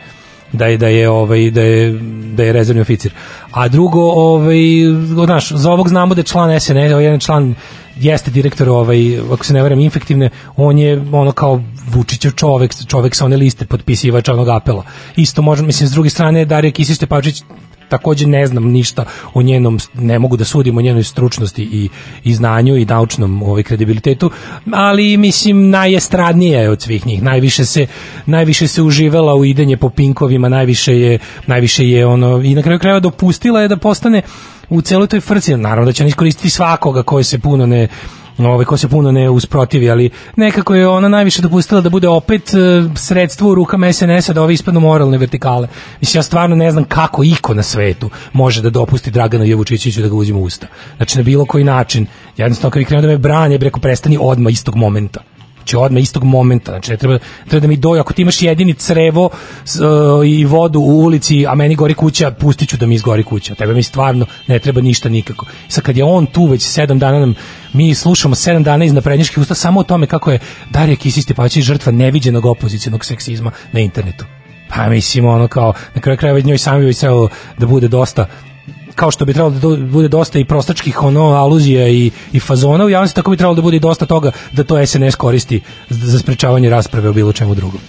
da 0.53 0.65
je 0.65 0.77
da 0.77 0.87
je 0.87 1.09
ovaj 1.09 1.51
da 1.51 1.61
je 1.61 1.99
da 2.33 2.43
je 2.43 2.53
rezervni 2.53 2.81
oficir. 2.81 3.13
A 3.51 3.67
drugo, 3.67 4.01
ovaj 4.01 4.57
znaš, 5.25 5.51
za 5.51 5.71
ovog 5.71 5.89
znamo 5.89 6.15
da 6.15 6.19
je 6.19 6.25
član 6.25 6.59
SNS, 6.59 6.69
ovaj 6.93 7.03
jedan 7.03 7.19
član 7.19 7.55
jeste 7.99 8.31
direktor 8.31 8.69
ovaj 8.69 9.19
ako 9.33 9.45
se 9.45 9.53
ne 9.53 9.61
varam 9.61 9.79
infektivne, 9.79 10.29
on 10.55 10.77
je 10.77 11.05
ono 11.11 11.31
kao 11.31 11.61
Vučićev 11.91 12.31
čovek, 12.31 12.73
čovek 12.87 13.15
sa 13.15 13.25
one 13.25 13.37
liste 13.37 13.65
potpisivač 13.65 14.29
onog 14.29 14.49
apela. 14.49 14.83
Isto 15.15 15.41
možemo, 15.41 15.67
mislim, 15.67 15.89
s 15.89 15.91
druge 15.91 16.09
strane, 16.09 16.45
Darija 16.45 16.71
Kisić 16.71 16.97
Tepavčić 16.97 17.43
takođe 17.93 18.27
ne 18.27 18.47
znam 18.47 18.71
ništa 18.71 19.05
o 19.33 19.41
njenom 19.41 19.79
ne 19.93 20.19
mogu 20.19 20.37
da 20.37 20.45
sudim 20.45 20.77
o 20.77 20.81
njenoj 20.81 21.03
stručnosti 21.03 21.63
i, 21.63 21.89
i 22.23 22.33
znanju 22.33 22.77
i 22.77 22.85
naučnom 22.85 23.43
ovaj 23.43 23.63
kredibilitetu 23.63 24.31
ali 24.71 25.17
mislim 25.17 25.69
najestradnija 25.69 26.61
je 26.61 26.69
od 26.69 26.81
svih 26.81 27.05
njih. 27.07 27.21
Najviše 27.23 27.65
se 27.65 27.87
najviše 28.25 28.67
se 28.67 28.81
uživala 28.81 29.35
u 29.35 29.45
idenje 29.45 29.77
po 29.77 29.89
pinkovima 29.89 30.49
najviše 30.49 30.99
je 30.99 31.19
najviše 31.47 31.89
je 31.89 32.05
ono 32.05 32.41
i 32.41 32.55
na 32.55 32.61
kraju 32.61 32.79
krajeva 32.79 32.99
dopustila 32.99 33.61
je 33.61 33.67
da 33.67 33.77
postane 33.77 34.21
u 34.69 34.81
celoj 34.81 35.07
toj 35.07 35.21
frci. 35.21 35.57
Naravno 35.57 35.85
da 35.85 35.93
će 35.93 36.03
on 36.03 36.09
iskoristiti 36.09 36.49
svakoga 36.49 37.03
koji 37.03 37.23
se 37.23 37.39
puno 37.39 37.65
ne 37.65 37.87
ovaj 38.37 38.65
ko 38.65 38.77
se 38.77 38.87
puno 38.87 39.11
ne 39.11 39.29
usprotivi, 39.29 39.89
ali 39.89 40.09
nekako 40.35 40.75
je 40.75 40.87
ona 40.87 41.07
najviše 41.07 41.41
dopustila 41.41 41.81
da 41.81 41.89
bude 41.89 42.07
opet 42.07 42.53
e, 42.53 42.57
sredstvo 42.95 43.51
u 43.51 43.55
rukama 43.55 43.93
SNS-a 43.93 44.33
da 44.33 44.41
ovi 44.41 44.53
ispadnu 44.53 44.79
moralne 44.79 45.17
vertikale. 45.17 45.67
Mislim, 46.01 46.19
ja 46.19 46.23
stvarno 46.23 46.55
ne 46.55 46.71
znam 46.71 46.83
kako 46.83 47.23
iko 47.23 47.53
na 47.53 47.63
svetu 47.63 48.09
može 48.33 48.61
da 48.61 48.69
dopusti 48.69 49.11
Draganu 49.11 49.45
Jevučićiću 49.45 50.01
da 50.01 50.07
ga 50.07 50.15
uzima 50.15 50.39
usta. 50.39 50.67
Znači, 50.97 51.17
na 51.17 51.23
bilo 51.23 51.45
koji 51.45 51.63
način. 51.63 52.05
Jednostavno, 52.37 52.71
kad 52.71 52.79
bi 52.79 52.85
krenuo 52.85 53.01
da 53.01 53.07
me 53.07 53.17
branje, 53.17 53.57
bi 53.57 53.65
rekao, 53.65 53.81
prestani 53.81 54.17
odmah 54.21 54.53
istog 54.53 54.75
momenta. 54.75 55.32
Znači 55.63 55.75
odmah 55.75 56.03
istog 56.03 56.23
momenta, 56.23 56.71
znači 56.71 56.91
ne 56.91 56.97
treba, 56.97 57.19
treba 57.47 57.59
da 57.59 57.67
mi 57.67 57.77
doju, 57.77 58.01
ako 58.01 58.13
ti 58.13 58.21
imaš 58.21 58.41
jedini 58.41 58.73
crevo 58.73 59.29
s, 59.65 59.79
e, 59.79 59.83
i 60.27 60.45
vodu 60.45 60.79
u 60.79 61.03
ulici, 61.03 61.45
a 61.47 61.55
meni 61.55 61.75
gori 61.75 61.93
kuća, 61.93 62.31
pustit 62.31 62.69
ću 62.69 62.77
da 62.77 62.85
mi 62.85 62.95
izgori 62.95 63.23
kuća. 63.23 63.55
Tebe 63.55 63.73
mi 63.73 63.83
stvarno 63.83 64.25
ne 64.47 64.59
treba 64.59 64.81
ništa 64.81 65.09
nikako. 65.09 65.45
Sad 65.67 65.83
kad 65.83 65.97
je 65.97 66.03
on 66.03 66.25
tu 66.25 66.45
već 66.45 66.63
sedam 66.63 66.99
dana 66.99 67.19
nam, 67.19 67.35
mi 67.73 67.95
slušamo 67.95 68.35
sedam 68.35 68.63
dana 68.63 68.85
iz 68.85 68.93
naprednjačkih 68.93 69.37
usta 69.37 69.55
samo 69.55 69.79
o 69.79 69.83
tome 69.83 70.07
kako 70.07 70.31
je 70.31 70.39
Darija 70.69 70.95
Kisić 70.95 71.25
Tepavčić 71.25 71.63
žrtva 71.63 71.91
neviđenog 71.91 72.45
opozicionog 72.45 73.05
seksizma 73.05 73.51
na 73.71 73.79
internetu. 73.79 74.25
Pa 74.69 74.89
mislim 74.89 75.25
ono 75.25 75.47
kao, 75.47 75.73
na 75.95 76.01
kraju 76.01 76.17
krajeva 76.17 76.39
njoj 76.39 76.57
sami 76.57 76.85
bi 76.85 76.93
trebalo 76.93 77.29
da 77.57 77.65
bude 77.65 77.87
dosta 77.87 78.27
kao 78.95 79.11
što 79.11 79.25
bi 79.25 79.33
trebalo 79.33 79.55
da 79.55 79.85
bude 79.85 80.07
dosta 80.07 80.39
i 80.39 80.45
prostačkih 80.45 81.03
ono 81.03 81.21
aluzija 81.21 81.87
i, 81.87 82.11
i 82.31 82.39
fazona 82.39 82.85
u 82.85 82.89
javnosti, 82.89 83.15
tako 83.15 83.31
bi 83.31 83.37
trebalo 83.37 83.55
da 83.55 83.61
bude 83.61 83.79
dosta 83.79 84.05
toga 84.05 84.31
da 84.51 84.63
to 84.63 84.85
SNS 84.85 85.15
koristi 85.15 85.61
za 85.89 86.19
sprečavanje 86.19 86.69
rasprave 86.69 87.09
o 87.09 87.13
bilo 87.13 87.33
čemu 87.33 87.55
drugom. 87.55 87.79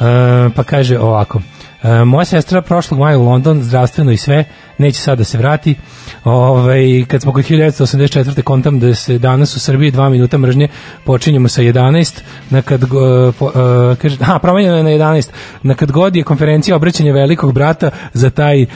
E, 0.00 0.50
pa 0.56 0.62
kaže 0.62 0.98
ovako, 0.98 1.40
moja 2.06 2.24
sestra 2.24 2.62
prošlog 2.62 3.00
maja 3.00 3.18
u 3.18 3.24
London, 3.24 3.62
zdravstveno 3.62 4.12
i 4.12 4.16
sve, 4.16 4.44
neće 4.78 5.00
sad 5.00 5.18
da 5.18 5.24
se 5.24 5.38
vrati. 5.38 5.74
Ovaj, 6.24 7.04
kad 7.08 7.22
smo 7.22 7.32
kod 7.32 7.44
1984. 7.44 8.42
kontam 8.42 8.80
da 8.80 8.94
se 8.94 9.18
danas 9.18 9.56
u 9.56 9.60
Srbiji 9.60 9.90
dva 9.90 10.08
minuta 10.08 10.38
mržnje 10.38 10.68
počinjemo 11.04 11.48
sa 11.48 11.62
11, 11.62 12.20
na 12.50 12.62
kad, 12.62 12.84
go- 12.84 13.32
po, 13.38 13.52
e, 13.92 13.96
kaže, 13.96 14.16
ha, 14.16 14.38
promenjeno 14.38 14.76
je 14.76 14.82
na 14.82 14.90
11, 14.90 15.28
na 15.62 15.74
kad 15.74 15.92
god 15.92 16.16
je 16.16 16.22
konferencija 16.22 16.76
obraćanja 16.76 17.12
velikog 17.12 17.52
brata 17.52 17.90
za 18.12 18.30
taj 18.30 18.62
e, 18.62 18.66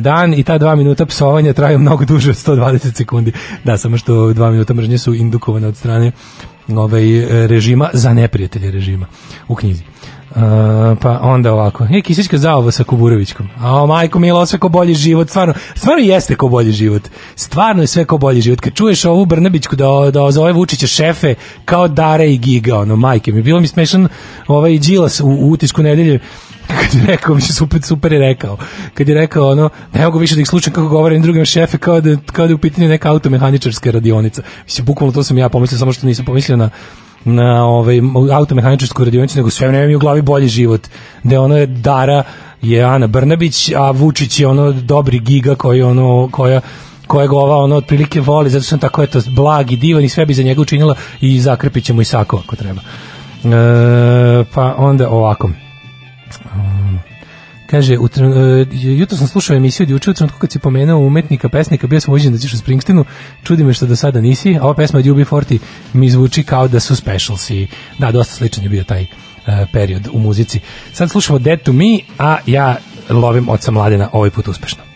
dan 0.00 0.34
i 0.34 0.42
ta 0.42 0.58
dva 0.58 0.74
minuta 0.74 1.06
psovanja 1.06 1.52
traju 1.52 1.78
mnogo 1.78 2.04
duže 2.04 2.30
od 2.30 2.36
120 2.36 2.96
sekundi. 2.96 3.32
Da, 3.64 3.78
samo 3.78 3.96
što 3.98 4.32
dva 4.32 4.50
minuta 4.50 4.74
mržnje 4.74 4.98
su 4.98 5.14
indukovane 5.14 5.66
od 5.66 5.76
strane 5.76 6.12
ovaj, 6.68 7.18
e, 7.18 7.46
režima 7.46 7.90
za 7.92 8.12
neprijatelje 8.12 8.70
režima 8.70 9.06
u 9.48 9.54
knjizi. 9.54 9.93
Uh, 10.36 10.40
pa 11.00 11.18
onda 11.22 11.52
ovako, 11.52 11.86
je 11.90 12.02
Kisićka 12.02 12.38
zaovo 12.38 12.70
sa 12.70 12.84
Kuburovićkom. 12.84 13.48
A 13.58 13.82
o 13.82 13.86
majko 13.86 14.18
milo, 14.18 14.46
sve 14.46 14.58
ko 14.58 14.68
bolji 14.68 14.94
život, 14.94 15.28
stvarno, 15.28 15.54
stvarno 15.74 16.02
jeste 16.02 16.34
ko 16.34 16.48
bolji 16.48 16.72
život. 16.72 17.02
Stvarno 17.36 17.82
je 17.82 17.86
sve 17.86 18.04
ko 18.04 18.18
bolji 18.18 18.40
život. 18.40 18.60
Kad 18.60 18.74
čuješ 18.74 19.04
ovu 19.04 19.26
Brnabićku 19.26 19.76
da, 19.76 20.10
da 20.12 20.30
zove 20.30 20.52
Vučića 20.52 20.86
šefe 20.86 21.34
kao 21.64 21.88
Dare 21.88 22.32
i 22.32 22.38
Giga, 22.38 22.78
ono, 22.78 22.96
majke 22.96 23.32
mi. 23.32 23.42
Bilo 23.42 23.60
mi 23.60 23.66
smešan 23.66 24.08
ovaj 24.46 24.78
Đilas 24.78 25.20
u, 25.20 25.26
u 25.26 25.50
utisku 25.50 25.82
nedelje 25.82 26.20
kad 26.66 26.94
je 26.94 27.06
rekao, 27.06 27.34
mislim, 27.34 27.54
super, 27.54 27.82
super 27.82 28.12
je 28.12 28.18
rekao, 28.18 28.56
kad 28.94 29.08
je 29.08 29.14
rekao, 29.14 29.50
ono, 29.50 29.70
ne 29.92 30.04
mogu 30.04 30.18
više 30.18 30.34
da 30.34 30.40
ih 30.40 30.48
slučam 30.48 30.72
kako 30.72 30.88
govore 30.88 31.18
drugim 31.18 31.44
šefe, 31.44 31.78
kao 31.78 32.00
da, 32.00 32.16
kao 32.32 32.46
da 32.46 32.50
je 32.50 32.54
u 32.54 32.58
pitanju 32.58 32.88
neka 32.88 33.10
automehaničarska 33.10 33.90
radionica. 33.90 34.42
Mislim, 34.64 34.84
bukvalno 34.86 35.12
to 35.12 35.22
sam 35.22 35.38
ja 35.38 35.48
pomislio, 35.48 35.78
samo 35.78 35.92
što 35.92 36.06
nisam 36.06 36.24
pomislio 36.24 36.56
na 36.56 36.70
na 37.24 37.64
ovaj 37.66 38.00
automehaničarsku 38.32 39.04
radionicu, 39.04 39.38
nego 39.38 39.50
sve 39.50 39.68
vreme 39.68 39.86
mi 39.86 39.94
u 39.94 39.98
glavi 39.98 40.22
bolji 40.22 40.48
život. 40.48 40.86
Da 41.22 41.40
ono 41.40 41.56
je 41.56 41.66
Dara 41.66 42.22
je 42.62 42.82
Ana 42.82 43.06
Brnabić, 43.06 43.70
a 43.76 43.90
Vučić 43.90 44.40
je 44.40 44.46
ono 44.46 44.72
dobri 44.72 45.18
giga 45.18 45.54
koji 45.54 45.82
ono 45.82 46.28
koja 46.32 46.60
kojeg 47.06 47.32
ova 47.32 47.56
ono 47.56 47.76
otprilike 47.76 48.20
voli, 48.20 48.50
zato 48.50 48.74
on 48.74 48.80
tako 48.80 49.02
eto 49.02 49.20
blag 49.30 49.72
i 49.72 49.76
divan 49.76 50.04
i 50.04 50.08
sve 50.08 50.26
bi 50.26 50.34
za 50.34 50.42
njega 50.42 50.60
učinila 50.60 50.94
i 51.20 51.40
zakrpit 51.40 51.84
ćemo 51.84 52.02
i 52.02 52.04
sako 52.04 52.42
ako 52.44 52.56
treba. 52.56 52.80
E, 52.80 54.44
pa 54.54 54.74
onda 54.78 55.10
ovako. 55.10 55.50
Kaže, 57.66 57.98
u 57.98 58.06
e, 58.06 58.66
jutro 58.72 59.16
sam 59.16 59.26
slušao 59.26 59.56
emisiju 59.56 59.84
od 59.84 59.90
juče 59.90 60.10
u 60.10 60.14
trenutku 60.14 60.38
kad 60.38 60.52
si 60.52 60.58
pomenuo 60.58 61.06
umetnika, 61.06 61.48
pesnika, 61.48 61.86
bio 61.86 62.00
sam 62.00 62.14
uđen 62.14 62.32
da 62.32 62.38
ćeš 62.38 62.52
u 62.52 62.58
Springsteenu, 62.58 63.04
čudi 63.42 63.64
me 63.64 63.72
što 63.72 63.86
do 63.86 63.96
sada 63.96 64.20
nisi, 64.20 64.56
a 64.56 64.62
ova 64.62 64.74
pesma 64.74 64.98
od 64.98 65.04
UB40 65.04 65.58
mi 65.92 66.10
zvuči 66.10 66.42
kao 66.42 66.68
da 66.68 66.80
su 66.80 66.96
specials 66.96 67.50
i 67.50 67.66
da, 67.98 68.12
dosta 68.12 68.34
sličan 68.34 68.64
je 68.64 68.70
bio 68.70 68.84
taj 68.84 69.02
e, 69.02 69.06
period 69.72 70.08
u 70.12 70.18
muzici. 70.18 70.60
Sad 70.92 71.10
slušamo 71.10 71.38
Dead 71.38 71.62
to 71.62 71.72
Me, 71.72 71.98
a 72.18 72.36
ja 72.46 72.76
lovim 73.08 73.48
oca 73.48 73.70
mladena 73.70 74.08
ovaj 74.12 74.30
put 74.30 74.48
uspešno. 74.48 74.93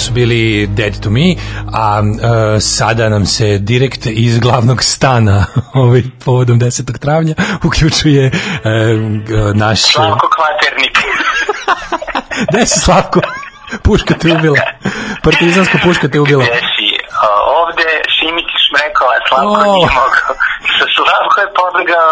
Su 0.00 0.12
bili 0.12 0.66
Dead 0.66 1.00
to 1.00 1.10
Me, 1.10 1.34
a 1.74 2.02
e, 2.56 2.60
sada 2.60 3.08
nam 3.08 3.26
se 3.26 3.58
direkt 3.58 4.06
iz 4.06 4.38
glavnog 4.38 4.82
stana 4.82 5.44
ovaj, 5.74 6.02
povodom 6.24 6.60
10. 6.60 6.98
travnja 6.98 7.34
uključuje 7.66 8.26
e, 8.26 8.32
naš... 9.54 9.80
Slavko 9.82 10.28
Kvaternik. 10.28 10.98
Gde 12.48 12.66
si 12.66 12.80
Slavko? 12.80 13.20
Puška 13.82 14.14
te 14.14 14.32
ubila. 14.32 14.56
Partizanska 15.22 15.78
puška 15.84 16.08
te 16.08 16.20
ubila. 16.20 16.44
Gde 16.44 16.54
si? 16.54 16.88
Ovde 17.60 17.88
Šimić 18.14 18.48
Šmrekova, 18.64 19.14
Slavko 19.28 19.70
O. 19.70 19.74
nije 19.74 19.86
mogao. 19.86 20.34
Sa 20.78 20.86
Slavko 20.96 21.40
je 21.40 21.48
pobegao 21.60 22.10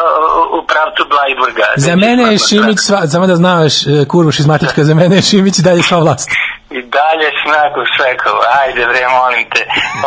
u- 0.53 0.66
pravcu 0.66 1.03
Blajburga. 1.11 1.66
Za 1.76 1.97
mene 1.97 2.32
je 2.32 2.39
Šimić, 2.39 2.78
sva, 2.80 3.07
samo 3.07 3.26
da 3.26 3.36
znaš, 3.36 3.86
e, 3.86 4.05
kurvo 4.09 4.32
šizmatička, 4.32 4.84
za 4.84 4.95
mene 4.95 5.16
je 5.16 5.22
Šimić 5.22 5.59
dalje 5.59 5.82
sva 5.82 5.99
vlast. 5.99 6.30
Dalje 6.97 7.28
snagu 7.43 7.82
svekao, 7.95 8.36
ajde 8.62 8.82
bre, 8.91 9.03
molim 9.20 9.45
te, 9.53 9.62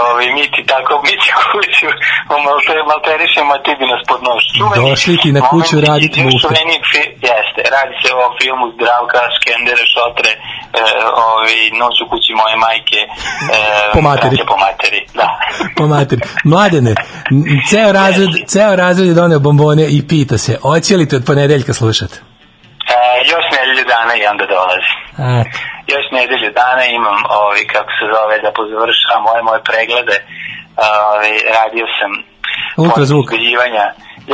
ovi, 0.09 0.27
mi 0.35 0.43
ti 0.53 0.61
tako, 0.71 0.93
mi 1.05 1.13
ti 1.21 1.29
kuću, 1.51 1.87
malte, 2.45 2.75
malterišemo, 2.91 3.53
ti 3.65 3.71
bi 3.79 3.85
nas 3.91 4.01
pod 4.09 4.19
nož. 4.27 4.43
Čuveni 4.57 4.89
Došli 4.89 5.15
ti 5.23 5.29
na 5.37 5.41
kuću 5.49 5.75
raditi 5.87 6.17
iz 6.19 6.25
muhe. 6.25 6.41
čuveni 6.43 6.77
Jeste, 7.27 7.61
radi 7.75 7.95
se 8.01 8.09
o 8.23 8.25
filmu 8.39 8.65
Zdravka, 8.75 9.19
Skendere, 9.35 9.83
Šotre, 9.93 10.31
e, 10.33 10.39
ovi, 11.33 11.59
Noć 11.79 11.95
u 12.03 12.05
kući 12.11 12.31
moje 12.41 12.55
majke, 12.65 12.99
e, 13.05 13.59
Po 13.93 14.01
materi. 14.01 14.37
po 14.51 14.57
materi, 14.65 14.99
da. 15.19 15.27
Po 15.77 15.83
materi. 15.93 16.21
Mladene, 16.51 16.93
ceo 17.69 17.91
razred, 17.91 18.31
ceo 18.51 18.75
razred 18.75 19.07
je 19.07 19.13
doneo 19.13 19.39
bombone 19.39 19.85
i 19.97 20.07
pita 20.09 20.37
se, 20.37 20.57
hoće 20.61 20.97
li 20.97 21.07
te 21.09 21.15
od 21.15 21.23
ponedeljka 21.25 21.73
slušati? 21.73 22.17
E, 22.91 22.97
još 23.33 23.45
nedelju 23.57 23.83
dana 23.95 24.13
i 24.21 24.23
onda 24.31 24.45
dolazi. 24.55 24.93
A, 25.25 25.27
još 25.93 26.05
nedelju 26.17 26.49
dana 26.61 26.83
imam 26.99 27.19
ovi 27.45 27.63
kako 27.73 27.91
se 27.97 28.05
zove 28.15 28.35
da 28.45 28.49
pozavršavam 28.59 29.21
moje 29.29 29.41
moje 29.49 29.61
preglede 29.69 30.17
ovi, 31.11 31.33
radio 31.57 31.85
sam 31.97 32.11
Ultrazvuk. 32.83 33.27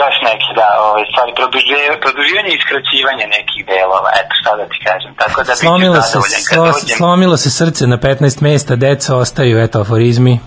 još 0.02 0.16
neki 0.30 0.50
da 0.60 0.68
ove 0.90 1.04
stvari 1.12 1.32
produživanje, 1.40 1.88
produživanje 2.06 2.52
i 2.54 2.64
skraćivanje 2.66 3.26
nekih 3.38 3.62
delova 3.74 4.10
eto 4.22 4.34
šta 4.40 4.52
da 4.60 4.66
ti 4.72 4.78
kažem 4.90 5.12
tako 5.22 5.38
da 5.48 5.54
slomilo, 5.56 6.02
se, 6.02 6.18
slo, 6.50 6.74
slomilo 6.98 7.38
se 7.44 7.50
srce 7.60 7.84
na 7.88 7.98
15 7.98 8.42
mesta, 8.48 8.76
deca 8.76 9.12
ostaju, 9.24 9.56
eto, 9.66 9.76
aforizmi. 9.82 10.40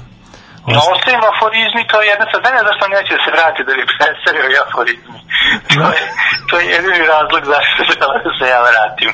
No, 0.74 0.80
ostavim 0.94 1.22
aforizmi, 1.32 1.82
to 1.90 1.96
je 2.00 2.06
jedna 2.12 2.26
sad, 2.32 2.40
ne 2.56 2.62
zašto 2.68 2.84
neće 2.96 3.12
da 3.16 3.20
se 3.24 3.30
vrati 3.36 3.60
da 3.68 3.72
bi 3.78 3.84
predstavio 3.96 4.46
i 4.50 4.60
aforizmi. 4.64 5.18
To 5.74 5.84
je, 5.96 6.02
to 6.48 6.54
je 6.60 6.64
jedini 6.74 7.02
razlog 7.14 7.42
zašto 7.54 7.80
se, 7.88 7.94
da 8.24 8.30
se 8.38 8.44
ja 8.54 8.60
vratim. 8.70 9.10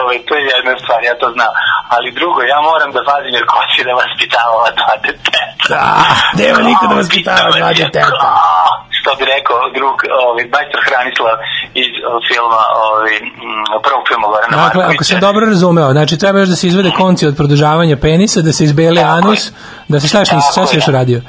Ove, 0.00 0.14
to 0.26 0.32
je 0.36 0.42
jedna 0.56 0.74
stvar, 0.82 1.00
ja 1.10 1.14
to 1.22 1.26
znam. 1.36 1.52
Ali 1.94 2.16
drugo, 2.18 2.40
ja 2.54 2.58
moram 2.70 2.90
da 2.96 3.00
pazim 3.10 3.32
jer 3.38 3.46
ko 3.52 3.58
će 3.72 3.80
da 3.88 3.92
vaspitava 4.02 4.50
ova 4.58 4.70
dva 4.80 4.94
deteta. 5.06 5.46
Da, 5.72 5.82
nema 6.42 6.60
niko 6.70 6.82
da 6.90 6.94
vaspitava 7.00 7.50
dva 7.58 7.72
deteta. 7.80 8.28
Što 8.98 9.10
bi 9.18 9.24
rekao 9.34 9.58
drug, 9.78 9.96
ovaj, 10.26 10.44
majstor 10.54 10.80
Hranislav 10.86 11.36
iz 11.82 11.90
o, 12.10 12.12
filma, 12.28 12.62
ovaj, 12.88 13.14
Gorana 14.36 14.64
Dakle, 14.64 14.84
ako 14.94 15.04
sam 15.04 15.20
dobro 15.20 15.46
razumeo, 15.46 15.92
znači 15.92 16.18
treba 16.18 16.38
još 16.38 16.48
da 16.48 16.56
se 16.56 16.66
izvede 16.66 16.90
konci 17.02 17.26
od 17.26 17.36
produžavanja 17.36 17.96
penisa, 17.96 18.40
da 18.48 18.52
se 18.52 18.64
izbeli 18.64 19.00
Tako 19.00 19.08
je. 19.08 19.18
anus, 19.18 19.42
da 19.88 20.00
se 20.00 20.08
šta 20.08 20.18
nisi, 20.18 20.52
šta 20.52 20.66
si 20.66 20.74
je, 20.74 20.78
još 20.78 20.88
radio? 20.98 21.20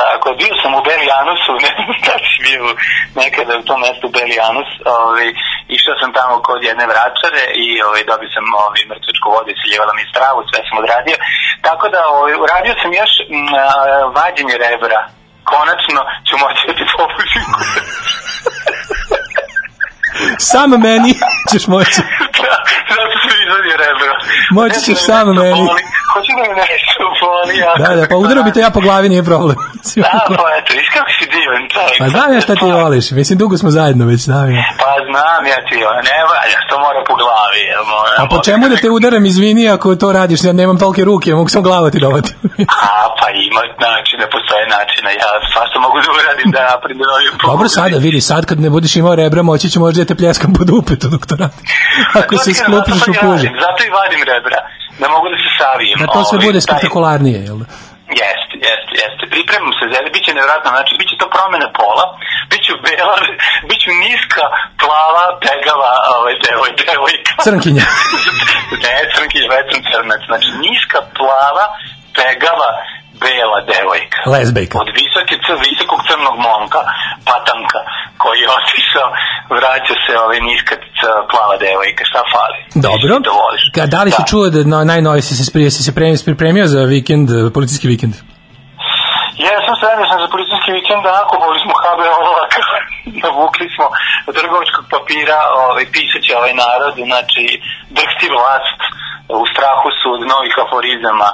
Tako, 0.00 0.24
je, 0.28 0.36
bio 0.42 0.54
sam 0.62 0.70
u 0.78 0.82
Belijanusu, 0.88 1.52
ne 1.66 1.72
znam 1.76 1.88
da 2.06 2.14
si 2.26 2.36
bio 2.46 2.62
nekada 3.22 3.52
u 3.60 3.66
tom 3.68 3.78
mestu 3.86 4.06
Belijanus, 4.16 4.70
ovaj, 4.98 5.28
išao 5.76 5.94
sam 6.00 6.10
tamo 6.18 6.34
kod 6.48 6.60
jedne 6.70 6.86
vračare 6.92 7.44
i 7.64 7.66
ovaj, 7.86 8.02
dobio 8.10 8.30
sam 8.36 8.44
ovaj, 8.64 8.82
mrtvačku 8.90 9.26
vodu 9.34 9.50
i 9.52 9.60
siljevala 9.62 9.92
mi 9.98 10.10
stravu, 10.12 10.38
sve 10.50 10.60
sam 10.66 10.76
odradio. 10.82 11.16
Tako 11.68 11.84
da 11.94 12.00
ovaj, 12.16 12.34
uradio 12.44 12.74
sam 12.82 12.90
još 13.00 13.12
m, 13.20 13.26
a, 13.54 13.66
vađenje 14.16 14.56
rebra. 14.64 15.00
Konačno 15.52 16.00
ću 16.26 16.34
moći 16.42 16.62
da 16.68 16.72
ti 16.78 16.84
popušim. 16.96 17.44
Sam 20.38 20.70
meni 20.70 21.12
ćeš 21.50 21.66
moći. 21.66 22.00
da, 22.42 22.54
zato 22.96 23.14
sam 23.24 23.36
izvadio 23.44 23.76
rebro. 23.84 24.12
Moći 24.50 24.80
ćeš 24.86 24.98
nešto 25.08 25.32
meni. 25.42 25.66
Hoću 26.12 26.32
da 26.38 26.42
me 26.48 26.54
nešto 26.62 27.02
boli. 27.22 27.56
Da, 27.78 27.94
da, 27.96 28.02
pa 28.02 28.08
kako 28.08 28.20
udarao 28.24 28.44
bi 28.44 28.52
te 28.52 28.60
ja 28.60 28.70
po 28.70 28.80
glavi, 28.80 29.08
nije 29.08 29.24
problem. 29.24 29.56
Da, 29.96 30.24
pa 30.28 30.46
eto, 30.58 30.70
viš 30.80 30.88
kako 30.96 31.10
si 31.16 31.24
divan 31.34 31.62
čovjek. 31.74 31.98
Pa 32.02 32.08
znam 32.14 32.28
ja 32.34 32.40
šta 32.40 32.54
ti 32.54 32.66
voliš, 32.80 33.06
mislim, 33.10 33.38
dugo 33.38 33.56
smo 33.62 33.70
zajedno 33.78 34.04
već, 34.10 34.20
znam 34.28 34.50
ja. 34.50 34.64
Pa 34.82 34.92
znam 35.08 35.40
ja 35.52 35.58
ti, 35.68 35.76
ne 36.10 36.18
valja, 36.30 36.58
što 36.66 36.74
mora 36.84 37.00
po 37.08 37.14
glavi. 37.22 37.62
mora, 37.92 38.14
A 38.22 38.24
po 38.32 38.38
čemu 38.46 38.68
da 38.68 38.76
te 38.76 38.90
udaram, 38.90 39.26
izvini, 39.26 39.64
ako 39.76 39.94
to 40.02 40.12
radiš, 40.12 40.40
ja 40.44 40.52
nemam 40.52 40.78
tolike 40.78 41.04
ruke, 41.04 41.30
ja 41.30 41.36
mogu 41.36 41.48
sam 41.48 41.62
glavu 41.62 41.90
ti 41.90 41.98
dovati. 42.06 42.30
A, 42.82 42.88
pa 43.18 43.26
ima 43.48 43.62
načina, 43.88 44.24
postoje 44.34 44.64
načina, 44.76 45.08
ja 45.22 45.30
svašta 45.52 45.76
mogu 45.84 45.96
da 46.04 46.08
uradim 46.18 46.50
da 46.56 46.60
napravim 46.72 46.98
da 46.98 47.48
Dobro, 47.48 47.68
sada, 47.68 47.96
vidi, 48.06 48.20
sad 48.20 48.46
kad 48.46 48.60
ne 48.60 48.70
budeš 48.70 48.96
imao 48.96 49.14
rebra, 49.14 49.42
moći 49.42 49.70
ću 49.70 49.80
možda 49.80 49.98
da 50.00 50.05
te 50.06 50.14
pljeskam 50.20 50.50
pod 50.58 50.68
upetu 50.78 51.06
dok 51.14 51.26
to. 51.26 51.36
Ako 52.20 52.34
se 52.44 52.50
sklopiš 52.60 53.02
u 53.10 53.14
kuži. 53.20 53.48
Zato 53.64 53.80
i 53.86 53.94
vadim 53.98 54.22
rebra, 54.30 54.60
da 55.00 55.06
mogu 55.14 55.26
da 55.32 55.38
se 55.44 55.50
savijem. 55.60 55.98
Da 56.02 56.06
to 56.06 56.20
sve 56.24 56.36
ovaj, 56.38 56.46
bude 56.46 56.60
spektakularnije, 56.66 57.38
jel 57.48 57.58
da? 57.62 57.66
Jeste, 58.22 58.54
jeste, 58.68 58.92
jeste. 59.02 59.22
Pripremam 59.34 59.72
se 59.78 59.84
za 59.92 59.98
biće 60.14 60.30
nevjerojatno, 60.36 60.70
znači 60.76 60.92
biće 61.00 61.14
to 61.22 61.26
promene 61.34 61.68
pola, 61.80 62.06
biću 62.50 62.74
bela, 62.86 63.16
biću 63.68 63.90
niska, 64.04 64.44
plava, 64.82 65.24
pegava, 65.44 65.92
ovaj, 66.16 66.34
devoj, 66.44 66.70
devojka. 66.86 67.32
Crnkinja. 67.46 67.84
ne, 68.84 68.94
crnkinja, 69.12 69.48
već 69.54 69.66
sam 69.70 69.80
crnac. 69.88 70.22
Znači, 70.30 70.48
niska, 70.64 70.98
plava, 71.18 71.64
pegava, 72.18 72.68
bela 73.24 73.58
devojka. 73.72 74.18
Lesbejka. 74.34 74.74
Od 74.82 74.88
visoke, 75.00 75.34
visokog 75.68 76.00
crnog 76.08 76.36
momka, 76.48 76.80
patanka, 77.28 77.78
koji 78.22 78.38
je 78.40 78.48
otišao, 78.58 79.08
vraća 79.50 79.94
se 80.04 80.12
ovaj 80.24 80.40
niska, 80.40 80.74
c- 80.98 81.20
plava 81.30 81.56
devojka. 81.66 82.02
Šta 82.10 82.20
fali? 82.32 82.58
Dobro. 82.86 83.14
Ka- 83.74 83.86
Da 83.86 84.02
li 84.02 84.10
si 84.10 84.22
čuo 84.30 84.44
da 84.50 84.60
na, 84.64 84.84
najnovije 84.84 85.22
si 85.22 85.34
se, 85.36 85.44
sprije, 85.44 85.70
si 85.70 85.82
se 85.82 85.92
pripremio, 86.24 86.66
za 86.66 86.80
vikend, 86.94 87.28
policijski 87.54 87.88
vikend? 87.88 88.14
Ja 89.44 89.56
sam 89.66 89.74
sredio 89.80 90.06
sam 90.10 90.18
za 90.24 90.28
policijski 90.34 90.70
vikend, 90.78 91.04
alkoholi 91.20 91.58
smo 91.64 91.72
HB 91.82 92.00
ovaka, 92.32 92.60
navukli 93.24 93.66
smo 93.74 93.86
od 94.28 94.34
trgovačkog 94.38 94.84
papira, 94.94 95.38
ovaj, 95.64 95.84
pisaće 95.94 96.30
ovaj 96.40 96.54
narod, 96.64 96.94
znači 97.10 97.44
drhti 97.98 98.26
vlast, 98.36 98.80
u 99.40 99.46
strahu 99.52 99.88
su 100.00 100.06
od 100.16 100.22
novih 100.32 100.54
aforizama, 100.64 101.28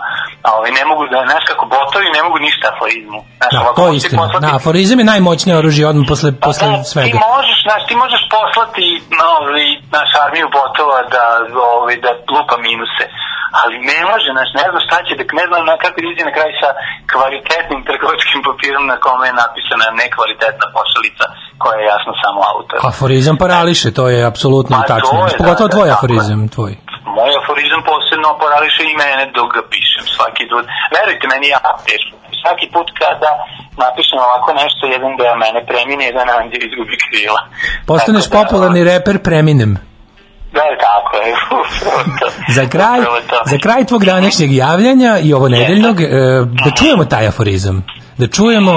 a 0.46 0.48
ovaj, 0.58 0.70
ne 0.78 0.84
mogu 0.90 1.02
da, 1.12 1.18
znaš 1.28 1.44
kako, 1.50 1.64
botovi 1.74 2.08
ne 2.16 2.22
mogu 2.26 2.38
ništa 2.46 2.64
aforizmu. 2.72 3.18
Znaš, 3.38 3.52
Da, 3.54 3.60
ovako 3.62 3.76
to 3.78 3.84
je 3.88 3.96
istina. 3.96 4.18
poslati- 4.22 4.44
Da, 4.46 4.50
aforizam 4.60 4.98
je 5.00 5.10
najmoćnije 5.12 5.54
oružje 5.58 5.84
odmah 5.90 6.06
posle, 6.12 6.30
Pa 6.32 6.42
posle 6.46 6.68
da, 6.70 6.84
svega. 6.92 7.08
Ti 7.08 7.24
možeš, 7.30 7.58
znaš, 7.68 7.82
ti 7.88 7.94
možeš 8.04 8.22
poslati 8.36 8.86
ovaj, 9.32 9.66
naš 9.96 10.10
armiju 10.24 10.46
botova 10.60 10.98
da, 11.14 11.24
ovaj, 11.74 11.96
da 12.04 12.10
lupa 12.34 12.56
minuse, 12.66 13.04
ali 13.60 13.74
ne 13.90 14.00
može, 14.10 14.28
znaš, 14.36 14.50
ne 14.60 14.66
znam 14.70 14.82
šta 14.86 14.96
će, 15.06 15.12
da 15.18 15.24
ne 15.40 15.46
znam 15.48 15.62
na 15.70 15.74
kako 15.82 15.96
izađe 15.98 16.22
na 16.28 16.32
kraj 16.36 16.52
sa 16.62 16.68
kvalitetnim 17.12 17.80
trgovačkim 17.88 18.40
papirom 18.48 18.84
na 18.92 18.96
kome 19.04 19.24
je 19.28 19.38
napisana 19.42 19.86
nekvalitetna 20.02 20.66
pošalica 20.76 21.24
koja 21.62 21.76
je 21.78 21.90
jasno 21.92 22.12
samo 22.22 22.40
autor. 22.52 22.78
Aforizam 22.90 23.36
parališe, 23.44 23.88
to 23.98 24.04
je 24.14 24.18
apsolutno 24.30 24.74
Pa 24.76 24.82
to 24.82 24.90
tačno. 24.92 25.18
je, 25.30 25.40
Pogotovo 25.42 25.68
da, 25.68 25.74
tvoj 25.76 25.88
da, 25.88 25.94
aforizam, 25.96 26.40
tvoj. 26.56 26.72
Moj 27.16 27.32
aforizam 27.40 27.80
posebno 27.90 28.28
parališe 28.42 28.82
i 28.86 28.94
mene 29.02 29.24
dok 29.36 29.48
ga 29.56 29.62
pišem 29.72 30.04
svaki 30.16 30.44
put. 30.50 30.64
Verujte 30.96 31.24
meni, 31.32 31.46
ja 31.56 31.60
teško. 31.88 32.12
Svaki 32.42 32.66
put 32.74 32.88
kada 33.02 33.30
napišem 33.84 34.18
ovako 34.26 34.50
nešto, 34.62 34.82
jedan 34.94 35.12
deo 35.20 35.34
mene 35.44 35.60
premine, 35.70 36.04
jedan 36.10 36.28
anđel 36.38 36.62
izgubi 36.68 36.96
krila. 37.04 37.40
Postaneš 37.90 38.24
Tako 38.24 38.36
da, 38.36 38.42
popularni 38.42 38.80
reper 38.90 39.16
Preminem. 39.28 39.72
Da, 40.56 40.64
tako 40.86 41.16
je. 41.16 41.30
Za 42.56 42.64
kraj, 42.74 42.98
za 43.52 43.58
kraj 43.64 43.84
tvog 43.90 44.02
današnjeg 44.04 44.50
javljanja 44.64 45.12
i 45.26 45.28
ovo 45.38 45.48
nedeljnog, 45.48 45.96
e, 46.00 46.06
da 46.64 46.70
čujemo 46.78 47.04
taj 47.04 47.26
aforizam. 47.32 47.76
Da 48.20 48.26
čujemo... 48.36 48.72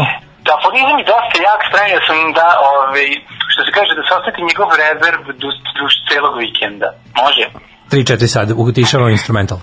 Da, 0.45 0.51
aforizam 0.59 0.97
je 1.01 1.05
dosta 1.13 1.37
jak, 1.49 1.61
spremio 1.69 1.99
sam 2.07 2.17
da, 2.39 2.47
ovaj, 2.71 3.07
što 3.51 3.59
se 3.65 3.71
kaže, 3.77 3.91
da 3.99 4.03
se 4.07 4.11
ostati 4.19 4.47
njegov 4.49 4.69
reverb 4.81 5.25
duž, 5.41 5.55
duž 5.77 5.93
celog 6.09 6.33
vikenda. 6.43 6.89
Može? 7.21 7.43
3-4 7.91 8.27
sad, 8.35 8.47
utišavamo 8.69 9.09
instrumental. 9.17 9.59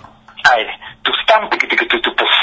Ajde. 0.54 0.72
Tu 1.04 1.10
stam, 1.22 1.40
tik, 1.50 1.62
tik, 1.70 1.80
tu, 1.90 1.96
tu, 2.04 2.10
pus. 2.18 2.34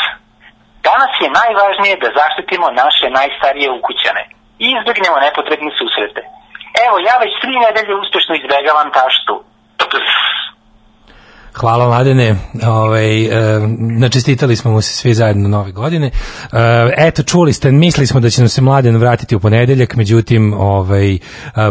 Danas 0.90 1.14
je 1.24 1.36
najvažnije 1.42 1.96
da 2.04 2.10
zaštitimo 2.20 2.68
naše 2.84 3.08
najstarije 3.20 3.68
ukućane 3.78 4.24
i 4.64 4.66
izbjegnemo 4.76 5.18
nepotrebne 5.26 5.72
susrete. 5.80 6.22
Evo, 6.86 6.96
ja 7.10 7.16
već 7.24 7.34
tri 7.44 7.54
nedelje 7.66 7.94
uspešno 8.04 8.34
izbegavam 8.36 8.90
taštu. 9.00 9.36
todas 9.80 10.04
Hvala 11.54 11.88
Mladene, 11.88 12.36
ovaj, 12.68 13.26
e, 13.26 13.60
načestitali 13.80 14.56
smo 14.56 14.72
mu 14.72 14.82
se 14.82 14.94
svi 14.94 15.14
zajedno 15.14 15.50
nove 15.50 15.72
godine. 15.72 16.08
E, 16.08 16.12
eto, 16.98 17.24
čuli 17.24 17.54
ste, 17.54 17.72
mislili 17.72 18.08
smo 18.08 18.20
da 18.20 18.30
će 18.30 18.42
nam 18.42 18.50
se 18.50 18.62
Mladen 18.62 18.98
vratiti 18.98 19.36
u 19.36 19.40
ponedeljak, 19.40 19.96
međutim, 19.96 20.54
ovaj, 20.54 21.14
e, 21.14 21.20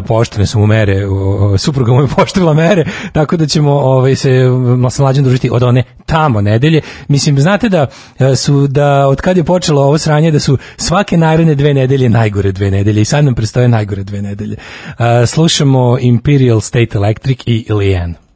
poštene 0.07 0.47
su 0.47 0.59
mu 0.59 0.67
mere, 0.67 1.07
o, 1.07 1.59
supruga 1.59 1.93
mu 1.93 2.01
je 2.01 2.09
poštila 2.17 2.55
mere, 2.55 2.85
tako 3.13 3.37
da 3.37 3.47
ćemo 3.47 3.73
ovaj, 3.73 4.17
se 4.17 4.43
sa 4.91 5.03
Mlađan 5.03 5.25
družiti 5.25 5.51
od 5.53 5.63
one 5.63 5.85
tamo 6.07 6.41
nedelje. 6.41 6.81
Mislim, 7.09 7.41
znate 7.41 7.69
da 7.69 7.87
e, 8.19 8.37
su, 8.37 8.67
da 8.67 9.09
od 9.09 9.21
kad 9.21 9.37
je 9.37 9.45
počelo 9.45 9.83
ovo 9.83 9.99
sranje, 9.99 10.31
da 10.31 10.41
su 10.41 10.59
svake 10.77 11.17
naredne 11.17 11.55
dve 11.55 11.75
nedelje 11.75 12.09
najgore 12.09 12.53
dve 12.53 12.71
nedelje 12.71 13.01
i 13.01 13.05
sad 13.05 13.25
nam 13.25 13.35
prestaje 13.35 13.69
najgore 13.69 14.05
dve 14.05 14.23
nedelje. 14.23 14.57
E, 14.99 15.27
slušamo 15.27 15.99
Imperial 16.01 16.61
State 16.61 16.99
Electric 16.99 17.39
i 17.47 17.67
Leanne. 17.73 18.28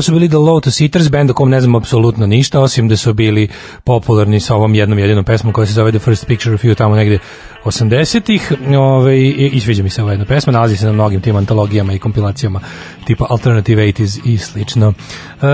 Ovo 0.00 0.04
su 0.04 0.12
bili 0.12 0.28
The 0.28 0.38
Lotus 0.38 0.80
Eaters, 0.80 1.10
band 1.10 1.30
o 1.30 1.34
kom 1.34 1.50
ne 1.50 1.60
znam 1.60 1.74
apsolutno 1.74 2.26
ništa, 2.26 2.60
osim 2.60 2.88
da 2.88 2.96
su 2.96 3.12
bili 3.12 3.48
popularni 3.84 4.40
sa 4.40 4.54
ovom 4.54 4.74
jednom 4.74 4.98
jedinom 4.98 5.24
pesmom 5.24 5.52
koja 5.52 5.66
se 5.66 5.72
zove 5.72 5.92
The 5.92 5.98
First 5.98 6.26
Picture 6.26 6.54
of 6.54 6.64
You 6.64 6.74
tamo 6.74 6.94
negde 6.94 7.18
80-ih. 7.64 8.52
Ove, 8.78 9.18
i, 9.18 9.50
i 9.52 9.60
sviđa 9.60 9.82
mi 9.82 9.90
se 9.90 10.02
ova 10.02 10.12
jedna 10.12 10.26
pesma, 10.26 10.52
nalazi 10.52 10.76
se 10.76 10.86
na 10.86 10.92
mnogim 10.92 11.20
tim 11.20 11.36
antologijama 11.36 11.92
i 11.92 11.98
kompilacijama 11.98 12.60
tipa 13.04 13.26
Alternative 13.30 13.82
80s 13.86 14.20
i 14.24 14.38
slično. 14.38 14.88
E, 14.88 15.44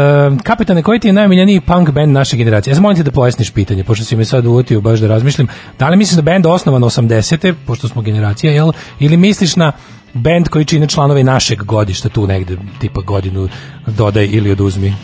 kapitane, 0.43 0.82
koji 0.82 1.01
ti 1.01 1.09
je 1.09 1.12
najomiljeniji 1.12 1.60
punk 1.60 1.90
band 1.90 2.12
naše 2.12 2.36
generacije? 2.36 2.70
Ja 2.70 2.74
sam 2.74 2.82
molim 2.82 2.97
te 2.97 3.02
da 3.02 3.10
pojasniš 3.10 3.51
pitanje, 3.51 3.85
pošto 3.85 4.05
si 4.05 4.16
me 4.16 4.24
sad 4.24 4.47
uvotio 4.47 4.81
baš 4.81 5.01
da 5.01 5.09
razmišljam. 5.09 5.48
Da 5.78 5.89
li 5.89 5.97
misliš 5.97 6.16
da 6.16 6.23
band 6.23 6.47
osnovan 6.47 6.82
80-te, 6.82 7.55
pošto 7.66 7.89
smo 7.89 8.02
generacija, 8.02 8.52
jel? 8.52 8.73
Ili 9.01 9.16
misliš 9.16 9.56
na 9.56 9.73
band 10.16 10.48
koji 10.48 10.64
čine 10.64 10.86
članovi 10.86 11.24
našeg 11.24 11.62
godišta 11.62 12.09
tu 12.09 12.26
negde, 12.26 12.56
tipa 12.80 13.01
godinu 13.01 13.48
dodaj 13.86 14.28
ili 14.32 14.51
oduzmi. 14.51 14.94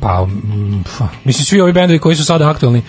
Pa, 0.00 0.26
fa, 0.86 1.08
mislim, 1.24 1.44
svi 1.44 1.60
ovi 1.60 1.72
bendovi 1.72 1.98
koji 1.98 2.16
su 2.16 2.24
sada 2.24 2.50
aktualni, 2.50 2.82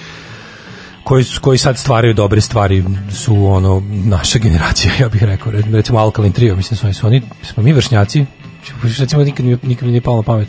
koji, 1.03 1.25
koji 1.41 1.57
sad 1.57 1.77
stvaraju 1.77 2.13
dobre 2.13 2.41
stvari 2.41 2.83
su 3.11 3.45
ono 3.45 3.83
naša 3.89 4.39
generacija, 4.39 4.93
ja 4.99 5.09
bih 5.09 5.23
rekao, 5.23 5.51
Re- 5.51 5.63
recimo 5.71 5.99
Alkaline 5.99 6.33
Trio, 6.33 6.55
mislim 6.55 6.77
su 6.77 6.85
oni, 6.85 6.93
su 6.93 7.07
oni 7.07 7.21
smo 7.43 7.63
mi 7.63 7.73
vršnjaci, 7.73 8.25
recimo 8.99 9.23
nikad 9.23 9.45
nikad 9.45 9.83
mi 9.83 9.91
nije 9.91 10.01
palo 10.01 10.17
na 10.17 10.23
pamet 10.23 10.47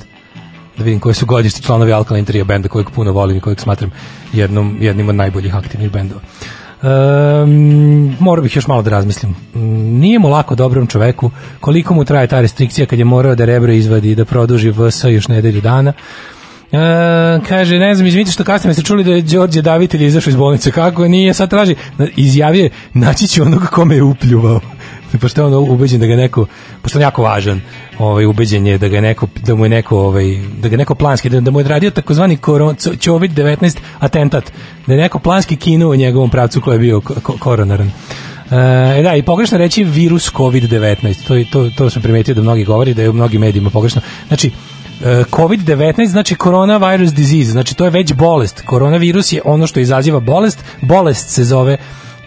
da 0.78 0.84
vidim 0.84 1.00
koji 1.00 1.14
su 1.14 1.26
godišnji 1.26 1.62
članovi 1.62 1.92
Alkaline 1.92 2.26
Trio 2.26 2.44
benda 2.44 2.68
kojeg 2.68 2.90
puno 2.90 3.12
volim 3.12 3.36
i 3.36 3.40
kojeg 3.40 3.60
smatram 3.60 3.90
jednom, 4.32 4.78
jednim 4.80 5.08
od 5.08 5.14
najboljih 5.14 5.54
aktivnih 5.54 5.90
bendova. 5.90 6.20
Um, 6.82 8.16
morao 8.20 8.42
bih 8.42 8.56
još 8.56 8.66
malo 8.66 8.82
da 8.82 8.90
razmislim. 8.90 9.34
Mm, 9.54 9.98
Nije 10.00 10.18
mu 10.18 10.28
lako 10.28 10.54
dobrom 10.54 10.86
čoveku 10.86 11.30
koliko 11.60 11.94
mu 11.94 12.04
traje 12.04 12.26
ta 12.26 12.40
restrikcija 12.40 12.86
kad 12.86 12.98
je 12.98 13.04
morao 13.04 13.34
da 13.34 13.44
rebro 13.44 13.72
izvadi 13.72 14.10
i 14.10 14.14
da 14.14 14.24
produži 14.24 14.70
VS 14.70 15.04
još 15.04 15.28
nedelju 15.28 15.60
dana. 15.60 15.92
E, 16.72 16.78
kaže, 17.48 17.78
ne 17.78 17.94
znam, 17.94 18.06
izvinite 18.06 18.32
što 18.32 18.44
kasnije 18.44 18.74
ste 18.74 18.82
čuli 18.82 19.04
da 19.04 19.12
je 19.12 19.22
Đorđe 19.22 19.62
Davitelj 19.62 20.04
izašao 20.04 20.30
iz 20.30 20.36
bolnice. 20.36 20.70
Kako 20.70 21.02
je? 21.02 21.08
Nije, 21.08 21.34
sad 21.34 21.50
traži. 21.50 21.74
Izjavio 22.16 22.62
je, 22.62 22.70
naći 22.94 23.28
ću 23.28 23.42
onoga 23.42 23.66
kome 23.66 23.94
je 23.94 24.02
upljuvao. 24.02 24.60
Pošto 25.20 25.40
je 25.40 25.46
on 25.46 25.70
ubeđen 25.70 26.00
da 26.00 26.06
ga 26.06 26.16
neko, 26.16 26.46
pošto 26.82 26.98
je 26.98 27.02
jako 27.02 27.22
važan, 27.22 27.60
ovaj, 27.98 28.26
ubeđen 28.26 28.66
je 28.66 28.78
da 28.78 28.88
ga 28.88 29.00
neko, 29.00 29.26
da 29.46 29.54
mu 29.54 29.64
je 29.64 29.68
neko, 29.68 29.98
ovaj, 29.98 30.38
da 30.60 30.68
ga 30.68 30.76
neko 30.76 30.94
planski, 30.94 31.28
da, 31.28 31.40
da 31.40 31.50
mu 31.50 31.60
je 31.60 31.68
radio 31.68 31.90
takozvani 31.90 32.36
koron, 32.36 32.76
COVID-19 32.76 33.76
atentat, 33.98 34.52
da 34.86 34.92
je 34.92 35.00
neko 35.00 35.18
planski 35.18 35.56
kinuo 35.56 35.90
u 35.90 35.96
njegovom 35.96 36.30
pravcu 36.30 36.60
koji 36.60 36.74
je 36.74 36.78
bio 36.78 37.00
ko- 37.00 37.14
ko- 37.22 37.38
koronaran. 37.38 37.90
E, 38.50 39.02
da, 39.02 39.14
i 39.14 39.22
pogrešno 39.22 39.58
reći 39.58 39.84
virus 39.84 40.32
COVID-19, 40.32 41.14
to, 41.26 41.44
to, 41.52 41.70
to 41.70 41.90
sam 41.90 42.02
primetio 42.02 42.34
da 42.34 42.42
mnogi 42.42 42.64
govori, 42.64 42.94
da 42.94 43.02
je 43.02 43.10
u 43.10 43.12
mnogim 43.12 43.40
medijima 43.40 43.70
pogrešno. 43.70 44.00
Znači, 44.28 44.50
e, 45.04 45.24
COVID-19 45.30 46.06
znači 46.06 46.36
coronavirus 46.42 47.12
disease, 47.12 47.50
znači 47.50 47.74
to 47.74 47.84
je 47.84 47.90
već 47.90 48.12
bolest. 48.12 48.60
Koronavirus 48.60 49.32
je 49.32 49.42
ono 49.44 49.66
što 49.66 49.80
izaziva 49.80 50.20
bolest, 50.20 50.64
bolest 50.80 51.28
se 51.28 51.44
zove 51.44 51.76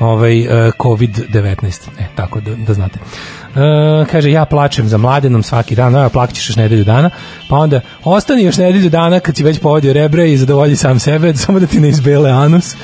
ovaj 0.01 0.39
e, 0.39 0.71
COVID-19. 0.77 1.89
E, 1.99 2.05
tako 2.15 2.39
da, 2.39 2.55
da 2.55 2.73
znate. 2.73 2.99
E, 2.99 4.05
kaže, 4.11 4.31
ja 4.31 4.45
plačem 4.45 4.87
za 4.87 4.97
mladenom 4.97 5.43
svaki 5.43 5.75
dan, 5.75 5.93
ja 5.93 6.09
plakaćeš 6.09 6.49
još 6.49 6.55
nedelju 6.55 6.83
dana, 6.83 7.09
pa 7.49 7.55
onda 7.55 7.81
ostani 8.03 8.43
još 8.43 8.57
nedelju 8.57 8.89
dana 8.89 9.19
kad 9.19 9.35
si 9.35 9.43
već 9.43 9.59
povodio 9.59 9.93
rebre 9.93 10.31
i 10.31 10.37
zadovolji 10.37 10.75
sam 10.75 10.99
sebe, 10.99 11.33
samo 11.45 11.59
da 11.59 11.67
ti 11.67 11.79
ne 11.79 11.89
izbele 11.89 12.31
anus. 12.31 12.73
E, 12.73 12.77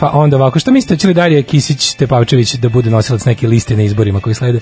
pa 0.00 0.10
onda 0.12 0.36
ovako, 0.36 0.58
šta 0.58 0.70
mislite, 0.70 0.96
će 0.96 1.08
li 1.08 1.14
dalje 1.14 1.42
Kisić 1.42 1.94
Tepavčević 1.94 2.54
da 2.54 2.68
bude 2.68 2.90
nosilac 2.90 3.24
neke 3.24 3.48
liste 3.48 3.76
na 3.76 3.82
izborima 3.82 4.20
koji 4.20 4.34
slede? 4.34 4.60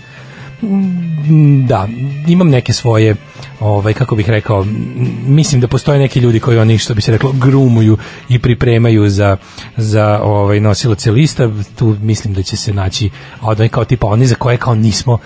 Da, 1.66 1.88
imam 2.28 2.48
neke 2.48 2.72
svoje 2.72 3.16
ovaj 3.60 3.92
kako 3.92 4.16
bih 4.16 4.28
rekao 4.28 4.66
mislim 5.26 5.60
da 5.60 5.68
postoje 5.68 5.98
neki 5.98 6.20
ljudi 6.20 6.40
koji 6.40 6.58
oni 6.58 6.78
što 6.78 6.94
bi 6.94 7.02
se 7.02 7.12
reklo 7.12 7.32
grumuju 7.32 7.98
i 8.28 8.38
pripremaju 8.38 9.08
za 9.08 9.36
za 9.76 10.20
ovaj 10.22 10.60
nosilace 10.60 11.10
lista 11.10 11.50
tu 11.78 11.96
mislim 12.00 12.34
da 12.34 12.42
će 12.42 12.56
se 12.56 12.72
naći 12.72 13.10
oni 13.40 13.68
kao 13.68 13.84
tipa 13.84 14.06
oni 14.06 14.26
za 14.26 14.34
koje 14.34 14.56
kao 14.56 14.74
nismo 14.74 15.18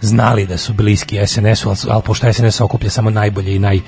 znali 0.00 0.46
da 0.46 0.58
su 0.58 0.72
bliski 0.72 1.26
SNS-u, 1.26 1.68
ali, 1.68 1.78
ali 1.88 2.02
pošto 2.02 2.32
SNS 2.32 2.60
okuplja 2.60 2.90
samo 2.90 3.10
najbolje 3.10 3.56
i 3.56 3.58
naj, 3.58 3.80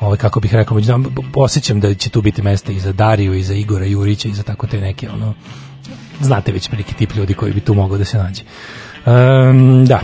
ovaj, 0.00 0.18
kako 0.18 0.40
bih 0.40 0.54
rekao, 0.54 0.74
među 0.74 0.90
nama, 0.90 1.08
osjećam 1.34 1.80
da 1.80 1.94
će 1.94 2.10
tu 2.10 2.22
biti 2.22 2.42
mesta 2.42 2.72
i 2.72 2.80
za 2.80 2.92
Dariju, 2.92 3.34
i 3.34 3.42
za 3.42 3.54
Igora 3.54 3.86
Jurića, 3.86 4.28
i 4.28 4.34
za 4.34 4.42
tako 4.42 4.66
te 4.66 4.80
neke, 4.80 5.10
ono, 5.10 5.34
znate 6.20 6.52
već 6.52 6.70
neki 6.70 6.94
tip 6.94 7.14
ljudi 7.14 7.34
koji 7.34 7.52
bi 7.52 7.60
tu 7.60 7.74
mogao 7.74 7.98
da 7.98 8.04
se 8.04 8.18
nađe. 8.18 8.42
Um, 9.06 9.86
da, 9.86 10.00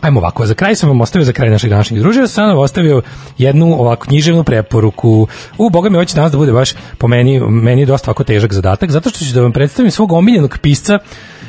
Ajmo 0.00 0.20
ovako, 0.20 0.46
za 0.46 0.54
kraj 0.54 0.74
sam 0.74 0.88
vam 0.88 1.00
ostavio 1.00 1.24
za 1.24 1.32
kraj 1.32 1.50
našeg 1.50 1.70
današnjeg 1.70 2.00
druženja, 2.00 2.26
sam 2.26 2.48
vam 2.48 2.58
ostavio 2.58 3.02
jednu 3.38 3.80
ovako 3.80 4.06
književnu 4.06 4.44
preporuku. 4.44 5.28
U, 5.58 5.70
boga 5.70 5.88
mi, 5.90 5.96
ovo 5.96 6.04
će 6.04 6.14
danas 6.14 6.32
da 6.32 6.38
bude 6.38 6.52
baš 6.52 6.74
po 6.98 7.08
meni, 7.08 7.40
meni 7.40 7.86
dosta 7.86 8.10
ovako 8.10 8.24
težak 8.24 8.52
zadatak, 8.52 8.90
zato 8.90 9.10
što 9.10 9.24
ću 9.24 9.34
da 9.34 9.42
vam 9.42 9.52
predstavim 9.52 9.90
svog 9.90 10.12
omiljenog 10.12 10.58
pisca 10.62 10.98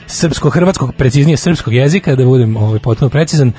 srpsko-hrvatskog, 0.07 0.91
preciznije 0.97 1.37
srpskog 1.37 1.73
jezika, 1.73 2.15
da 2.15 2.25
budem 2.25 2.57
ovaj, 2.57 2.79
potpuno 2.79 3.09
precizan. 3.09 3.51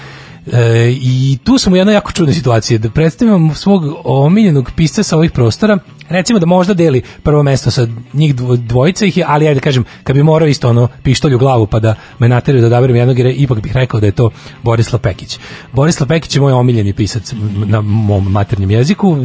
E, 0.52 0.90
I 1.00 1.38
tu 1.44 1.58
sam 1.58 1.72
u 1.72 1.76
jednoj 1.76 1.94
jako 1.94 2.12
čudnoj 2.12 2.34
situaciji, 2.34 2.78
da 2.78 2.90
predstavim 2.90 3.54
svog 3.54 3.82
omiljenog 4.04 4.70
pisca 4.76 5.02
sa 5.02 5.16
ovih 5.16 5.30
prostora, 5.30 5.78
recimo 6.08 6.38
da 6.38 6.46
možda 6.46 6.74
deli 6.74 7.02
prvo 7.22 7.42
mesto 7.42 7.70
sa 7.70 7.86
njih 8.12 8.34
dvo- 8.34 8.56
dvojica 8.56 9.06
ih 9.06 9.16
je, 9.16 9.24
ali 9.28 9.48
ajde 9.48 9.60
da 9.60 9.64
kažem, 9.64 9.84
kad 10.04 10.16
bi 10.16 10.22
morao 10.22 10.48
isto 10.48 10.68
ono 10.68 10.88
pištolj 11.02 11.34
u 11.34 11.38
glavu 11.38 11.66
pa 11.66 11.80
da 11.80 11.94
me 12.18 12.28
nateraju 12.28 12.60
da 12.60 12.66
odaberem 12.66 12.96
jednog, 12.96 13.18
jer 13.18 13.34
ipak 13.36 13.60
bih 13.60 13.72
rekao 13.72 14.00
da 14.00 14.06
je 14.06 14.12
to 14.12 14.30
Borislav 14.62 15.00
Pekić. 15.00 15.38
Borislav 15.72 16.08
Pekić 16.08 16.36
je 16.36 16.40
moj 16.40 16.52
omiljeni 16.52 16.92
pisac 16.92 17.32
na 17.66 17.80
mom 17.80 18.32
maternjem 18.32 18.70
jeziku, 18.70 19.16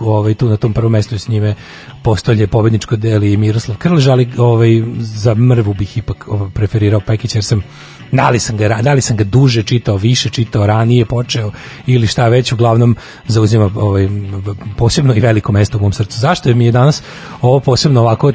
ovaj, 0.00 0.34
tu 0.34 0.48
na 0.48 0.56
tom 0.56 0.72
prvom 0.72 0.92
mestu 0.92 1.18
s 1.18 1.28
njime 1.28 1.54
postolje 2.02 2.46
pobedničko 2.46 2.96
deli 2.96 3.36
Miroslav 3.36 3.76
Krlež, 3.78 4.08
ali 4.08 4.28
ovaj, 4.38 4.82
za 4.98 5.34
mrvu 5.34 5.74
bih 5.74 5.98
ipak 5.98 6.28
ovaj, 6.28 6.50
preferirao 6.50 7.00
Pekić, 7.00 7.34
jer 7.34 7.44
sam 7.44 7.62
da 8.12 8.30
li 8.30 8.38
sam 8.38 8.56
ga, 8.56 8.78
da 8.82 8.92
li 8.92 9.00
sam 9.00 9.16
ga 9.16 9.24
duže 9.24 9.62
čitao, 9.62 9.96
više 9.96 10.30
čitao, 10.30 10.66
ranije 10.66 11.04
počeo 11.04 11.50
ili 11.86 12.06
šta 12.06 12.28
već, 12.28 12.52
uglavnom 12.52 12.96
zauzima 13.26 13.70
ovaj, 13.74 14.08
posebno 14.76 15.14
i 15.14 15.20
veliko 15.20 15.52
mesto 15.52 15.78
u 15.78 15.80
mom 15.80 15.92
srcu. 15.92 16.20
zašto 16.20 16.54
mi 16.54 16.64
je 16.64 16.72
danas 16.72 17.02
ovo 17.42 17.60
posebno 17.60 18.00
ovako 18.00 18.32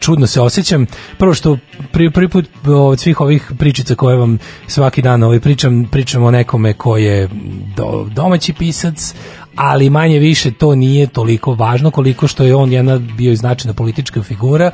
čudno 0.00 0.26
se 0.26 0.40
osjećam. 0.40 0.86
Prvo 1.18 1.34
što 1.34 1.58
prvi, 1.92 2.10
prvi 2.10 2.28
put 2.28 2.48
od 2.66 3.00
svih 3.00 3.20
ovih 3.20 3.52
pričica 3.58 3.94
koje 3.94 4.16
vam 4.16 4.38
svaki 4.66 5.02
dan 5.02 5.22
ovaj 5.22 5.40
pričam, 5.40 5.88
pričam 5.90 6.22
o 6.22 6.30
nekome 6.30 6.72
ko 6.72 6.96
je 6.96 7.28
do, 7.76 8.08
domaći 8.14 8.52
pisac, 8.52 9.14
ali 9.56 9.90
manje 9.90 10.18
više 10.18 10.52
to 10.52 10.74
nije 10.74 11.06
toliko 11.06 11.54
važno 11.54 11.90
koliko 11.90 12.28
što 12.28 12.44
je 12.44 12.54
on 12.54 12.72
jedna 12.72 12.98
bio 12.98 13.34
značajna 13.34 13.74
politička 13.74 14.22
figura. 14.22 14.70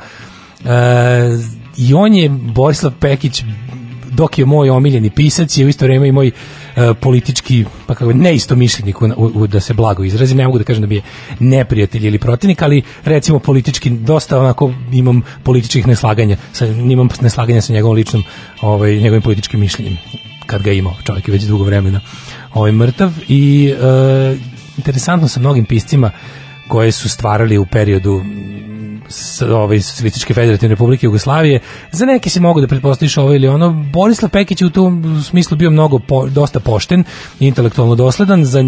E, 0.65 0.69
I 1.77 1.93
on 1.93 2.13
je 2.13 2.29
Borislav 2.29 2.93
Pekić 2.99 3.43
dok 4.17 4.39
je 4.39 4.45
moj 4.45 4.69
omiljeni 4.69 5.09
pisac 5.09 5.57
je 5.57 5.65
u 5.65 5.69
isto 5.69 5.85
vrijeme 5.85 6.07
i 6.07 6.11
moj 6.11 6.27
e, 6.27 6.93
politički 7.01 7.65
pa 7.87 7.95
kako 7.95 8.13
neisto 8.13 8.55
mišljenik 8.55 9.01
u, 9.01 9.05
u, 9.17 9.47
da 9.47 9.59
se 9.59 9.73
blago 9.73 10.03
izrazim, 10.03 10.37
ne 10.37 10.45
mogu 10.45 10.57
da 10.57 10.63
kažem 10.63 10.81
da 10.81 10.87
mi 10.87 10.95
je 10.95 11.01
neprijatelj 11.39 12.07
ili 12.07 12.19
protivnik, 12.19 12.61
ali 12.61 12.81
recimo 13.05 13.39
politički 13.39 13.89
dosta 13.89 14.39
onako 14.39 14.73
imam 14.91 15.21
političkih 15.43 15.87
neslaganja, 15.87 16.37
sa, 16.53 16.65
imam 16.65 17.09
neslaganja 17.21 17.61
sa 17.61 17.73
njegovom 17.73 17.95
ličnom, 17.95 18.23
ovaj, 18.61 18.95
njegovim 18.95 19.21
političkim 19.21 19.59
mišljenjem 19.59 19.97
kad 20.45 20.63
ga 20.63 20.71
imao, 20.71 20.93
čovjek 21.03 21.27
je 21.27 21.31
već 21.31 21.43
dugo 21.43 21.63
vremena 21.63 22.01
ovaj, 22.53 22.71
mrtav 22.71 23.11
i 23.27 23.73
e, 23.73 24.37
interesantno 24.77 25.27
sa 25.27 25.39
mnogim 25.39 25.65
piscima 25.65 26.11
koje 26.67 26.91
su 26.91 27.09
stvarali 27.09 27.57
u 27.57 27.65
periodu 27.65 28.21
s, 29.09 29.41
ovaj, 29.41 29.79
Socijalističke 29.81 30.33
federativne 30.33 30.75
republike 30.75 31.05
Jugoslavije, 31.05 31.59
za 31.91 32.05
neke 32.05 32.29
se 32.29 32.39
mogu 32.39 32.61
da 32.61 32.67
pretpostaviš 32.67 33.17
ovo 33.17 33.33
ili 33.33 33.47
ono. 33.47 33.69
Borislav 33.93 34.31
Pekić 34.31 34.61
je 34.61 34.67
u 34.67 34.69
tom 34.69 35.23
smislu 35.23 35.57
bio 35.57 35.71
mnogo, 35.71 35.99
po, 35.99 36.27
dosta 36.27 36.59
pošten 36.59 37.03
i 37.39 37.47
intelektualno 37.47 37.95
dosledan 37.95 38.45
za 38.45 38.63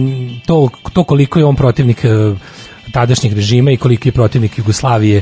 to, 0.45 0.69
to 0.93 1.03
koliko 1.03 1.39
je 1.39 1.45
on 1.45 1.55
protivnik 1.55 2.05
eh, 2.05 2.09
tadašnjeg 2.91 3.33
režima 3.33 3.71
i 3.71 3.77
koliki 3.77 4.09
je 4.09 4.13
protivnik 4.13 4.57
Jugoslavije 4.57 5.21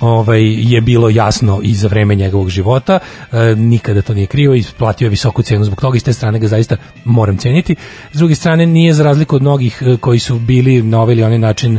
ovaj 0.00 0.42
je 0.72 0.80
bilo 0.80 1.10
jasno 1.10 1.60
i 1.62 1.74
za 1.74 1.88
vreme 1.88 2.14
njegovog 2.14 2.50
života. 2.50 2.98
E, 3.32 3.54
nikada 3.56 4.02
to 4.02 4.14
nije 4.14 4.26
krivo 4.26 4.54
isplatio 4.54 5.06
je 5.06 5.10
visoku 5.10 5.42
cenu 5.42 5.64
zbog 5.64 5.80
toga 5.80 5.96
i 5.96 6.00
s 6.00 6.02
te 6.02 6.12
strane 6.12 6.38
ga 6.38 6.48
zaista 6.48 6.76
moram 7.04 7.36
ceniti. 7.38 7.76
S 8.12 8.18
druge 8.18 8.34
strane 8.34 8.66
nije 8.66 8.94
za 8.94 9.04
razliku 9.04 9.36
od 9.36 9.42
mnogih 9.42 9.82
e, 9.82 9.96
koji 9.96 10.18
su 10.18 10.38
bili 10.38 10.82
na 10.82 11.00
ovaj 11.00 11.12
ili 11.12 11.22
onaj 11.22 11.38
način 11.38 11.78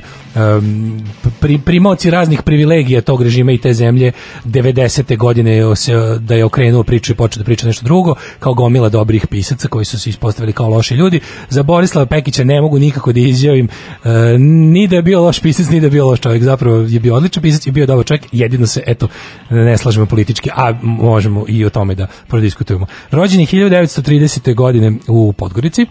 um, 0.57 1.01
pri, 1.39 1.57
primoci 1.57 2.11
raznih 2.11 2.41
privilegija 2.41 3.01
tog 3.01 3.21
režima 3.21 3.51
i 3.51 3.57
te 3.57 3.73
zemlje 3.73 4.11
90. 4.45 5.17
godine 5.17 5.75
se, 5.75 5.93
da 6.19 6.35
je 6.35 6.45
okrenuo 6.45 6.83
priču 6.83 7.11
i 7.11 7.15
počeo 7.15 7.39
da 7.39 7.45
priča 7.45 7.67
nešto 7.67 7.85
drugo 7.85 8.15
kao 8.39 8.53
gomila 8.53 8.89
dobrih 8.89 9.27
pisaca 9.27 9.67
koji 9.67 9.85
su 9.85 9.99
se 9.99 10.09
ispostavili 10.09 10.53
kao 10.53 10.69
loši 10.69 10.95
ljudi 10.95 11.19
za 11.49 11.63
Borislava 11.63 12.05
Pekića 12.05 12.43
ne 12.43 12.61
mogu 12.61 12.79
nikako 12.79 13.13
da 13.13 13.19
izjavim 13.19 13.67
uh, 14.03 14.11
ni 14.39 14.87
da 14.87 14.95
je 14.95 15.01
bio 15.01 15.21
loš 15.21 15.39
pisac 15.39 15.69
ni 15.69 15.79
da 15.79 15.85
je 15.85 15.91
bio 15.91 16.07
loš 16.07 16.19
čovjek 16.19 16.43
zapravo 16.43 16.77
je 16.77 16.99
bio 16.99 17.15
odličan 17.15 17.43
pisac 17.43 17.67
i 17.67 17.71
bio 17.71 17.85
dobar 17.85 18.05
čovjek 18.05 18.25
jedino 18.31 18.67
se 18.67 18.83
eto 18.87 19.07
ne 19.49 19.77
slažemo 19.77 20.05
politički 20.05 20.49
a 20.55 20.73
možemo 20.81 21.45
i 21.47 21.65
o 21.65 21.69
tome 21.69 21.95
da 21.95 22.07
prodiskutujemo 22.27 22.85
rođen 23.11 23.39
je 23.39 23.47
1930. 23.47 24.55
godine 24.55 24.93
u 25.07 25.33
Podgorici 25.33 25.85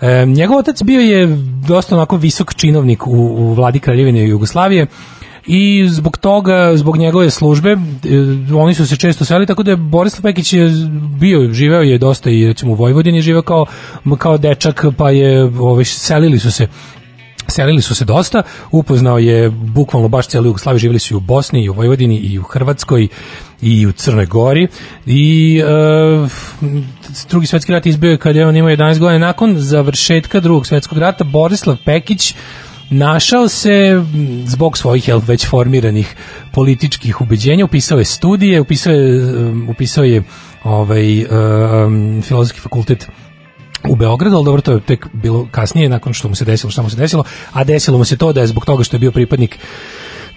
E, 0.00 0.26
njegov 0.26 0.58
otac 0.58 0.82
bio 0.82 1.00
je 1.00 1.26
dosta 1.68 1.96
onako 1.96 2.16
visok 2.16 2.54
činovnik 2.54 3.06
u, 3.06 3.10
u 3.10 3.54
vladi 3.54 3.78
Kraljevine 3.90 4.28
Jugoslavije. 4.28 4.86
I 5.46 5.88
zbog 5.88 6.18
toga, 6.18 6.76
zbog 6.76 6.96
njegove 6.96 7.30
službe, 7.30 7.70
e, 7.70 7.76
oni 8.54 8.74
su 8.74 8.86
se 8.86 8.96
često 8.96 9.24
seli, 9.24 9.46
tako 9.46 9.62
da 9.62 9.70
je 9.70 9.76
Borislav 9.76 10.22
Pekić 10.22 10.52
je 10.52 10.70
bio, 11.20 11.52
živeo 11.52 11.82
je 11.82 11.98
dosta 11.98 12.30
i 12.30 12.46
recimo 12.46 12.72
u 12.72 12.74
Vojvodini, 12.74 13.22
živeo 13.22 13.42
kao, 13.42 13.66
kao 14.18 14.38
dečak, 14.38 14.84
pa 14.96 15.10
je, 15.10 15.44
ove, 15.44 15.84
selili 15.84 16.38
su 16.38 16.50
se 16.50 16.68
selili 17.50 17.82
su 17.82 17.94
se 17.94 18.04
dosta, 18.04 18.42
upoznao 18.70 19.18
je 19.18 19.50
bukvalno 19.50 20.08
baš 20.08 20.28
cijelu 20.28 20.46
Jugoslaviju, 20.46 20.78
živjeli 20.78 20.98
su 20.98 21.14
i 21.14 21.16
u 21.16 21.20
Bosni, 21.20 21.64
i 21.64 21.68
u 21.68 21.72
Vojvodini, 21.72 22.16
i 22.16 22.38
u 22.38 22.42
Hrvatskoj, 22.42 23.08
i 23.62 23.86
u 23.86 23.92
Crnoj 23.92 24.26
Gori. 24.26 24.68
I 25.06 25.62
uh, 26.22 26.30
drugi 27.30 27.46
svetski 27.46 27.72
rat 27.72 27.86
izbio 27.86 28.10
je 28.10 28.18
kad 28.18 28.36
je 28.36 28.46
on 28.46 28.56
imao 28.56 28.70
11 28.70 28.98
godina. 28.98 29.26
Nakon 29.26 29.54
završetka 29.58 30.40
drugog 30.40 30.66
svetskog 30.66 30.98
rata 30.98 31.24
Borislav 31.24 31.76
Pekić 31.84 32.34
našao 32.90 33.48
se 33.48 34.04
zbog 34.44 34.78
svojih 34.78 35.08
jel, 35.08 35.20
već 35.26 35.46
formiranih 35.46 36.16
političkih 36.52 37.20
ubeđenja, 37.20 37.64
upisao 37.64 37.98
je 37.98 38.04
studije, 38.04 38.60
upisao 38.60 38.92
je, 38.92 39.22
upisao 39.70 40.04
je 40.04 40.22
ovaj, 40.64 41.24
um, 41.24 42.22
filozofski 42.22 42.60
fakultet 42.60 43.08
u 43.88 43.96
Beogradu, 43.96 44.36
ali 44.36 44.44
dobro, 44.44 44.60
to 44.60 44.72
je 44.72 44.80
tek 44.80 45.06
bilo 45.12 45.48
kasnije, 45.50 45.88
nakon 45.88 46.12
što 46.12 46.28
mu 46.28 46.34
se 46.34 46.44
desilo, 46.44 46.70
što 46.70 46.82
mu 46.82 46.90
se 46.90 46.96
desilo, 46.96 47.24
a 47.52 47.64
desilo 47.64 47.98
mu 47.98 48.04
se 48.04 48.16
to 48.16 48.32
da 48.32 48.40
je 48.40 48.46
zbog 48.46 48.64
toga 48.64 48.84
što 48.84 48.96
je 48.96 49.00
bio 49.00 49.12
pripadnik 49.12 49.58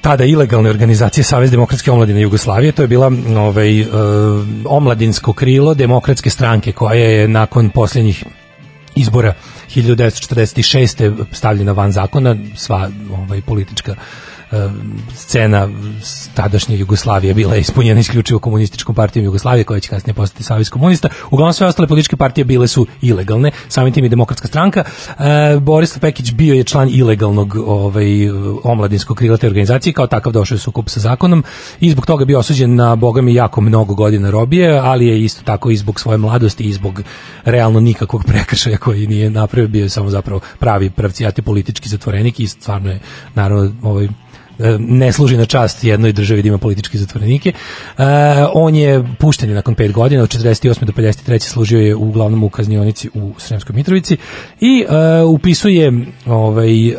tada 0.02 0.26
ilegalne 0.26 0.70
organizacije 0.70 1.24
Savez 1.24 1.52
demokratske 1.52 1.92
omladine 1.92 2.22
Jugoslavije, 2.22 2.72
to 2.72 2.82
je 2.82 2.88
bila 2.88 3.12
ovaj, 3.38 3.82
uh, 3.82 3.88
omladinsko 4.66 5.34
krilo 5.34 5.74
demokratske 5.74 6.30
stranke 6.30 6.72
koja 6.72 7.00
je 7.00 7.28
nakon 7.28 7.70
posljednjih 7.70 8.26
izbora 8.96 9.34
1946. 9.76 11.26
stavljena 11.32 11.72
van 11.72 11.92
zakona, 11.92 12.36
sva 12.56 12.90
ovaj, 13.12 13.42
politička 13.42 13.96
scena 15.14 15.70
tadašnje 16.34 16.78
Jugoslavije 16.78 17.34
bila 17.34 17.54
je 17.54 17.62
ispunjena 17.62 18.00
isključivo 18.00 18.40
komunističkom 18.40 18.96
partijom 18.96 19.26
Jugoslavije 19.26 19.64
koja 19.64 19.80
će 19.80 19.90
kasnije 19.90 20.14
postati 20.14 20.44
savez 20.44 20.70
komunista. 20.70 21.10
Uglavnom 21.32 21.54
sve 21.54 21.68
ostale 21.68 21.88
političke 21.88 22.16
partije 22.16 22.46
bile 22.46 22.68
su 22.68 22.88
ilegalne, 23.02 23.52
samim 23.68 23.94
tim 23.94 24.06
i 24.06 24.10
demokratska 24.10 24.48
stranka. 24.48 24.84
E, 25.20 25.60
Borislav 25.60 26.02
Pekić 26.02 26.32
bio 26.32 26.54
je 26.54 26.64
član 26.64 26.90
ilegalnog 26.90 27.56
ovaj, 27.56 28.06
omladinskog 28.64 29.18
krila 29.18 29.38
te 29.38 29.48
organizacije, 29.48 29.94
kao 29.94 30.08
takav 30.08 30.34
došao 30.34 30.56
je 30.56 30.60
sukup 30.60 30.90
sa 30.90 31.00
zakonom 31.00 31.44
i 31.80 31.92
zbog 31.92 32.06
toga 32.06 32.26
bio 32.26 32.40
osuđen 32.40 32.76
na 32.76 32.96
bogami 32.96 33.34
jako 33.34 33.62
mnogo 33.62 33.96
godina 33.96 34.30
robije, 34.30 34.80
ali 34.80 35.08
je 35.08 35.24
isto 35.24 35.44
tako 35.44 35.70
i 35.70 35.78
zbog 35.78 36.00
svoje 36.00 36.18
mladosti 36.18 36.64
i 36.64 36.74
zbog 36.74 37.02
realno 37.46 37.80
nikakvog 37.80 38.24
prekršaja 38.30 38.78
koji 38.78 39.08
nije 39.08 39.30
napravio, 39.30 39.68
bio 39.68 39.84
je 39.84 39.90
samo 39.90 40.10
zapravo 40.10 40.40
pravi 40.60 40.90
pravcijati 40.90 41.42
politički 41.42 41.90
zatvorenik 41.90 42.40
i 42.40 42.48
stvarno 42.48 42.92
je 42.92 43.00
naravno 43.36 43.74
ovaj 43.84 44.08
ne 44.80 45.12
služi 45.12 45.38
na 45.38 45.46
čast 45.46 45.84
jednoj 45.84 46.14
državi 46.14 46.42
da 46.42 46.48
ima 46.48 46.58
političke 46.58 46.98
zatvorenike. 46.98 47.50
E, 47.50 48.04
on 48.54 48.76
je 48.76 49.04
pušten 49.20 49.50
je 49.50 49.56
nakon 49.56 49.76
pet 49.76 49.92
godina, 49.92 50.24
od 50.24 50.30
48. 50.30 50.86
do 50.86 50.92
53. 50.92 51.40
služio 51.40 51.80
je 51.80 51.96
uglavnom 51.96 52.44
u 52.44 52.50
kaznionici 52.50 53.10
u 53.14 53.34
Sremskoj 53.38 53.76
Mitrovici 53.76 54.18
i 54.60 54.86
e, 54.90 55.24
upisuje 55.24 55.92
ovaj, 56.26 56.88
e, 56.88 56.94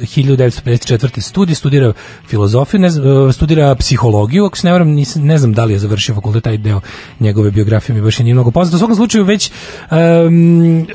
1954. 0.00 1.20
studij, 1.20 1.54
studira 1.54 1.92
filozofiju, 2.26 2.80
ne, 2.80 2.90
studira 3.32 3.74
psihologiju, 3.74 4.44
ako 4.44 4.58
se 4.58 4.66
ne 4.66 4.72
varam, 4.72 4.88
nis, 4.88 5.14
ne 5.14 5.38
znam 5.38 5.52
da 5.52 5.64
li 5.64 5.72
je 5.72 5.78
završio 5.78 6.14
fakultet, 6.14 6.44
taj 6.44 6.56
deo 6.56 6.80
njegove 7.20 7.50
biografije 7.50 7.96
mi 7.96 8.02
baš 8.02 8.18
nije 8.18 8.34
mnogo 8.34 8.50
poznat. 8.50 8.74
U 8.74 8.78
svakom 8.78 8.96
slučaju 8.96 9.24
već 9.24 9.50
um, 9.90 10.86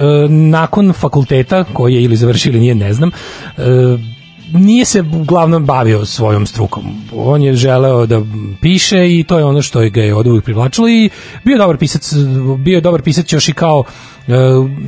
nakon 0.49 0.93
fakulteta, 0.93 1.63
koji 1.63 1.95
je 1.95 2.03
ili 2.03 2.15
završio 2.15 2.49
ili 2.49 2.59
nije, 2.59 2.75
ne 2.75 2.93
znam, 2.93 3.11
um, 3.57 4.18
nije 4.53 4.85
se 4.85 5.01
uglavnom 5.01 5.65
bavio 5.65 6.05
svojom 6.05 6.45
strukom. 6.45 6.83
On 7.15 7.41
je 7.41 7.53
želeo 7.53 8.05
da 8.05 8.21
piše 8.61 9.19
i 9.19 9.23
to 9.23 9.37
je 9.37 9.45
ono 9.45 9.61
što 9.61 9.89
ga 9.89 10.01
je 10.01 10.15
od 10.15 10.27
uvijek 10.27 10.43
privlačilo 10.43 10.89
i 10.89 11.09
bio 11.43 11.53
je 11.53 11.57
dobar 11.57 11.77
pisac, 11.77 12.13
bio 12.57 12.75
je 12.75 12.81
dobar 12.81 13.01
pisac 13.01 13.33
još 13.33 13.49
i 13.49 13.53
kao 13.53 13.83
e, 14.27 14.33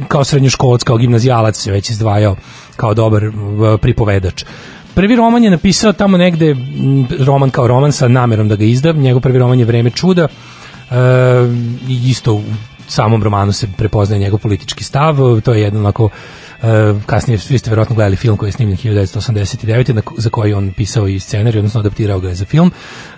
kao 0.08 0.24
srednjoškolac, 0.24 0.84
kao 0.84 0.98
gimnazijalac 0.98 1.58
se 1.58 1.72
već 1.72 1.90
izdvajao 1.90 2.36
kao 2.76 2.94
dobar 2.94 3.24
e, 3.24 3.32
pripovedač. 3.82 4.44
Prvi 4.94 5.16
roman 5.16 5.44
je 5.44 5.50
napisao 5.50 5.94
tamo 5.94 6.18
negde, 6.18 6.56
roman 7.20 7.50
kao 7.50 7.68
roman 7.68 7.92
sa 7.92 8.08
namerom 8.08 8.48
da 8.48 8.56
ga 8.56 8.66
izda, 8.66 8.92
njegov 8.92 9.22
prvi 9.22 9.40
roman 9.40 9.60
je 9.60 9.66
Vreme 9.66 9.90
čuda, 9.90 10.28
e, 10.28 10.96
isto 11.90 12.34
u 12.34 12.44
samom 12.88 13.24
romanu 13.24 13.52
se 13.52 13.68
prepoznaje 13.78 14.20
njegov 14.20 14.40
politički 14.40 14.84
stav, 14.84 15.42
to 15.42 15.54
je 15.54 15.62
jedno 15.62 15.80
onako 15.80 16.10
kasnije 17.06 17.38
svi 17.38 17.58
ste 17.58 17.70
verovatno 17.70 17.96
gledali 17.96 18.16
film 18.16 18.38
koji 18.38 18.48
je 18.48 18.52
snimljen 18.52 18.78
1989. 18.78 19.94
Na, 19.94 20.02
za 20.18 20.30
koji 20.30 20.54
on 20.54 20.72
pisao 20.78 21.08
i 21.08 21.20
scenarij, 21.20 21.60
odnosno 21.60 21.80
adaptirao 21.80 22.20
ga 22.20 22.30
je 22.30 22.36
za 22.36 22.46
film. 22.46 22.72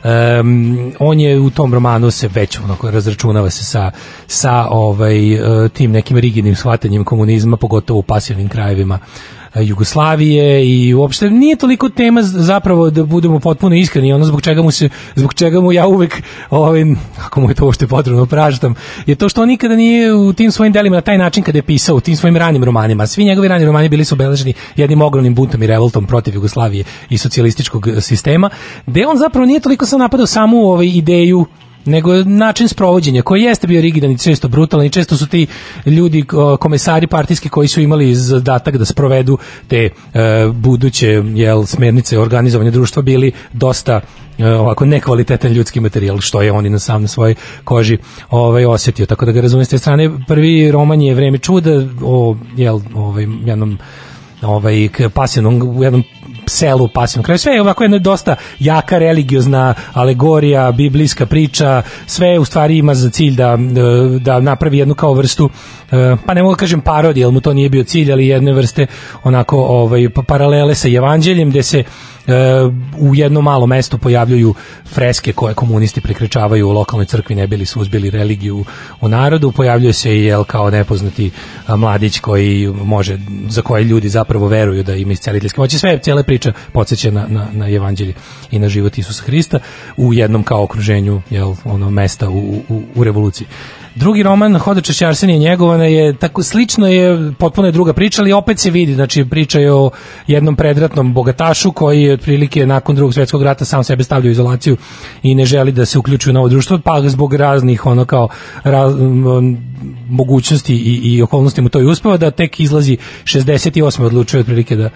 Um, 0.03 0.93
on 0.99 1.19
je 1.19 1.39
u 1.39 1.49
tom 1.49 1.73
romanu 1.73 2.11
se 2.11 2.27
već 2.27 2.59
onako 2.59 2.91
razračunava 2.91 3.49
se 3.49 3.63
sa, 3.63 3.91
sa 4.27 4.67
ovaj, 4.69 5.33
uh, 5.33 5.71
tim 5.71 5.91
nekim 5.91 6.17
rigidnim 6.17 6.55
shvatanjem 6.55 7.03
komunizma, 7.03 7.57
pogotovo 7.57 7.99
u 7.99 8.03
pasivnim 8.03 8.49
krajevima 8.49 8.99
Jugoslavije 9.55 10.67
i 10.67 10.93
uopšte 10.93 11.30
nije 11.30 11.55
toliko 11.55 11.89
tema 11.89 12.21
zapravo 12.23 12.89
da 12.89 13.03
budemo 13.03 13.39
potpuno 13.39 13.75
iskreni 13.75 14.13
ono 14.13 14.25
zbog 14.25 14.41
čega 14.41 14.61
mu 14.61 14.71
se 14.71 14.89
zbog 15.15 15.34
čega 15.34 15.61
mu 15.61 15.71
ja 15.71 15.88
uvek 15.88 16.21
ovaj 16.49 16.85
ako 17.25 17.41
mu 17.41 17.49
je 17.49 17.55
to 17.55 17.65
uopšte 17.65 17.88
potrebno 17.88 18.25
praštam 18.25 18.75
je 19.05 19.15
to 19.15 19.30
što 19.30 19.41
on 19.41 19.47
nikada 19.47 19.75
nije 19.75 20.13
u 20.13 20.34
tim 20.34 20.51
svojim 20.51 20.73
delima 20.73 20.95
na 20.95 21.01
taj 21.01 21.17
način 21.17 21.43
kada 21.43 21.57
je 21.57 21.61
pisao 21.61 21.95
u 21.95 21.99
tim 21.99 22.15
svojim 22.15 22.38
ranim 22.38 22.63
romanima. 22.63 23.07
Svi 23.07 23.25
njegovi 23.25 23.47
rani 23.47 23.65
romani 23.65 23.89
bili 23.89 24.05
su 24.05 24.15
obeleženi 24.15 24.53
jednim 24.75 25.01
ogromnim 25.01 25.35
buntom 25.35 25.63
i 25.63 25.67
revoltom 25.67 26.05
protiv 26.05 26.34
Jugoslavije 26.34 26.84
i 27.09 27.17
socijalističkog 27.17 27.88
sistema 28.01 28.49
gde 28.85 29.07
on 29.07 29.17
zapravo 29.17 29.45
nije 29.45 29.59
toliko 29.59 29.85
sam 29.85 29.99
napadao 29.99 30.27
samu 30.27 30.57
ovaj 30.57 30.88
ideju 30.88 31.45
nego 31.85 32.23
način 32.23 32.68
sprovođenja 32.68 33.22
koji 33.22 33.41
jeste 33.41 33.68
bio 33.68 33.81
rigidan 33.81 34.11
i 34.11 34.18
često 34.18 34.47
brutalan 34.47 34.85
i 34.85 34.89
često 34.89 35.18
su 35.18 35.27
ti 35.27 35.47
ljudi 35.85 36.26
komesari 36.60 37.07
partijski 37.07 37.49
koji 37.49 37.68
su 37.68 37.81
imali 37.81 38.15
zadatak 38.15 38.77
da 38.77 38.85
sprovedu 38.85 39.38
te 39.68 39.77
e, 39.85 39.89
buduće 40.53 41.23
jel 41.35 41.65
smernice 41.65 42.19
organizovanja 42.19 42.72
društva 42.72 43.01
bili 43.01 43.31
dosta 43.53 44.01
e, 44.38 44.47
ovako 44.47 44.85
nekvalitetan 44.85 45.51
ljudski 45.51 45.80
materijal 45.80 46.19
što 46.19 46.41
je 46.41 46.51
on 46.51 46.65
i 46.65 46.69
na 46.69 46.80
sam 46.80 47.01
na 47.01 47.07
svojoj 47.07 47.35
koži 47.64 47.97
ovaj 48.30 48.65
osetio. 48.65 49.05
Tako 49.05 49.26
da 49.26 49.31
ga 49.31 49.41
razumijem 49.41 49.65
s 49.65 49.69
te 49.69 49.77
strane. 49.77 50.10
Prvi 50.27 50.72
roman 50.72 51.01
je 51.01 51.15
vreme 51.15 51.38
čuda 51.38 51.72
o 52.01 52.35
jel 52.55 52.80
ovaj 52.95 53.27
jednom 53.45 53.77
ovaj 54.41 54.89
pasivnom 55.14 55.84
jednom 55.84 56.03
selu 56.45 56.87
pasivnom 56.87 57.23
kraju 57.23 57.37
sve 57.37 57.53
je 57.53 57.61
ovako 57.61 57.83
jedna 57.83 57.97
dosta 57.97 58.35
jaka 58.59 58.97
religiozna 58.97 59.73
alegorija 59.93 60.71
biblijska 60.71 61.25
priča. 61.25 61.81
Sve 62.05 62.39
u 62.39 62.45
stvari 62.45 62.77
ima 62.77 62.95
za 62.95 63.09
cilj 63.09 63.35
da 63.35 63.57
da 64.19 64.39
napravi 64.39 64.77
jednu 64.77 64.95
kao 64.95 65.13
vrstu 65.13 65.49
e, 65.91 66.15
pa 66.25 66.33
ne 66.33 66.43
mogu 66.43 66.55
da 66.55 66.59
kažem 66.59 66.81
parodije, 66.81 67.23
jer 67.25 67.31
mu 67.31 67.41
to 67.41 67.53
nije 67.53 67.69
bio 67.69 67.83
cilj, 67.83 68.11
ali 68.11 68.27
jedne 68.27 68.53
vrste 68.53 68.87
onako 69.23 69.57
ovaj 69.57 70.09
pa- 70.09 70.23
paralele 70.23 70.75
sa 70.75 70.87
evanđeljem 70.89 71.49
gde 71.49 71.63
se 71.63 71.79
e, 71.79 71.83
u 72.99 73.15
jednom 73.15 73.43
malom 73.43 73.69
mestu 73.69 73.97
pojavljuju 73.97 74.55
freske 74.85 75.33
koje 75.33 75.53
komunisti 75.53 76.01
prekrečavaju 76.01 76.67
u 76.67 76.71
lokalnoj 76.71 77.05
crkvi 77.05 77.35
ne 77.35 77.47
bili 77.47 77.65
suzbili 77.65 78.09
religiju 78.09 78.65
u 79.01 79.07
narodu, 79.07 79.51
pojavljuje 79.51 79.93
se 79.93 80.17
i 80.17 80.23
jel 80.23 80.43
kao 80.43 80.69
nepoznati 80.69 81.31
mladić 81.67 82.19
koji 82.19 82.67
može, 82.67 83.17
za 83.49 83.61
koje 83.61 83.83
ljudi 83.83 84.09
zapravo 84.09 84.47
veruju 84.47 84.83
da 84.83 84.95
ima 84.95 85.13
isceliteljske 85.13 85.61
moći, 85.61 85.79
sve 85.79 85.99
cijela 85.99 86.23
priča 86.23 86.53
podsjeća 86.73 87.11
na, 87.11 87.27
na, 87.27 87.47
na 87.53 87.69
evanđelje 87.69 88.13
i 88.51 88.59
na 88.59 88.69
život 88.69 88.97
Isusa 88.97 89.23
Hrista 89.23 89.59
u 89.97 90.13
jednom 90.13 90.43
kao 90.43 90.63
okruženju 90.63 91.21
jel, 91.29 91.55
ono 91.63 91.89
mesta 91.89 92.29
u, 92.29 92.61
u, 92.69 92.83
u 92.95 93.03
revoluciji. 93.03 93.47
Drugi 93.95 94.23
roman 94.23 94.57
Hodača 94.57 95.07
Arsenije 95.07 95.39
njegovana 95.39 95.85
je 95.85 96.13
tako 96.13 96.43
slično 96.43 96.87
je 96.87 97.33
potpuno 97.39 97.67
je 97.67 97.71
druga 97.71 97.93
priča, 97.93 98.21
ali 98.21 98.33
opet 98.33 98.59
se 98.59 98.69
vidi, 98.69 98.93
znači 98.95 99.25
priča 99.25 99.59
je 99.59 99.73
o 99.73 99.91
jednom 100.27 100.55
predratnom 100.55 101.13
bogatašu 101.13 101.71
koji 101.71 102.01
je 102.01 102.13
otprilike 102.13 102.65
nakon 102.65 102.95
drugog 102.95 103.13
svjetskog 103.13 103.43
rata 103.43 103.65
sam 103.65 103.83
sebe 103.83 104.03
stavlja 104.03 104.27
u 104.27 104.31
izolaciju 104.31 104.77
i 105.23 105.35
ne 105.35 105.45
želi 105.45 105.71
da 105.71 105.85
se 105.85 105.99
uključuje 105.99 106.31
u 106.31 106.33
novo 106.33 106.49
društvo, 106.49 106.79
pa 106.83 107.01
zbog 107.09 107.33
raznih 107.33 107.85
ono 107.85 108.05
kao 108.05 108.27
raz, 108.63 108.93
mogućnosti 110.09 110.75
i, 110.75 111.15
i 111.15 111.21
okolnosti 111.21 111.61
mu 111.61 111.69
to 111.69 111.81
i 111.81 111.85
uspeva 111.85 112.17
da 112.17 112.31
tek 112.31 112.59
izlazi 112.59 112.97
68. 113.23 114.03
odlučuje 114.03 114.41
otprilike 114.41 114.75
da, 114.75 114.89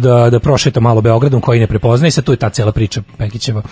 da, 0.00 0.30
da 0.30 0.40
prošeta 0.40 0.80
malo 0.80 1.00
Beogradom 1.00 1.40
koji 1.40 1.60
ne 1.60 1.66
prepoznaje 1.66 2.10
sad 2.10 2.24
tu 2.24 2.32
je 2.32 2.36
ta 2.36 2.50
cela 2.50 2.72
priča 2.72 3.02
Pekićeva. 3.18 3.62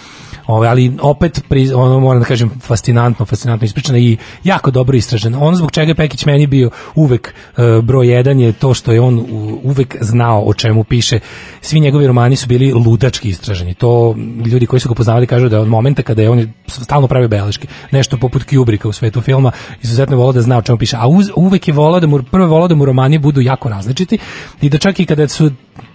Ove, 0.47 0.69
ali 0.69 0.93
opet 1.01 1.43
pri, 1.49 1.73
ono 1.73 2.01
moram 2.01 2.23
da 2.23 2.27
kažem 2.27 2.51
fascinantno, 2.61 3.27
fascinantno 3.27 3.65
ispričana 3.65 3.99
i 3.99 4.17
jako 4.45 4.71
dobro 4.71 4.97
istražena. 4.97 5.41
Ono 5.41 5.57
zbog 5.57 5.73
čega 5.73 5.91
je 5.91 5.95
Pekić 5.95 6.27
meni 6.27 6.47
bio 6.47 6.71
uvek 6.95 7.35
e, 7.57 7.63
broj 7.83 8.09
jedan 8.09 8.41
je 8.41 8.53
to 8.53 8.75
što 8.75 8.93
je 8.93 9.01
on 9.01 9.19
u- 9.19 9.61
uvek 9.63 9.97
znao 10.01 10.43
o 10.43 10.55
čemu 10.55 10.85
piše. 10.85 11.19
Svi 11.61 11.81
njegovi 11.81 12.07
romani 12.07 12.37
su 12.37 12.47
bili 12.47 12.73
ludački 12.73 13.29
istraženi. 13.29 13.75
To 13.75 14.15
ljudi 14.47 14.67
koji 14.67 14.81
su 14.81 14.89
ga 14.89 14.95
poznavali 14.95 15.27
kažu 15.27 15.49
da 15.49 15.61
od 15.61 15.69
momenta 15.69 16.03
kada 16.03 16.23
je 16.23 16.31
on 16.31 16.53
stalno 16.67 17.09
pravio 17.09 17.29
beleške, 17.29 17.69
nešto 17.91 18.17
poput 18.17 18.45
Kubricka 18.45 18.89
u 18.89 18.93
svetu 18.93 19.21
filma, 19.21 19.51
izuzetno 19.83 20.17
volao 20.17 20.33
da 20.33 20.41
zna 20.43 20.59
o 20.59 20.63
čemu 20.63 20.79
piše. 20.79 20.97
A 21.01 21.07
uz, 21.07 21.31
uvek 21.37 21.69
je 21.69 21.75
volao 21.75 22.01
da 22.01 22.07
mu 22.07 22.23
prvo 22.23 22.47
volao 22.47 22.69
da 22.69 22.75
mu 22.75 22.85
romani 22.85 23.19
budu 23.19 23.41
jako 23.41 23.69
različiti 23.69 24.19
i 24.63 24.69
da 24.69 24.79
čak 24.79 25.01
i 25.01 25.07
kada 25.07 25.29
su 25.29 25.51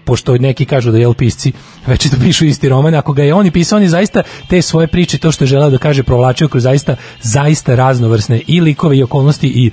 pošto 0.06 0.38
neki 0.38 0.66
kažu 0.66 0.92
da 0.92 0.98
jel 0.98 1.14
pisci 1.14 1.52
već 1.88 2.06
da 2.06 2.18
pišu 2.18 2.46
isti 2.46 2.70
roman, 2.70 2.96
ako 2.96 3.14
ga 3.14 3.24
je 3.24 3.34
on 3.34 3.46
i 3.46 3.52
pisao, 3.52 3.78
on 3.78 3.84
je 3.84 3.90
zaista 3.90 4.24
te 4.50 4.62
svoje 4.62 4.88
priče, 4.88 5.18
to 5.18 5.32
što 5.32 5.44
je 5.44 5.48
želeo 5.48 5.70
da 5.70 5.78
kaže, 5.78 6.04
provlačio 6.04 6.48
kroz 6.48 6.64
zaista, 6.64 6.96
zaista 7.22 7.76
raznovrsne 7.76 8.42
i 8.48 8.62
likove 8.62 8.98
i 8.98 9.04
okolnosti 9.04 9.48
i 9.48 9.72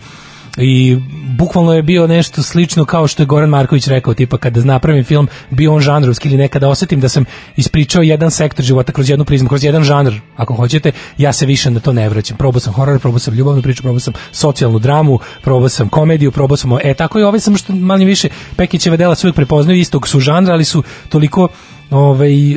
i 0.57 0.97
bukvalno 1.39 1.75
je 1.75 1.83
bio 1.83 2.07
nešto 2.07 2.43
slično 2.43 2.85
kao 2.85 3.07
što 3.07 3.23
je 3.23 3.27
Goran 3.27 3.49
Marković 3.49 3.87
rekao, 3.87 4.15
tipa 4.15 4.39
kada 4.39 4.65
napravim 4.65 5.05
film 5.05 5.29
bio 5.51 5.75
on 5.75 5.81
žanrovski 5.81 6.29
ili 6.29 6.37
nekada 6.37 6.69
osetim 6.69 7.01
da 7.01 7.09
sam 7.09 7.25
ispričao 7.57 8.03
jedan 8.03 8.31
sektor 8.31 8.65
života 8.65 8.93
kroz 8.93 9.11
jednu 9.11 9.25
prizmu, 9.25 9.49
kroz 9.49 9.65
jedan 9.65 9.83
žanr, 9.83 10.13
ako 10.37 10.55
hoćete, 10.55 10.93
ja 11.19 11.33
se 11.33 11.47
više 11.47 11.71
na 11.71 11.81
to 11.81 11.93
ne 11.93 12.09
vraćam. 12.09 12.37
Probao 12.37 12.61
sam 12.61 12.73
horor, 12.73 13.01
probao 13.01 13.19
sam 13.19 13.35
ljubavnu 13.35 13.63
priču, 13.63 13.83
probao 13.83 14.01
sam 14.01 14.15
socijalnu 14.33 14.79
dramu, 14.79 15.19
probao 15.43 15.69
sam 15.69 15.89
komediju, 15.89 16.33
probao 16.33 16.57
sam, 16.57 16.71
e 16.85 16.95
tako 16.95 17.19
i 17.19 17.23
ovaj 17.23 17.41
sam 17.41 17.57
što 17.57 17.73
manje 17.73 18.05
više 18.05 18.29
Pekićeve 18.57 18.97
dela 18.97 19.17
uvijek 19.23 19.37
prepoznaju 19.37 19.79
istog 19.79 20.09
su 20.09 20.21
žanra, 20.21 20.53
ali 20.53 20.65
su 20.65 20.83
toliko 21.09 21.49
ovaj 21.91 22.53
e, 22.53 22.57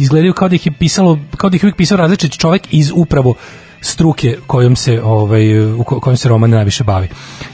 izgledaju 0.00 0.32
kao 0.32 0.48
da 0.48 0.54
ih 0.54 0.66
je 0.66 0.72
pisalo, 0.72 1.18
kao 1.36 1.50
da 1.50 1.56
ih 1.56 1.62
je 1.62 1.66
uvijek 1.66 1.76
pisao 1.76 1.96
različit 1.96 2.38
čovjek 2.38 2.62
iz 2.70 2.92
upravo 2.94 3.34
struke 3.80 4.36
kojom 4.46 4.76
se 4.76 5.02
ovaj 5.02 5.72
u 5.72 5.84
ko- 5.84 6.00
kojom 6.00 6.16
se 6.16 6.28
roman 6.28 6.50
najviše 6.50 6.84
bavi. 6.84 7.08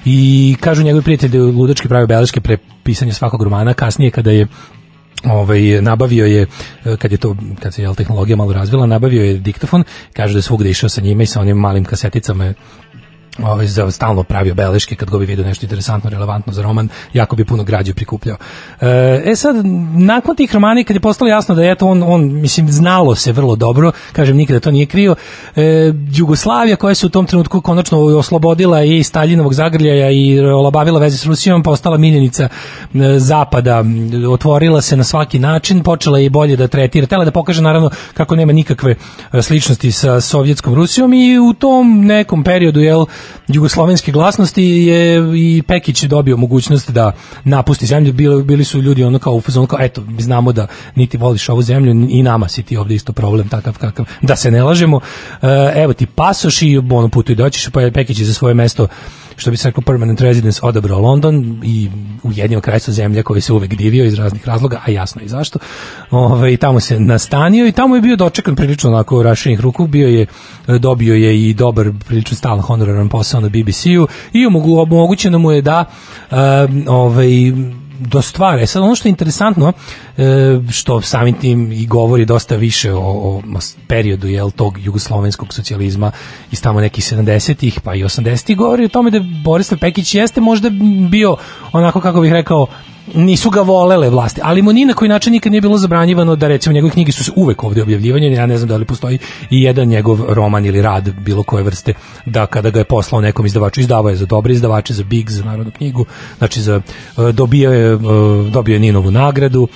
I 0.04 0.56
kažu 0.60 0.82
njegovi 0.82 1.02
prijatelji 1.04 1.30
da 1.30 1.38
je 1.38 1.44
ludački 1.44 1.88
pravio 1.88 2.06
beleške 2.06 2.40
pre 2.40 2.56
pisanja 2.82 3.12
svakog 3.12 3.42
romana, 3.42 3.74
kasnije 3.74 4.10
kada 4.10 4.30
je 4.30 4.46
ovaj 5.24 5.82
nabavio 5.82 6.26
je 6.26 6.46
kad 6.98 7.12
je 7.12 7.18
to 7.18 7.36
kad 7.62 7.74
se 7.74 7.82
jel 7.82 7.94
tehnologija 7.94 8.36
malo 8.36 8.52
razvila 8.52 8.86
nabavio 8.86 9.24
je 9.24 9.38
diktofon 9.38 9.84
kaže 10.12 10.32
da 10.32 10.38
je 10.38 10.42
svugde 10.42 10.70
išao 10.70 10.88
sa 10.88 11.00
njime 11.00 11.24
i 11.24 11.26
sa 11.26 11.40
onim 11.40 11.56
malim 11.56 11.84
kaseticama 11.84 12.44
je 12.44 12.54
ovaj 13.42 13.66
za 13.66 13.90
stalno 13.90 14.22
pravio 14.22 14.54
beleške 14.54 14.96
kad 14.96 15.10
go 15.10 15.18
bi 15.18 15.26
vidio 15.26 15.44
nešto 15.44 15.66
interesantno, 15.66 16.10
relevantno 16.10 16.52
za 16.52 16.62
roman, 16.62 16.88
jako 17.12 17.36
bi 17.36 17.44
puno 17.44 17.64
građe 17.64 17.94
prikupljao. 17.94 18.36
E, 18.80 19.22
e 19.26 19.36
sad, 19.36 19.56
nakon 19.94 20.36
tih 20.36 20.54
romana 20.54 20.80
i 20.80 20.84
kad 20.84 20.96
je 20.96 21.00
postalo 21.00 21.28
jasno 21.30 21.54
da 21.54 21.62
je 21.62 21.72
eto 21.72 21.88
on, 21.88 22.02
on, 22.02 22.32
mislim, 22.32 22.68
znalo 22.68 23.14
se 23.14 23.32
vrlo 23.32 23.56
dobro, 23.56 23.92
kažem, 24.12 24.36
nikada 24.36 24.60
to 24.60 24.70
nije 24.70 24.86
krio, 24.86 25.14
e, 25.56 25.92
Jugoslavija 26.10 26.76
koja 26.76 26.94
se 26.94 27.06
u 27.06 27.08
tom 27.08 27.26
trenutku 27.26 27.60
konačno 27.60 27.98
oslobodila 27.98 28.82
i 28.82 29.02
Staljinovog 29.02 29.54
zagrljaja 29.54 30.10
i 30.10 30.40
olabavila 30.40 31.00
veze 31.00 31.18
s 31.18 31.26
Rusijom, 31.26 31.62
postala 31.62 31.96
miljenica 31.96 32.48
zapada, 33.16 33.84
otvorila 34.30 34.80
se 34.80 34.96
na 34.96 35.04
svaki 35.04 35.38
način, 35.38 35.82
počela 35.82 36.18
je 36.18 36.24
i 36.24 36.28
bolje 36.28 36.56
da 36.56 36.68
tretira, 36.68 37.06
tela 37.06 37.24
da 37.24 37.30
pokaže 37.30 37.62
naravno 37.62 37.90
kako 38.14 38.36
nema 38.36 38.52
nikakve 38.52 38.94
e, 39.32 39.42
sličnosti 39.42 39.92
sa 39.92 40.20
sovjetskom 40.20 40.74
Rusijom 40.74 41.12
i 41.12 41.38
u 41.38 41.52
tom 41.52 42.06
nekom 42.06 42.44
periodu, 42.44 42.80
jel, 42.80 43.06
jugoslovenske 43.48 44.12
glasnosti 44.12 44.64
je 44.64 45.22
i 45.36 45.62
Pekić 45.62 46.02
dobio 46.02 46.36
mogućnost 46.36 46.90
da 46.90 47.12
napusti 47.44 47.86
zemlju, 47.86 48.12
bili, 48.12 48.42
bili 48.42 48.64
su 48.64 48.82
ljudi 48.82 49.04
ono 49.04 49.18
kao 49.18 49.34
u 49.34 49.40
fazonu 49.40 49.66
kao 49.66 49.78
eto, 49.82 50.02
znamo 50.18 50.52
da 50.52 50.66
niti 50.94 51.16
voliš 51.16 51.48
ovu 51.48 51.62
zemlju 51.62 52.06
i 52.10 52.22
nama 52.22 52.48
si 52.48 52.62
ti 52.62 52.76
ovdje 52.76 52.94
isto 52.94 53.12
problem 53.12 53.48
takav 53.48 53.78
kakav, 53.78 54.06
da 54.22 54.36
se 54.36 54.50
ne 54.50 54.62
lažemo. 54.62 55.00
E, 55.42 55.72
evo 55.74 55.92
ti 55.92 56.06
pasoš 56.06 56.62
i 56.62 56.78
ono 56.78 57.08
putuj 57.08 57.34
doćiš, 57.34 57.68
pa 57.68 57.80
je 57.80 57.92
Pekić 57.92 58.20
za 58.20 58.34
svoje 58.34 58.54
mesto 58.54 58.88
što 59.36 59.50
bi 59.50 59.56
se 59.56 59.68
rekao 59.68 59.82
permanent 59.82 60.20
residence 60.20 60.60
odabrao 60.62 60.98
London 60.98 61.60
i 61.64 61.90
ujedinio 62.22 62.60
krajstvo 62.60 62.92
zemlje 62.92 63.22
koji 63.22 63.40
se 63.40 63.52
uvek 63.52 63.74
divio 63.74 64.04
iz 64.04 64.14
raznih 64.14 64.48
razloga, 64.48 64.80
a 64.86 64.90
jasno 64.90 65.22
i 65.22 65.28
zašto. 65.28 65.58
Ove, 66.10 66.52
I 66.52 66.56
tamo 66.56 66.80
se 66.80 67.00
nastanio 67.00 67.66
i 67.66 67.72
tamo 67.72 67.94
je 67.94 68.00
bio 68.00 68.16
dočekan 68.16 68.56
prilično 68.56 68.90
onako 68.90 69.22
raširenih 69.22 69.60
ruku, 69.60 69.86
bio 69.86 70.08
je, 70.08 70.26
dobio 70.78 71.14
je 71.14 71.48
i 71.48 71.54
dobar, 71.54 71.90
prilično 72.06 72.36
stalan 72.36 72.60
honoraran 72.60 73.08
posao 73.08 73.40
na 73.40 73.48
BBC-u 73.48 74.06
i 74.32 74.46
omogu, 74.46 74.78
omogućeno 74.78 75.38
mu 75.38 75.52
je 75.52 75.62
da 75.62 75.84
um, 76.30 76.84
ovaj, 76.88 77.52
do 78.06 78.22
stvara. 78.22 78.62
E 78.62 78.66
sad 78.66 78.82
ono 78.82 78.94
što 78.94 79.08
je 79.08 79.10
interesantno, 79.10 79.72
e, 80.16 80.22
što 80.70 81.00
samim 81.00 81.34
tim 81.34 81.72
i 81.72 81.86
govori 81.86 82.24
dosta 82.24 82.56
više 82.56 82.92
o, 82.92 83.00
o 83.00 83.42
periodu 83.88 84.28
jel, 84.28 84.50
tog 84.50 84.78
jugoslovenskog 84.84 85.54
socijalizma 85.54 86.10
iz 86.52 86.62
tamo 86.62 86.80
nekih 86.80 87.04
70-ih 87.04 87.80
pa 87.80 87.94
i 87.94 88.02
80-ih, 88.02 88.56
govori 88.56 88.84
o 88.84 88.88
tome 88.88 89.10
da 89.10 89.20
Borislav 89.44 89.78
Pekić 89.78 90.14
jeste 90.14 90.40
možda 90.40 90.70
bio 91.10 91.36
onako 91.72 92.00
kako 92.00 92.20
bih 92.20 92.32
rekao 92.32 92.66
nisu 93.14 93.50
ga 93.50 93.60
volele 93.60 94.10
vlasti, 94.10 94.40
ali 94.44 94.62
mu 94.62 94.72
ni 94.72 94.84
na 94.84 94.94
koji 94.94 95.08
način 95.08 95.32
nikad 95.32 95.52
nije 95.52 95.60
bilo 95.60 95.78
zabranjivano 95.78 96.36
da 96.36 96.48
recimo 96.48 96.72
njegove 96.72 96.92
knjige 96.92 97.12
su 97.12 97.24
se 97.24 97.32
uvek 97.36 97.64
ovdje 97.64 97.82
objavljivanje, 97.82 98.32
ja 98.32 98.46
ne 98.46 98.58
znam 98.58 98.68
da 98.68 98.76
li 98.76 98.84
postoji 98.84 99.18
i 99.50 99.62
jedan 99.62 99.88
njegov 99.88 100.20
roman 100.28 100.66
ili 100.66 100.82
rad 100.82 101.10
bilo 101.20 101.42
koje 101.42 101.62
vrste, 101.62 101.94
da 102.26 102.46
kada 102.46 102.70
ga 102.70 102.78
je 102.78 102.84
poslao 102.84 103.20
nekom 103.20 103.46
izdavaču, 103.46 103.80
izdavao 103.80 104.10
je 104.10 104.16
za 104.16 104.26
dobre 104.26 104.52
izdavače, 104.52 104.94
za 104.94 105.04
Big, 105.04 105.30
za 105.30 105.44
narodnu 105.44 105.72
knjigu, 105.72 106.04
znači 106.38 106.62
za, 106.62 106.80
e, 107.18 107.32
dobio 107.32 107.72
je, 107.72 107.92
e, 107.92 107.98
dobio 108.50 108.72
je 108.72 108.78
Ninovu 108.78 109.10
nagradu, 109.10 109.68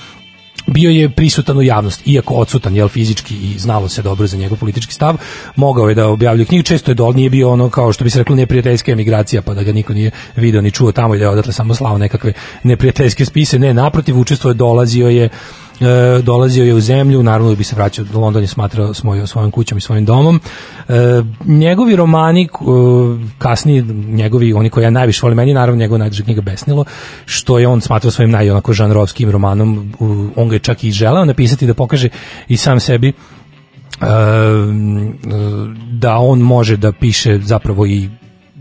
bio 0.68 0.90
je 0.90 1.10
prisutan 1.10 1.58
u 1.58 1.62
javnosti, 1.62 2.10
iako 2.10 2.34
odsutan 2.34 2.76
jel 2.76 2.88
fizički 2.88 3.34
i 3.34 3.58
znalo 3.58 3.88
se 3.88 4.02
dobro 4.02 4.26
za 4.26 4.36
njegov 4.36 4.58
politički 4.58 4.94
stav, 4.94 5.16
mogao 5.56 5.88
je 5.88 5.94
da 5.94 6.08
objavljuje 6.08 6.46
knjigu, 6.46 6.62
često 6.62 6.90
je 6.90 6.94
dol, 6.94 7.14
nije 7.14 7.30
bio 7.30 7.50
ono 7.50 7.70
kao 7.70 7.92
što 7.92 8.04
bi 8.04 8.10
se 8.10 8.18
reklo 8.18 8.36
neprijateljska 8.36 8.92
emigracija, 8.92 9.42
pa 9.42 9.54
da 9.54 9.62
ga 9.62 9.72
niko 9.72 9.92
nije 9.92 10.10
video 10.36 10.60
ni 10.60 10.70
čuo 10.70 10.92
tamo 10.92 11.14
i 11.14 11.18
da 11.18 11.24
je 11.24 11.30
odatle 11.30 11.52
samo 11.52 11.74
slao 11.74 11.98
nekakve 11.98 12.32
neprijateljske 12.62 13.24
spise, 13.24 13.58
ne, 13.58 13.74
naprotiv, 13.74 14.18
učestvuje, 14.18 14.54
dolazio 14.54 15.08
je 15.08 15.28
e, 15.80 16.22
dolazio 16.22 16.64
je 16.64 16.74
u 16.74 16.80
zemlju, 16.80 17.22
naravno 17.22 17.50
da 17.50 17.56
bi 17.56 17.64
se 17.64 17.76
vraćao 17.76 18.04
do 18.04 18.20
London 18.20 18.42
je 18.42 18.46
smatrao 18.48 18.94
svoj, 18.94 19.26
svojom 19.26 19.50
kućom 19.50 19.78
i 19.78 19.80
svojim 19.80 20.04
domom. 20.04 20.40
E, 20.88 21.22
njegovi 21.46 21.96
romani, 21.96 22.42
e, 22.44 22.48
kasniji 23.38 23.82
njegovi, 24.08 24.52
oni 24.52 24.70
koji 24.70 24.84
ja 24.84 24.90
najviše 24.90 25.20
volim, 25.22 25.36
meni 25.36 25.54
naravno 25.54 25.80
njegova 25.80 25.98
najdraža 25.98 26.24
knjiga 26.24 26.40
Besnilo, 26.40 26.84
što 27.24 27.58
je 27.58 27.68
on 27.68 27.80
smatrao 27.80 28.10
svojim 28.10 28.30
naj 28.30 28.50
onako 28.50 28.72
žanrovskim 28.72 29.30
romanom, 29.30 29.92
on 30.36 30.48
ga 30.48 30.54
je 30.54 30.60
čak 30.60 30.84
i 30.84 30.90
želeo 30.90 31.24
napisati 31.24 31.66
da 31.66 31.74
pokaže 31.74 32.08
i 32.48 32.56
sam 32.56 32.80
sebi 32.80 33.12
da 35.92 36.16
on 36.18 36.38
može 36.38 36.76
da 36.76 36.92
piše 36.92 37.38
zapravo 37.42 37.86
i 37.86 38.08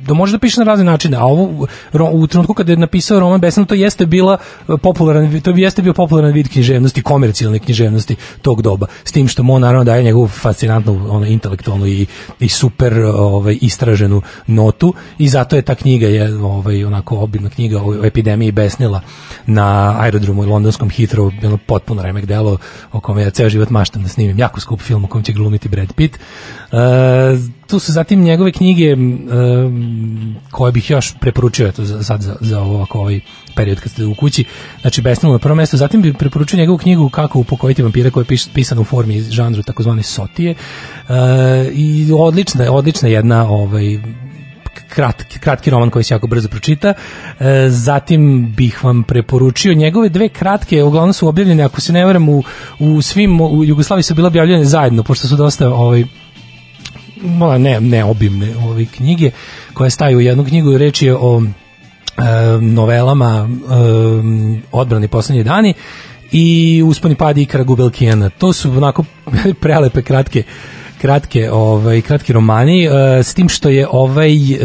da 0.08 0.14
može 0.14 0.32
da 0.32 0.40
piše 0.40 0.60
na 0.60 0.66
razne 0.66 0.86
načine, 0.86 1.18
a 1.18 1.26
ovo 1.26 1.68
u 2.12 2.28
trenutku 2.28 2.54
kada 2.54 2.72
je 2.72 2.78
napisao 2.78 3.20
roman 3.20 3.42
Besna, 3.42 3.66
to 3.66 3.76
jeste 3.76 4.06
bila 4.06 4.38
e, 4.70 4.78
popularan, 4.78 5.42
to 5.42 5.52
jeste 5.52 5.82
bio 5.82 5.94
popularan 5.94 6.32
vid 6.32 6.50
književnosti, 6.50 7.02
komercijalne 7.02 7.60
književnosti 7.60 8.16
tog 8.42 8.62
doba, 8.62 8.88
s 9.04 9.12
tim 9.12 9.28
što 9.28 9.44
mu 9.44 9.60
naravno 9.60 9.84
daje 9.84 10.04
njegovu 10.04 10.28
fascinantnu, 10.28 11.08
ono, 11.10 11.26
intelektualnu 11.26 11.88
i, 11.88 12.06
i 12.40 12.50
super 12.50 12.94
ovaj, 13.04 13.58
istraženu 13.62 14.22
notu 14.48 14.94
i 15.18 15.30
zato 15.30 15.56
je 15.56 15.62
ta 15.62 15.76
knjiga 15.76 16.08
je 16.08 16.36
ovaj, 16.36 16.86
onako 16.86 17.18
obidna 17.18 17.50
knjiga 17.50 17.82
o 17.84 18.06
epidemiji 18.06 18.52
besnila 18.52 19.02
na 19.46 19.96
aerodromu 20.00 20.44
i 20.44 20.48
londonskom 20.48 20.90
Heathrow, 20.90 21.42
bilo 21.42 21.58
potpuno 21.58 22.02
remek 22.02 22.26
delo 22.26 22.58
o 22.92 23.00
kome 23.00 23.22
ja 23.22 23.30
ceo 23.30 23.50
život 23.50 23.70
maštam 23.70 24.04
da 24.04 24.10
snimim, 24.10 24.40
jako 24.40 24.60
skup 24.60 24.82
film 24.82 25.06
o 25.06 25.08
kojem 25.08 25.24
će 25.24 25.34
glumiti 25.34 25.70
Brad 25.70 25.94
Pitt. 25.94 26.20
E, 26.72 26.78
tu 27.68 27.80
su 27.80 27.92
zatim 27.92 28.24
njegove 28.24 28.52
knjige 28.52 28.94
um, 28.94 30.36
koje 30.52 30.72
bih 30.72 30.90
još 30.90 31.14
preporučio 31.20 31.68
eto, 31.68 32.04
sad 32.04 32.22
za, 32.22 32.36
za 32.40 32.62
ovako 32.62 33.00
ovaj 33.00 33.20
period 33.56 33.80
kad 33.80 33.92
ste 33.92 34.06
u 34.06 34.16
kući. 34.16 34.46
Znači, 34.82 35.02
Besnilo 35.02 35.34
na 35.34 35.40
prvo 35.40 35.56
mesto. 35.56 35.78
Zatim 35.78 36.02
bih 36.02 36.16
preporučio 36.20 36.58
njegovu 36.58 36.78
knjigu 36.78 37.10
Kako 37.10 37.40
upokojiti 37.40 37.84
vampira 37.84 38.10
koja 38.10 38.22
je 38.22 38.26
piš, 38.26 38.48
pisana 38.54 38.82
u 38.82 38.84
formi 38.84 39.22
žanru 39.22 39.64
takozvane 39.64 40.04
sotije. 40.04 40.56
Uh, 41.10 41.16
I 41.74 42.12
odlična, 42.14 42.72
odlična 42.72 43.10
jedna 43.10 43.50
ovaj, 43.50 44.00
kratki, 44.90 45.40
kratki 45.40 45.70
roman 45.70 45.90
koji 45.90 46.04
se 46.04 46.14
jako 46.14 46.28
brzo 46.28 46.50
pročita. 46.50 46.94
E, 47.40 47.70
zatim 47.70 48.54
bih 48.56 48.84
vam 48.84 49.04
preporučio 49.04 49.74
njegove 49.74 50.10
dve 50.10 50.30
kratke, 50.30 50.84
uglavnom 50.84 51.14
su 51.14 51.28
objavljene, 51.28 51.64
ako 51.64 51.82
se 51.82 51.94
ne 51.94 52.06
varam, 52.06 52.30
u, 52.30 52.44
u 52.80 53.02
svim, 53.02 53.42
u 53.42 53.64
Jugoslaviji 53.64 54.04
su 54.04 54.16
bile 54.16 54.28
objavljene 54.28 54.66
zajedno, 54.66 55.04
pošto 55.04 55.28
su 55.28 55.36
dosta 55.36 55.70
ovaj, 55.70 56.06
mala 57.24 57.58
ne, 57.58 57.82
ne 57.82 58.04
obimne 58.04 58.48
ove 58.58 58.86
knjige 58.86 59.32
koje 59.74 59.90
staju 59.90 60.18
u 60.18 60.22
jednu 60.22 60.46
knjigu. 60.46 60.78
Reč 60.78 61.02
je 61.02 61.16
o 61.16 61.42
e, 61.42 62.22
novelama 62.62 63.50
e, 63.50 63.68
odbrani 64.72 65.08
poslednji 65.08 65.44
dani 65.44 65.74
i 66.32 66.84
usponi 66.86 67.16
padi 67.16 67.42
ikara 67.42 67.64
Gubelkijana 67.64 68.30
to 68.30 68.54
su 68.54 68.72
onako 68.72 69.04
prelepe 69.62 70.02
kratke 70.02 70.44
kratke 71.02 71.52
ovaj 71.52 72.02
kratki 72.02 72.34
romani 72.34 72.86
e, 72.86 72.90
s 73.24 73.34
tim 73.34 73.50
što 73.50 73.70
je 73.70 73.88
ovaj 73.92 74.34
e, 74.34 74.58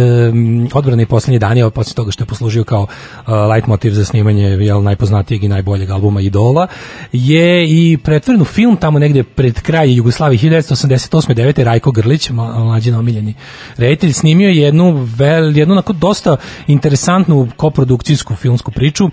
odbrani 0.75 1.07
poslednji 1.07 1.39
dani 1.39 1.63
ovaj 1.63 1.71
posle 1.71 1.95
toga 1.95 2.11
što 2.11 2.23
je 2.23 2.27
poslužio 2.27 2.65
kao 2.65 2.87
e, 3.29 3.33
leitmotiv 3.33 3.91
za 3.91 4.05
snimanje 4.05 4.43
jel 4.43 4.83
najpoznatijeg 4.83 5.45
i 5.45 5.49
najboljeg 5.49 5.91
albuma 5.91 6.21
Idola 6.21 6.67
je 7.13 7.67
i 7.69 7.99
pretvoren 8.05 8.43
u 8.43 8.45
film 8.45 8.77
tamo 8.77 8.99
negde 8.99 9.23
pred 9.23 9.61
kraj 9.61 9.95
Jugoslavije 9.95 10.39
1988. 10.39 11.35
9. 11.35 11.65
Rajko 11.65 11.91
Grlić 11.91 12.31
mlađi 12.31 12.93
omiljeni 12.93 13.35
reditelj 13.77 14.13
snimio 14.13 14.49
je 14.49 14.57
jednu 14.57 15.09
vel, 15.17 15.59
jednu 15.59 15.73
onako 15.73 15.93
dosta 15.93 16.37
interesantnu 16.67 17.49
koprodukcijsku 17.57 18.35
filmsku 18.35 18.71
priču 18.71 19.11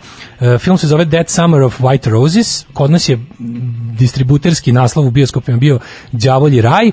film 0.60 0.78
se 0.78 0.88
zove 0.88 1.06
Dead 1.06 1.30
Summer 1.30 1.62
of 1.62 1.82
White 1.82 2.10
Roses 2.10 2.66
kod 2.74 2.92
nas 2.92 3.10
je 3.10 3.20
distributerski 3.98 4.72
naslov 4.72 5.08
u 5.08 5.12
bioskopima 5.12 5.58
bio 5.58 5.80
Đavolji 6.12 6.62
raj 6.62 6.92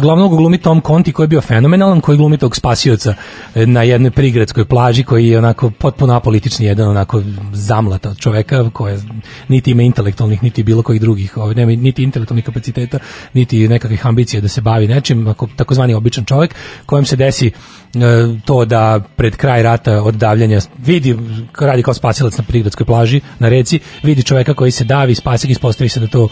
glavnog 0.00 0.30
ga 0.30 0.36
glumi 0.36 0.58
Tom 0.58 0.80
Conti 0.86 1.12
koji 1.12 1.24
je 1.24 1.28
bio 1.28 1.40
fenomenalan 1.40 2.00
koji 2.00 2.18
glumi 2.18 2.38
tog 2.38 2.56
spasioca 2.56 3.14
e, 3.54 3.66
na 3.66 3.82
jednoj 3.82 4.10
prigradskoj 4.10 4.64
plaži 4.64 5.04
koji 5.04 5.28
je 5.28 5.38
onako 5.38 5.70
potpuno 5.70 6.14
apolitični 6.14 6.66
jedan 6.66 6.88
onako 6.88 7.22
zamlata 7.52 8.10
od 8.10 8.18
čoveka 8.18 8.70
koja 8.70 8.98
niti 9.48 9.70
ima 9.70 9.82
intelektualnih 9.82 10.42
niti 10.42 10.62
bilo 10.62 10.82
kojih 10.82 11.00
drugih 11.00 11.36
ovaj, 11.36 11.54
nema 11.54 11.72
niti 11.72 12.02
intelektualnih 12.02 12.44
kapaciteta 12.44 12.98
niti 13.32 13.68
nekakvih 13.68 14.06
ambicija 14.06 14.40
da 14.40 14.48
se 14.48 14.60
bavi 14.60 14.88
nečim 14.88 15.26
ako 15.28 15.48
takozvani 15.56 15.94
običan 15.94 16.24
čovek 16.24 16.54
kojem 16.86 17.04
se 17.04 17.16
desi 17.16 17.46
e, 17.46 17.52
to 18.44 18.64
da 18.64 19.00
pred 19.16 19.36
kraj 19.36 19.62
rata 19.62 20.02
od 20.02 20.14
davljanja 20.14 20.60
vidi 20.78 21.16
radi 21.58 21.82
kao 21.82 21.94
spasilac 21.94 22.38
na 22.38 22.44
prigradskoj 22.44 22.86
plaži 22.86 23.20
na 23.38 23.48
reci 23.48 23.80
vidi 24.02 24.22
čoveka 24.22 24.54
koji 24.54 24.70
se 24.70 24.84
davi 24.84 25.14
spasi 25.14 25.46
ga 25.46 25.52
ispostavi 25.52 25.88
se 25.88 26.00
da 26.00 26.06
to 26.06 26.28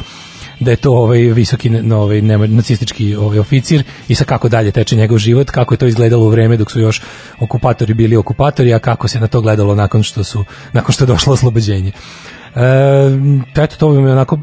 da 0.60 0.70
je 0.70 0.76
to 0.76 0.92
ovaj 0.92 1.18
visoki 1.18 1.70
ne- 1.70 1.82
no, 1.82 1.98
ovaj 1.98 2.22
nacistički 2.22 3.16
ovaj 3.16 3.38
oficir 3.38 3.82
i 4.08 4.14
sa 4.14 4.24
kako 4.24 4.48
dalje 4.48 4.70
teče 4.70 4.96
njegov 4.96 5.18
život, 5.18 5.50
kako 5.50 5.74
je 5.74 5.78
to 5.78 5.86
izgledalo 5.86 6.24
u 6.24 6.28
vreme 6.28 6.56
dok 6.56 6.70
su 6.70 6.80
još 6.80 7.02
okupatori 7.40 7.94
bili 7.94 8.16
okupatori, 8.16 8.74
a 8.74 8.78
kako 8.78 9.08
se 9.08 9.20
na 9.20 9.26
to 9.26 9.40
gledalo 9.40 9.74
nakon 9.74 10.02
što 10.02 10.24
su 10.24 10.44
nakon 10.72 10.92
što 10.92 11.04
je 11.04 11.06
došlo 11.06 11.32
oslobođenje. 11.32 11.92
E, 12.54 13.62
eto, 13.62 13.76
to 13.76 13.88
bi 13.88 13.96
vam 13.96 14.04
onako, 14.04 14.38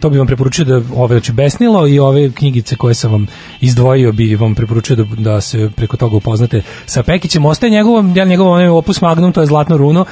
to 0.00 0.10
bi 0.10 0.18
vam 0.18 0.26
preporučio 0.26 0.64
da 0.64 0.82
ove 0.94 1.14
znači 1.16 1.32
Besnilo 1.32 1.88
i 1.88 1.98
ove 1.98 2.30
knjigice 2.32 2.76
koje 2.76 2.94
sam 2.94 3.12
vam 3.12 3.26
izdvojio 3.60 4.12
bi 4.12 4.34
vam 4.34 4.54
preporučio 4.54 4.96
da, 4.96 5.04
da 5.16 5.40
se 5.40 5.70
preko 5.76 5.96
toga 5.96 6.16
upoznate 6.16 6.62
sa 6.86 7.02
Pekićem. 7.02 7.44
Ostaje 7.44 7.70
njegovo, 7.70 8.04
ja 8.16 8.24
njegov 8.24 8.46
onaj 8.46 8.68
opus 8.68 9.00
magnum, 9.00 9.32
to 9.32 9.40
je 9.40 9.46
Zlatno 9.46 9.76
runo, 9.76 10.04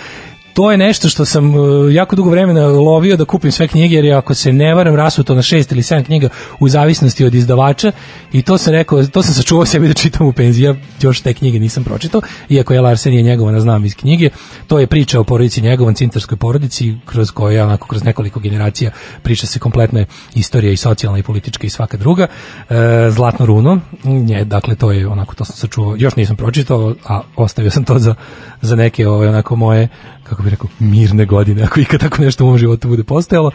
to 0.57 0.71
je 0.71 0.77
nešto 0.79 1.09
što 1.09 1.25
sam 1.25 1.55
uh, 1.55 1.95
jako 1.95 2.17
dugo 2.17 2.31
vremena 2.31 2.67
lovio 2.67 3.17
da 3.17 3.25
kupim 3.25 3.53
sve 3.53 3.69
knjige 3.69 3.95
jer 3.95 4.05
je, 4.05 4.15
ako 4.15 4.35
se 4.35 4.53
ne 4.53 4.75
varam 4.75 4.95
rasuto 4.95 5.35
na 5.35 5.43
šest 5.43 5.73
ili 5.73 5.83
sedam 5.83 6.05
knjiga 6.05 6.29
u 6.61 6.69
zavisnosti 6.69 7.25
od 7.25 7.35
izdavača. 7.35 7.93
I 8.33 8.43
to 8.43 8.59
sam 8.59 8.73
rekao, 8.73 9.07
to 9.07 9.23
sam 9.23 9.35
sačuvao 9.35 9.67
sebi 9.73 9.89
da 9.89 9.95
čitam 9.95 10.27
u 10.27 10.33
penziji. 10.33 10.65
Ja 10.65 10.75
još 11.01 11.21
te 11.21 11.35
knjige 11.35 11.59
nisam 11.59 11.85
pročitao 11.85 12.21
iako 12.49 12.75
je 12.75 12.81
Larsenija 12.81 13.23
njegovana 13.23 13.61
znam 13.61 13.85
iz 13.85 13.95
knjige. 13.97 14.31
To 14.67 14.79
je 14.79 14.87
priča 14.87 15.21
o 15.21 15.25
porodici 15.25 15.61
njegovan 15.61 15.95
cintarskoj 15.95 16.39
porodici 16.39 16.95
kroz 17.05 17.31
koje 17.31 17.63
onako 17.63 17.89
kroz 17.89 18.05
nekoliko 18.05 18.41
generacija 18.41 18.91
priča 19.23 19.47
se 19.47 19.59
kompletna 19.59 20.05
istorija 20.35 20.73
i 20.73 20.77
socijalna 20.77 21.19
i 21.19 21.23
politička 21.23 21.67
i 21.67 21.71
svaka 21.71 21.97
druga. 21.97 22.27
E, 22.71 22.75
Zlatno 23.11 23.47
runo 23.47 23.81
nje, 24.05 24.45
dakle 24.45 24.75
to 24.75 24.93
je 24.93 25.09
onako 25.09 25.35
to 25.35 25.45
sam 25.45 25.57
sačuvao 25.57 25.97
još 25.99 26.17
nisam 26.17 26.37
pročitao 26.37 26.95
a 27.05 27.21
ostavio 27.37 27.71
sam 27.71 27.85
to 27.85 27.99
za, 27.99 28.15
za 28.63 28.77
neke 28.77 29.09
ove 29.09 29.29
onako 29.29 29.57
moje 29.57 29.89
kako 30.29 30.43
bih 30.43 30.51
rekao, 30.51 30.69
mirne 30.79 31.25
godine, 31.25 31.63
ako 31.63 31.81
ikad 31.81 32.01
tako 32.01 32.23
nešto 32.23 32.45
u 32.45 32.47
mom 32.47 32.59
životu 32.59 32.89
bude 32.89 33.05
postojalo. 33.05 33.51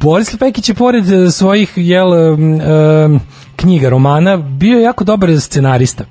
Boris 0.00 0.36
Pekić 0.36 0.68
je 0.68 0.74
pored 0.74 1.12
e, 1.12 1.30
svojih 1.30 1.72
jel, 1.76 2.08
knjiga, 3.56 3.88
romana, 3.88 4.36
bio 4.36 4.80
jako 4.80 5.04
dobar 5.04 5.40
scenarista. 5.40 6.04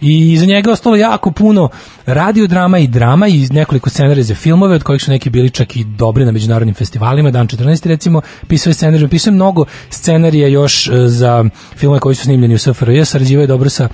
I 0.00 0.32
iza 0.32 0.46
njega 0.46 0.70
je 0.70 0.72
ostalo 0.72 0.96
jako 0.96 1.30
puno 1.30 1.68
radiodrama 2.06 2.78
i 2.78 2.86
drama 2.86 3.28
i 3.28 3.48
nekoliko 3.50 3.90
scenarija 3.90 4.24
za 4.24 4.34
filmove, 4.34 4.74
od 4.74 4.82
kojih 4.82 5.02
su 5.02 5.10
neki 5.10 5.30
bili 5.30 5.50
čak 5.50 5.76
i 5.76 5.84
dobri 5.84 6.24
na 6.24 6.32
međunarodnim 6.32 6.74
festivalima. 6.74 7.30
Dan 7.30 7.48
14. 7.48 7.86
recimo, 7.86 8.20
pisao 8.48 8.70
je 8.70 8.74
scenarij, 8.74 9.08
pisao 9.08 9.30
je 9.30 9.34
mnogo 9.34 9.64
scenarija 9.90 10.48
još 10.48 10.88
e, 10.88 11.08
za 11.08 11.44
filmove 11.76 12.00
koji 12.00 12.14
su 12.14 12.24
snimljeni 12.24 12.54
u 12.54 12.58
SFRJ, 12.58 13.04
sarađivao 13.04 13.42
je 13.42 13.46
dobro 13.46 13.70
sa 13.70 13.88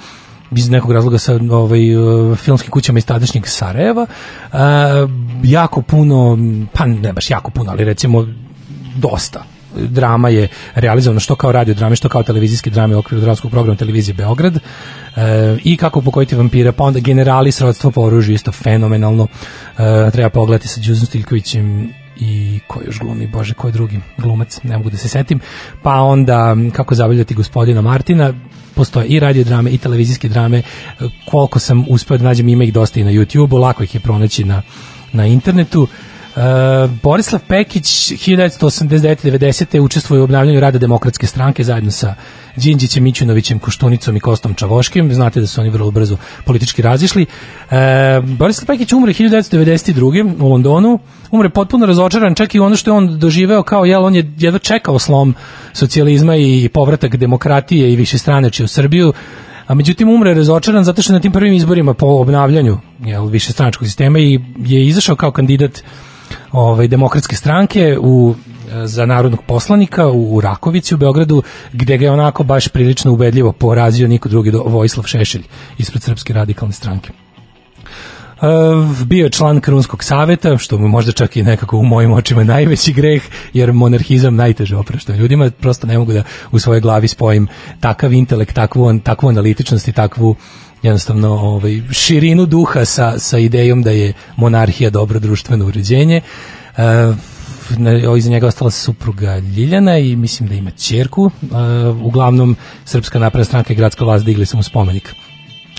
iz 0.50 0.70
nekog 0.70 0.92
razloga 0.92 1.18
sa 1.18 1.38
ovaj 1.50 1.96
uh, 1.96 2.38
filmskim 2.38 2.70
kućama 2.70 2.98
iz 2.98 3.06
tadašnjeg 3.06 3.46
Sarajeva. 3.46 4.06
Uh, 4.52 4.58
jako 5.42 5.82
puno, 5.82 6.38
pa 6.72 6.86
ne 6.86 7.12
baš 7.12 7.30
jako 7.30 7.50
puno, 7.50 7.70
ali 7.70 7.84
recimo 7.84 8.26
dosta 8.96 9.44
drama 9.76 10.28
je 10.28 10.48
realizovano 10.74 11.20
što 11.20 11.34
kao 11.34 11.52
radio 11.52 11.74
drame, 11.74 11.96
što 11.96 12.08
kao 12.08 12.22
televizijske 12.22 12.70
drame 12.70 12.96
u 12.96 12.98
okviru 12.98 13.20
dramskog 13.20 13.50
programa 13.50 13.78
televizije 13.78 14.14
Beograd 14.14 14.56
e, 14.56 14.60
i 15.64 15.76
kako 15.76 16.00
pokojiti 16.00 16.34
vampira, 16.34 16.72
pa 16.72 16.84
onda 16.84 17.00
generali 17.00 17.52
srodstvo 17.52 17.90
po 17.90 18.02
oružju, 18.02 18.34
isto 18.34 18.52
fenomenalno 18.52 19.26
e, 19.78 20.10
treba 20.10 20.30
pogledati 20.30 20.68
sa 20.68 20.80
Đuzom 20.80 21.06
Stiljkovićem 21.06 21.92
i 22.20 22.60
ko 22.66 22.80
još 22.86 22.98
glumi, 22.98 23.26
bože, 23.26 23.54
ko 23.54 23.68
je 23.68 23.72
drugi 23.72 24.00
glumac, 24.18 24.60
ne 24.62 24.76
mogu 24.76 24.90
da 24.90 24.96
se 24.96 25.08
setim, 25.08 25.40
pa 25.82 25.94
onda 25.94 26.56
kako 26.72 26.94
zabavljati 26.94 27.34
gospodina 27.34 27.80
Martina, 27.80 28.34
postoje 28.74 29.06
i 29.06 29.20
radio 29.20 29.44
drame 29.44 29.70
i 29.70 29.78
televizijske 29.78 30.28
drame, 30.28 30.62
koliko 31.30 31.58
sam 31.58 31.84
uspeo 31.88 32.18
da 32.18 32.24
nađem, 32.24 32.48
ima 32.48 32.64
ih 32.64 32.72
dosta 32.72 33.00
i 33.00 33.04
na 33.04 33.10
YouTube-u, 33.10 33.56
lako 33.56 33.82
ih 33.82 33.94
je 33.94 34.00
pronaći 34.00 34.44
na, 34.44 34.62
na 35.12 35.26
internetu, 35.26 35.82
Uh, 35.82 36.15
Borislav 37.02 37.40
Pekić 37.48 37.86
1989-90. 37.86 39.80
učestvuje 39.80 40.20
u 40.20 40.24
obnavljanju 40.24 40.60
rada 40.60 40.78
demokratske 40.78 41.26
stranke 41.26 41.64
zajedno 41.64 41.90
sa 41.90 42.14
Đinđićem, 42.56 43.04
Mićunovićem, 43.04 43.58
Koštunicom 43.58 44.16
i 44.16 44.20
Kostom 44.20 44.54
Čavoškim. 44.54 45.14
Znate 45.14 45.40
da 45.40 45.46
su 45.46 45.60
oni 45.60 45.70
vrlo 45.70 45.90
brzo 45.90 46.16
politički 46.44 46.82
razišli. 46.82 47.26
Uh, 47.26 47.76
Borislav 48.24 48.66
Pekić 48.66 48.92
umre 48.92 49.12
1992. 49.12 50.42
u 50.42 50.48
Londonu. 50.48 50.98
Umre 51.30 51.48
potpuno 51.48 51.86
razočaran, 51.86 52.34
čak 52.34 52.54
i 52.54 52.60
ono 52.60 52.76
što 52.76 52.90
je 52.90 52.94
on 52.94 53.18
doživeo 53.18 53.62
kao, 53.62 53.84
jel, 53.84 54.04
on 54.04 54.14
je 54.14 54.32
jedva 54.38 54.58
čekao 54.58 54.98
slom 54.98 55.34
socijalizma 55.72 56.36
i 56.36 56.68
povratak 56.74 57.16
demokratije 57.16 57.92
i 57.92 57.96
više 57.96 58.18
straneče 58.18 58.64
u 58.64 58.68
Srbiju 58.68 59.12
a 59.66 59.74
međutim 59.74 60.08
umre 60.08 60.34
razočaran 60.34 60.84
zato 60.84 61.02
što 61.02 61.12
na 61.12 61.20
tim 61.20 61.32
prvim 61.32 61.54
izborima 61.54 61.94
po 61.94 62.06
obnavljanju 62.06 62.78
jel, 63.04 63.26
više 63.26 63.52
stranačkog 63.52 63.86
sistema 63.86 64.18
i 64.18 64.40
je 64.58 64.86
izašao 64.86 65.16
kao 65.16 65.30
kandidat 65.30 65.82
ovaj, 66.52 66.88
demokratske 66.88 67.36
stranke 67.36 67.98
u 68.00 68.34
za 68.84 69.06
narodnog 69.06 69.42
poslanika 69.46 70.06
u, 70.06 70.36
u 70.36 70.40
Rakovici 70.40 70.94
u 70.94 70.98
Beogradu 70.98 71.42
gde 71.72 71.98
ga 71.98 72.04
je 72.04 72.10
onako 72.10 72.44
baš 72.44 72.68
prilično 72.68 73.12
ubedljivo 73.12 73.52
porazio 73.52 74.08
niko 74.08 74.28
drugi 74.28 74.50
do 74.50 74.62
Vojislav 74.62 75.04
Šešelj 75.04 75.42
ispred 75.78 76.02
Srpske 76.02 76.32
radikalne 76.32 76.72
stranke. 76.72 77.12
Uh, 78.36 79.06
bio 79.06 79.24
je 79.24 79.30
član 79.30 79.60
Krunskog 79.60 80.04
saveta, 80.04 80.58
što 80.58 80.78
mu 80.78 80.88
možda 80.88 81.12
čak 81.12 81.36
i 81.36 81.42
nekako 81.42 81.76
u 81.76 81.82
mojim 81.82 82.12
očima 82.12 82.44
najveći 82.44 82.92
greh, 82.92 83.22
jer 83.52 83.72
monarhizam 83.72 84.36
najteže 84.36 84.76
oprašta 84.76 85.14
ljudima, 85.14 85.50
prosto 85.60 85.86
ne 85.86 85.98
mogu 85.98 86.12
da 86.12 86.22
u 86.52 86.58
svojoj 86.58 86.80
glavi 86.80 87.08
spojim 87.08 87.48
takav 87.80 88.12
intelekt, 88.12 88.54
takvu, 88.54 88.98
takvu 88.98 89.28
analitičnost 89.28 89.88
i 89.88 89.92
takvu 89.92 90.36
jednostavno 90.86 91.28
ovaj, 91.28 91.82
širinu 91.90 92.46
duha 92.46 92.84
sa, 92.84 93.18
sa 93.18 93.38
idejom 93.38 93.82
da 93.82 93.90
je 93.90 94.12
monarhija 94.36 94.90
dobro 94.90 95.18
društveno 95.18 95.66
uređenje. 95.66 96.20
Na, 97.78 98.16
iza 98.18 98.30
njega 98.30 98.46
ostala 98.46 98.70
supruga 98.70 99.38
Ljiljana 99.38 99.98
i 99.98 100.16
mislim 100.16 100.48
da 100.48 100.54
ima 100.54 100.70
ćerku. 100.70 101.22
Uh, 101.24 101.30
uglavnom, 102.02 102.56
Srpska 102.84 103.18
napredna 103.18 103.44
stranka 103.44 103.72
i 103.72 103.76
gradska 103.76 104.04
vlast 104.04 104.24
digli 104.24 104.46
su 104.46 104.56
mu 104.56 104.62
spomenik 104.62 105.14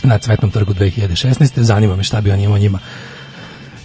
na 0.04 0.18
Cvetnom 0.18 0.52
trgu 0.52 0.74
2016. 0.74 1.62
Zanima 1.62 1.96
me 1.96 2.04
šta 2.04 2.22
bi 2.22 2.32
on 2.32 2.40
imao 2.40 2.58
njima 2.58 2.80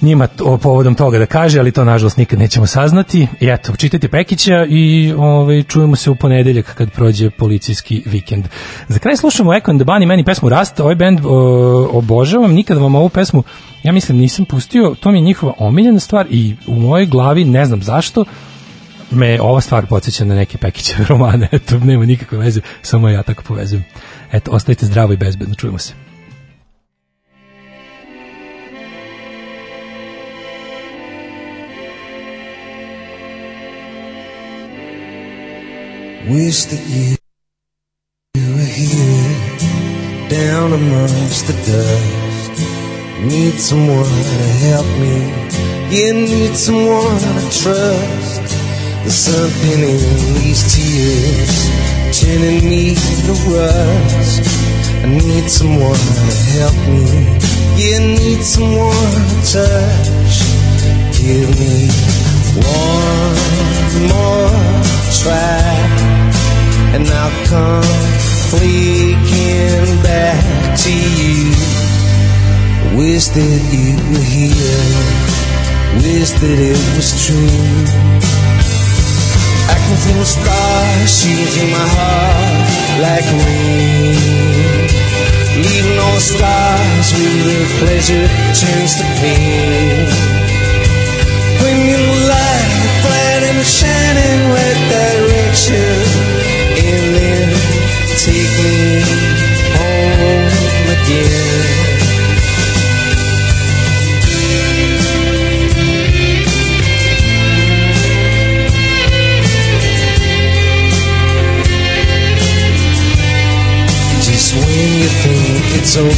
njima 0.03 0.27
to, 0.27 0.59
povodom 0.59 0.95
toga 0.95 1.19
da 1.19 1.27
kaže, 1.27 1.59
ali 1.59 1.73
to 1.73 1.85
nažalost 1.85 2.17
nikad 2.17 2.39
nećemo 2.39 2.67
saznati. 2.67 3.29
I 3.41 3.49
eto, 3.49 3.77
čitajte 3.77 4.09
Pekića 4.09 4.67
i 4.69 5.15
ovaj, 5.17 5.63
čujemo 5.63 5.97
se 5.97 6.11
u 6.11 6.15
ponedeljak 6.15 6.75
kad 6.75 6.91
prođe 6.91 7.31
policijski 7.31 8.03
vikend. 8.07 8.49
Za 8.89 8.99
kraj 8.99 9.17
slušamo 9.17 9.55
Echo 9.55 9.71
and 9.71 9.81
the 9.81 9.85
Bunny, 9.85 10.07
meni 10.07 10.25
pesmu 10.25 10.49
Rast, 10.49 10.81
ovaj 10.81 10.95
band 10.95 11.21
o, 11.25 11.89
obožavam, 11.93 12.53
nikad 12.53 12.79
vam 12.79 12.95
ovu 12.95 13.09
pesmu, 13.09 13.43
ja 13.83 13.93
mislim 13.93 14.19
nisam 14.19 14.45
pustio, 14.45 14.95
to 15.01 15.11
mi 15.11 15.19
je 15.19 15.23
njihova 15.23 15.53
omiljena 15.59 16.01
stvar 16.01 16.27
i 16.31 16.57
u 16.67 16.75
mojoj 16.75 17.07
glavi, 17.07 17.45
ne 17.45 17.65
znam 17.65 17.83
zašto, 17.83 18.25
me 19.11 19.41
ova 19.41 19.61
stvar 19.61 19.87
podsjeća 19.87 20.25
na 20.25 20.35
neke 20.35 20.59
Pekićeve 20.59 21.05
romane, 21.09 21.49
eto, 21.53 21.79
nema 21.79 22.05
nikakve 22.05 22.39
veze, 22.39 22.61
samo 22.83 23.09
ja 23.09 23.23
tako 23.23 23.43
povezujem. 23.43 23.85
Eto, 24.33 24.51
ostajte 24.51 24.87
zdravo 24.87 25.13
i 25.13 25.17
bezbedno, 25.17 25.55
čujemo 25.55 25.79
se. 25.79 26.12
Wish 36.29 36.67
that 36.67 36.79
you 36.87 37.17
were 38.55 38.63
here 38.63 40.31
down 40.31 40.73
amongst 40.73 41.49
the 41.49 41.53
dust. 41.67 42.63
Need 43.27 43.59
someone 43.59 44.05
to 44.07 44.47
help 44.63 44.87
me. 45.03 45.19
You 45.91 46.15
need 46.15 46.55
someone 46.55 47.19
to 47.19 47.43
trust. 47.51 48.55
There's 49.03 49.19
something 49.19 49.83
in 49.83 49.99
these 50.39 50.63
tears 50.71 51.59
turning 52.23 52.71
me 52.71 52.95
to 52.95 53.35
rust. 53.51 54.47
I 55.03 55.09
need 55.09 55.51
someone 55.51 55.99
to 55.99 56.35
help 56.55 56.79
me. 56.87 57.35
You 57.83 57.99
need 57.99 58.45
someone 58.45 58.95
to 59.27 59.39
touch. 59.51 60.39
Give 61.19 61.51
me 61.59 61.91
one 62.63 64.07
more 64.07 64.83
try 65.23 66.12
and 66.95 67.09
I'll 67.09 67.47
come 67.47 67.83
fleeking 68.53 70.03
back 70.03 70.43
to 70.85 70.93
you. 70.93 71.53
Wish 72.97 73.27
that 73.33 73.61
you 73.73 73.97
were 74.13 74.27
here, 74.37 74.93
wish 76.05 76.31
that 76.37 76.59
it 76.61 76.83
was 76.97 77.09
true. 77.25 78.13
I 79.73 79.77
can 79.81 79.97
feel 80.05 80.21
the 80.21 80.29
stars 80.29 81.09
shooting 81.09 81.49
through 81.55 81.73
my 81.73 81.89
heart 81.97 82.69
like 83.01 83.25
rain. 83.25 84.93
Leaving 85.65 85.99
all 85.99 86.13
the 86.13 86.21
scars 86.21 87.09
where 87.17 87.41
the 87.49 87.61
pleasure 87.81 88.27
turns 88.53 88.93
to 89.01 89.07
pain. 89.21 90.09
Bring 91.61 91.81
in 91.89 92.03
the 92.05 92.21
light, 92.29 92.73
bright 93.01 93.43
and 93.49 93.65
shining 93.65 94.41
red 94.53 94.79
direction, 94.93 96.12
take 98.25 98.55
me 98.63 99.03
home 99.79 100.47
again. 100.95 101.83
Just 114.23 114.55
when 114.55 114.89
you 115.01 115.11
think 115.25 115.65
it's 115.79 115.97
over, 115.97 116.13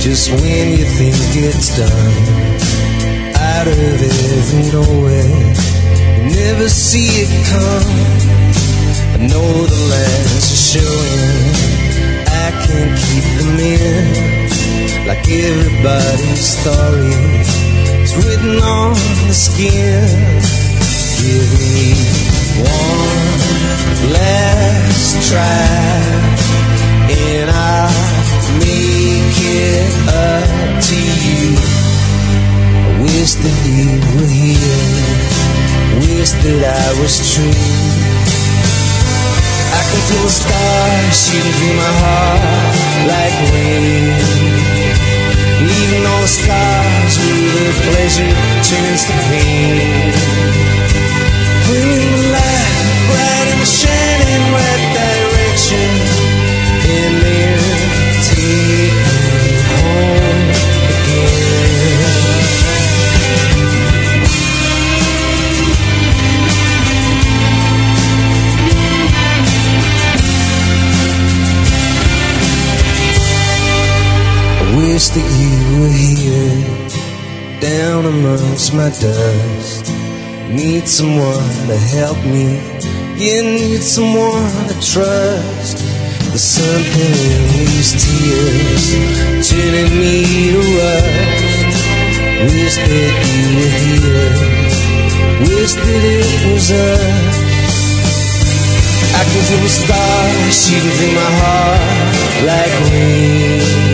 just 0.00 0.30
when 0.30 0.66
you 0.76 0.84
think 0.84 1.16
it's 1.48 1.76
done 1.78 2.60
out 3.40 3.66
of 3.66 3.78
every 3.78 4.64
nowhere. 4.70 5.24
You 6.24 6.36
never 6.36 6.68
see 6.68 7.08
it 7.22 7.46
come. 7.48 8.19
I 9.14 9.18
know 9.30 9.50
the 9.66 9.82
lands 9.92 10.46
are 10.54 10.62
showing. 10.72 11.46
I 12.28 12.48
can't 12.64 12.94
keep 13.06 13.26
them 13.38 13.58
in. 13.58 14.40
Like 15.06 15.26
everybody's 15.28 16.44
story 16.58 17.16
is 18.04 18.14
written 18.16 18.56
on 18.62 18.94
the 19.26 19.34
skin. 19.34 20.06
Give 21.20 21.50
me 21.58 21.94
one 22.62 23.40
last 24.12 25.28
try, 25.28 25.68
and 27.10 27.50
I'll 27.50 27.90
make 28.58 29.36
it 29.36 29.90
up 30.08 30.82
to 30.88 30.96
you. 31.26 31.56
I 32.86 33.02
wish 33.02 33.32
that 33.34 33.56
you 33.66 34.00
were 34.14 34.30
here. 34.30 35.20
Wish 36.00 36.30
that 36.30 36.62
I 36.64 37.00
was 37.00 37.14
true. 37.34 38.09
I 39.70 39.82
can 39.90 40.00
feel 40.08 40.24
the 40.26 40.34
stars 40.42 41.14
shooting 41.14 41.54
through 41.58 41.76
my 41.78 41.92
heart 42.02 42.74
like 43.10 43.36
rain. 43.54 44.18
Leaving 45.68 46.04
all 46.06 46.22
the 46.22 46.32
scars 46.38 47.14
where 47.18 47.66
the 47.70 47.76
pleasure 47.86 48.32
turns 48.66 49.02
to 49.08 49.14
pain. 49.30 50.12
Bring 51.66 52.19
wish 75.00 75.08
that 75.16 75.30
you 75.40 75.80
were 75.80 75.96
here, 76.12 76.60
down 77.58 78.04
amongst 78.04 78.74
my 78.74 78.90
dust. 79.00 79.88
Need 80.52 80.86
someone 80.86 81.48
to 81.68 81.76
help 81.96 82.18
me. 82.28 82.60
You 83.16 83.42
need 83.42 83.80
someone 83.80 84.52
to 84.68 84.76
trust. 84.92 85.80
There's 86.28 86.44
something 86.44 87.14
in 87.32 87.40
these 87.48 87.96
tears 87.96 88.84
turning 89.48 89.92
me 89.96 90.52
to 90.52 90.60
rust. 90.76 91.72
Wish 92.52 92.76
that 92.84 93.12
you 93.24 93.40
were 93.56 93.74
here. 93.80 94.32
Wish 95.48 95.72
that 95.80 96.04
it 96.20 96.52
was 96.52 96.70
us. 96.76 97.36
I 99.16 99.22
can 99.24 99.42
feel 99.48 99.62
the 99.64 99.72
stars 99.80 100.54
shooting 100.60 100.92
through 100.98 101.14
my 101.16 101.30
heart 101.40 101.80
like 102.44 102.74
rain. 102.92 103.89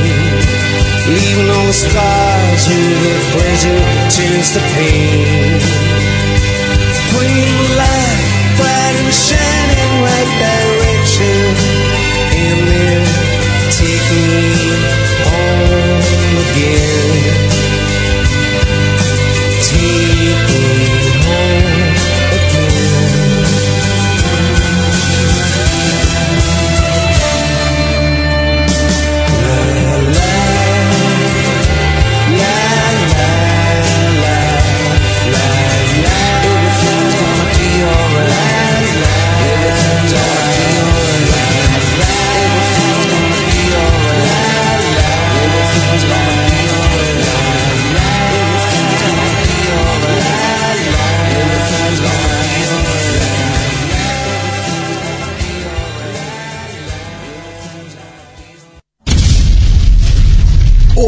Leaving 1.08 1.48
all 1.50 1.66
the 1.66 1.72
scars 1.72 2.66
where 2.66 3.18
the 3.18 3.24
pleasure 3.32 3.80
turns 4.10 4.52
to 4.54 4.60
pain. 4.74 5.60
Bring 7.14 7.50
light, 7.78 8.56
bright 8.58 8.96
and 9.04 9.14
shining 9.14 9.75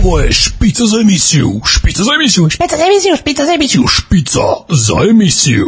Ovo 0.08 0.20
je 0.20 0.32
špica 0.32 0.86
za 0.86 1.00
emisiju, 1.00 1.60
špica 1.64 2.02
za 2.02 2.10
emisiju, 2.14 2.50
špica 2.50 2.76
za 2.76 2.84
emisiju, 2.84 3.16
špica 3.16 3.44
za 3.44 3.52
emisiju, 3.52 3.84
špica 3.86 4.40
za 4.68 4.94
emisiju. 5.10 5.66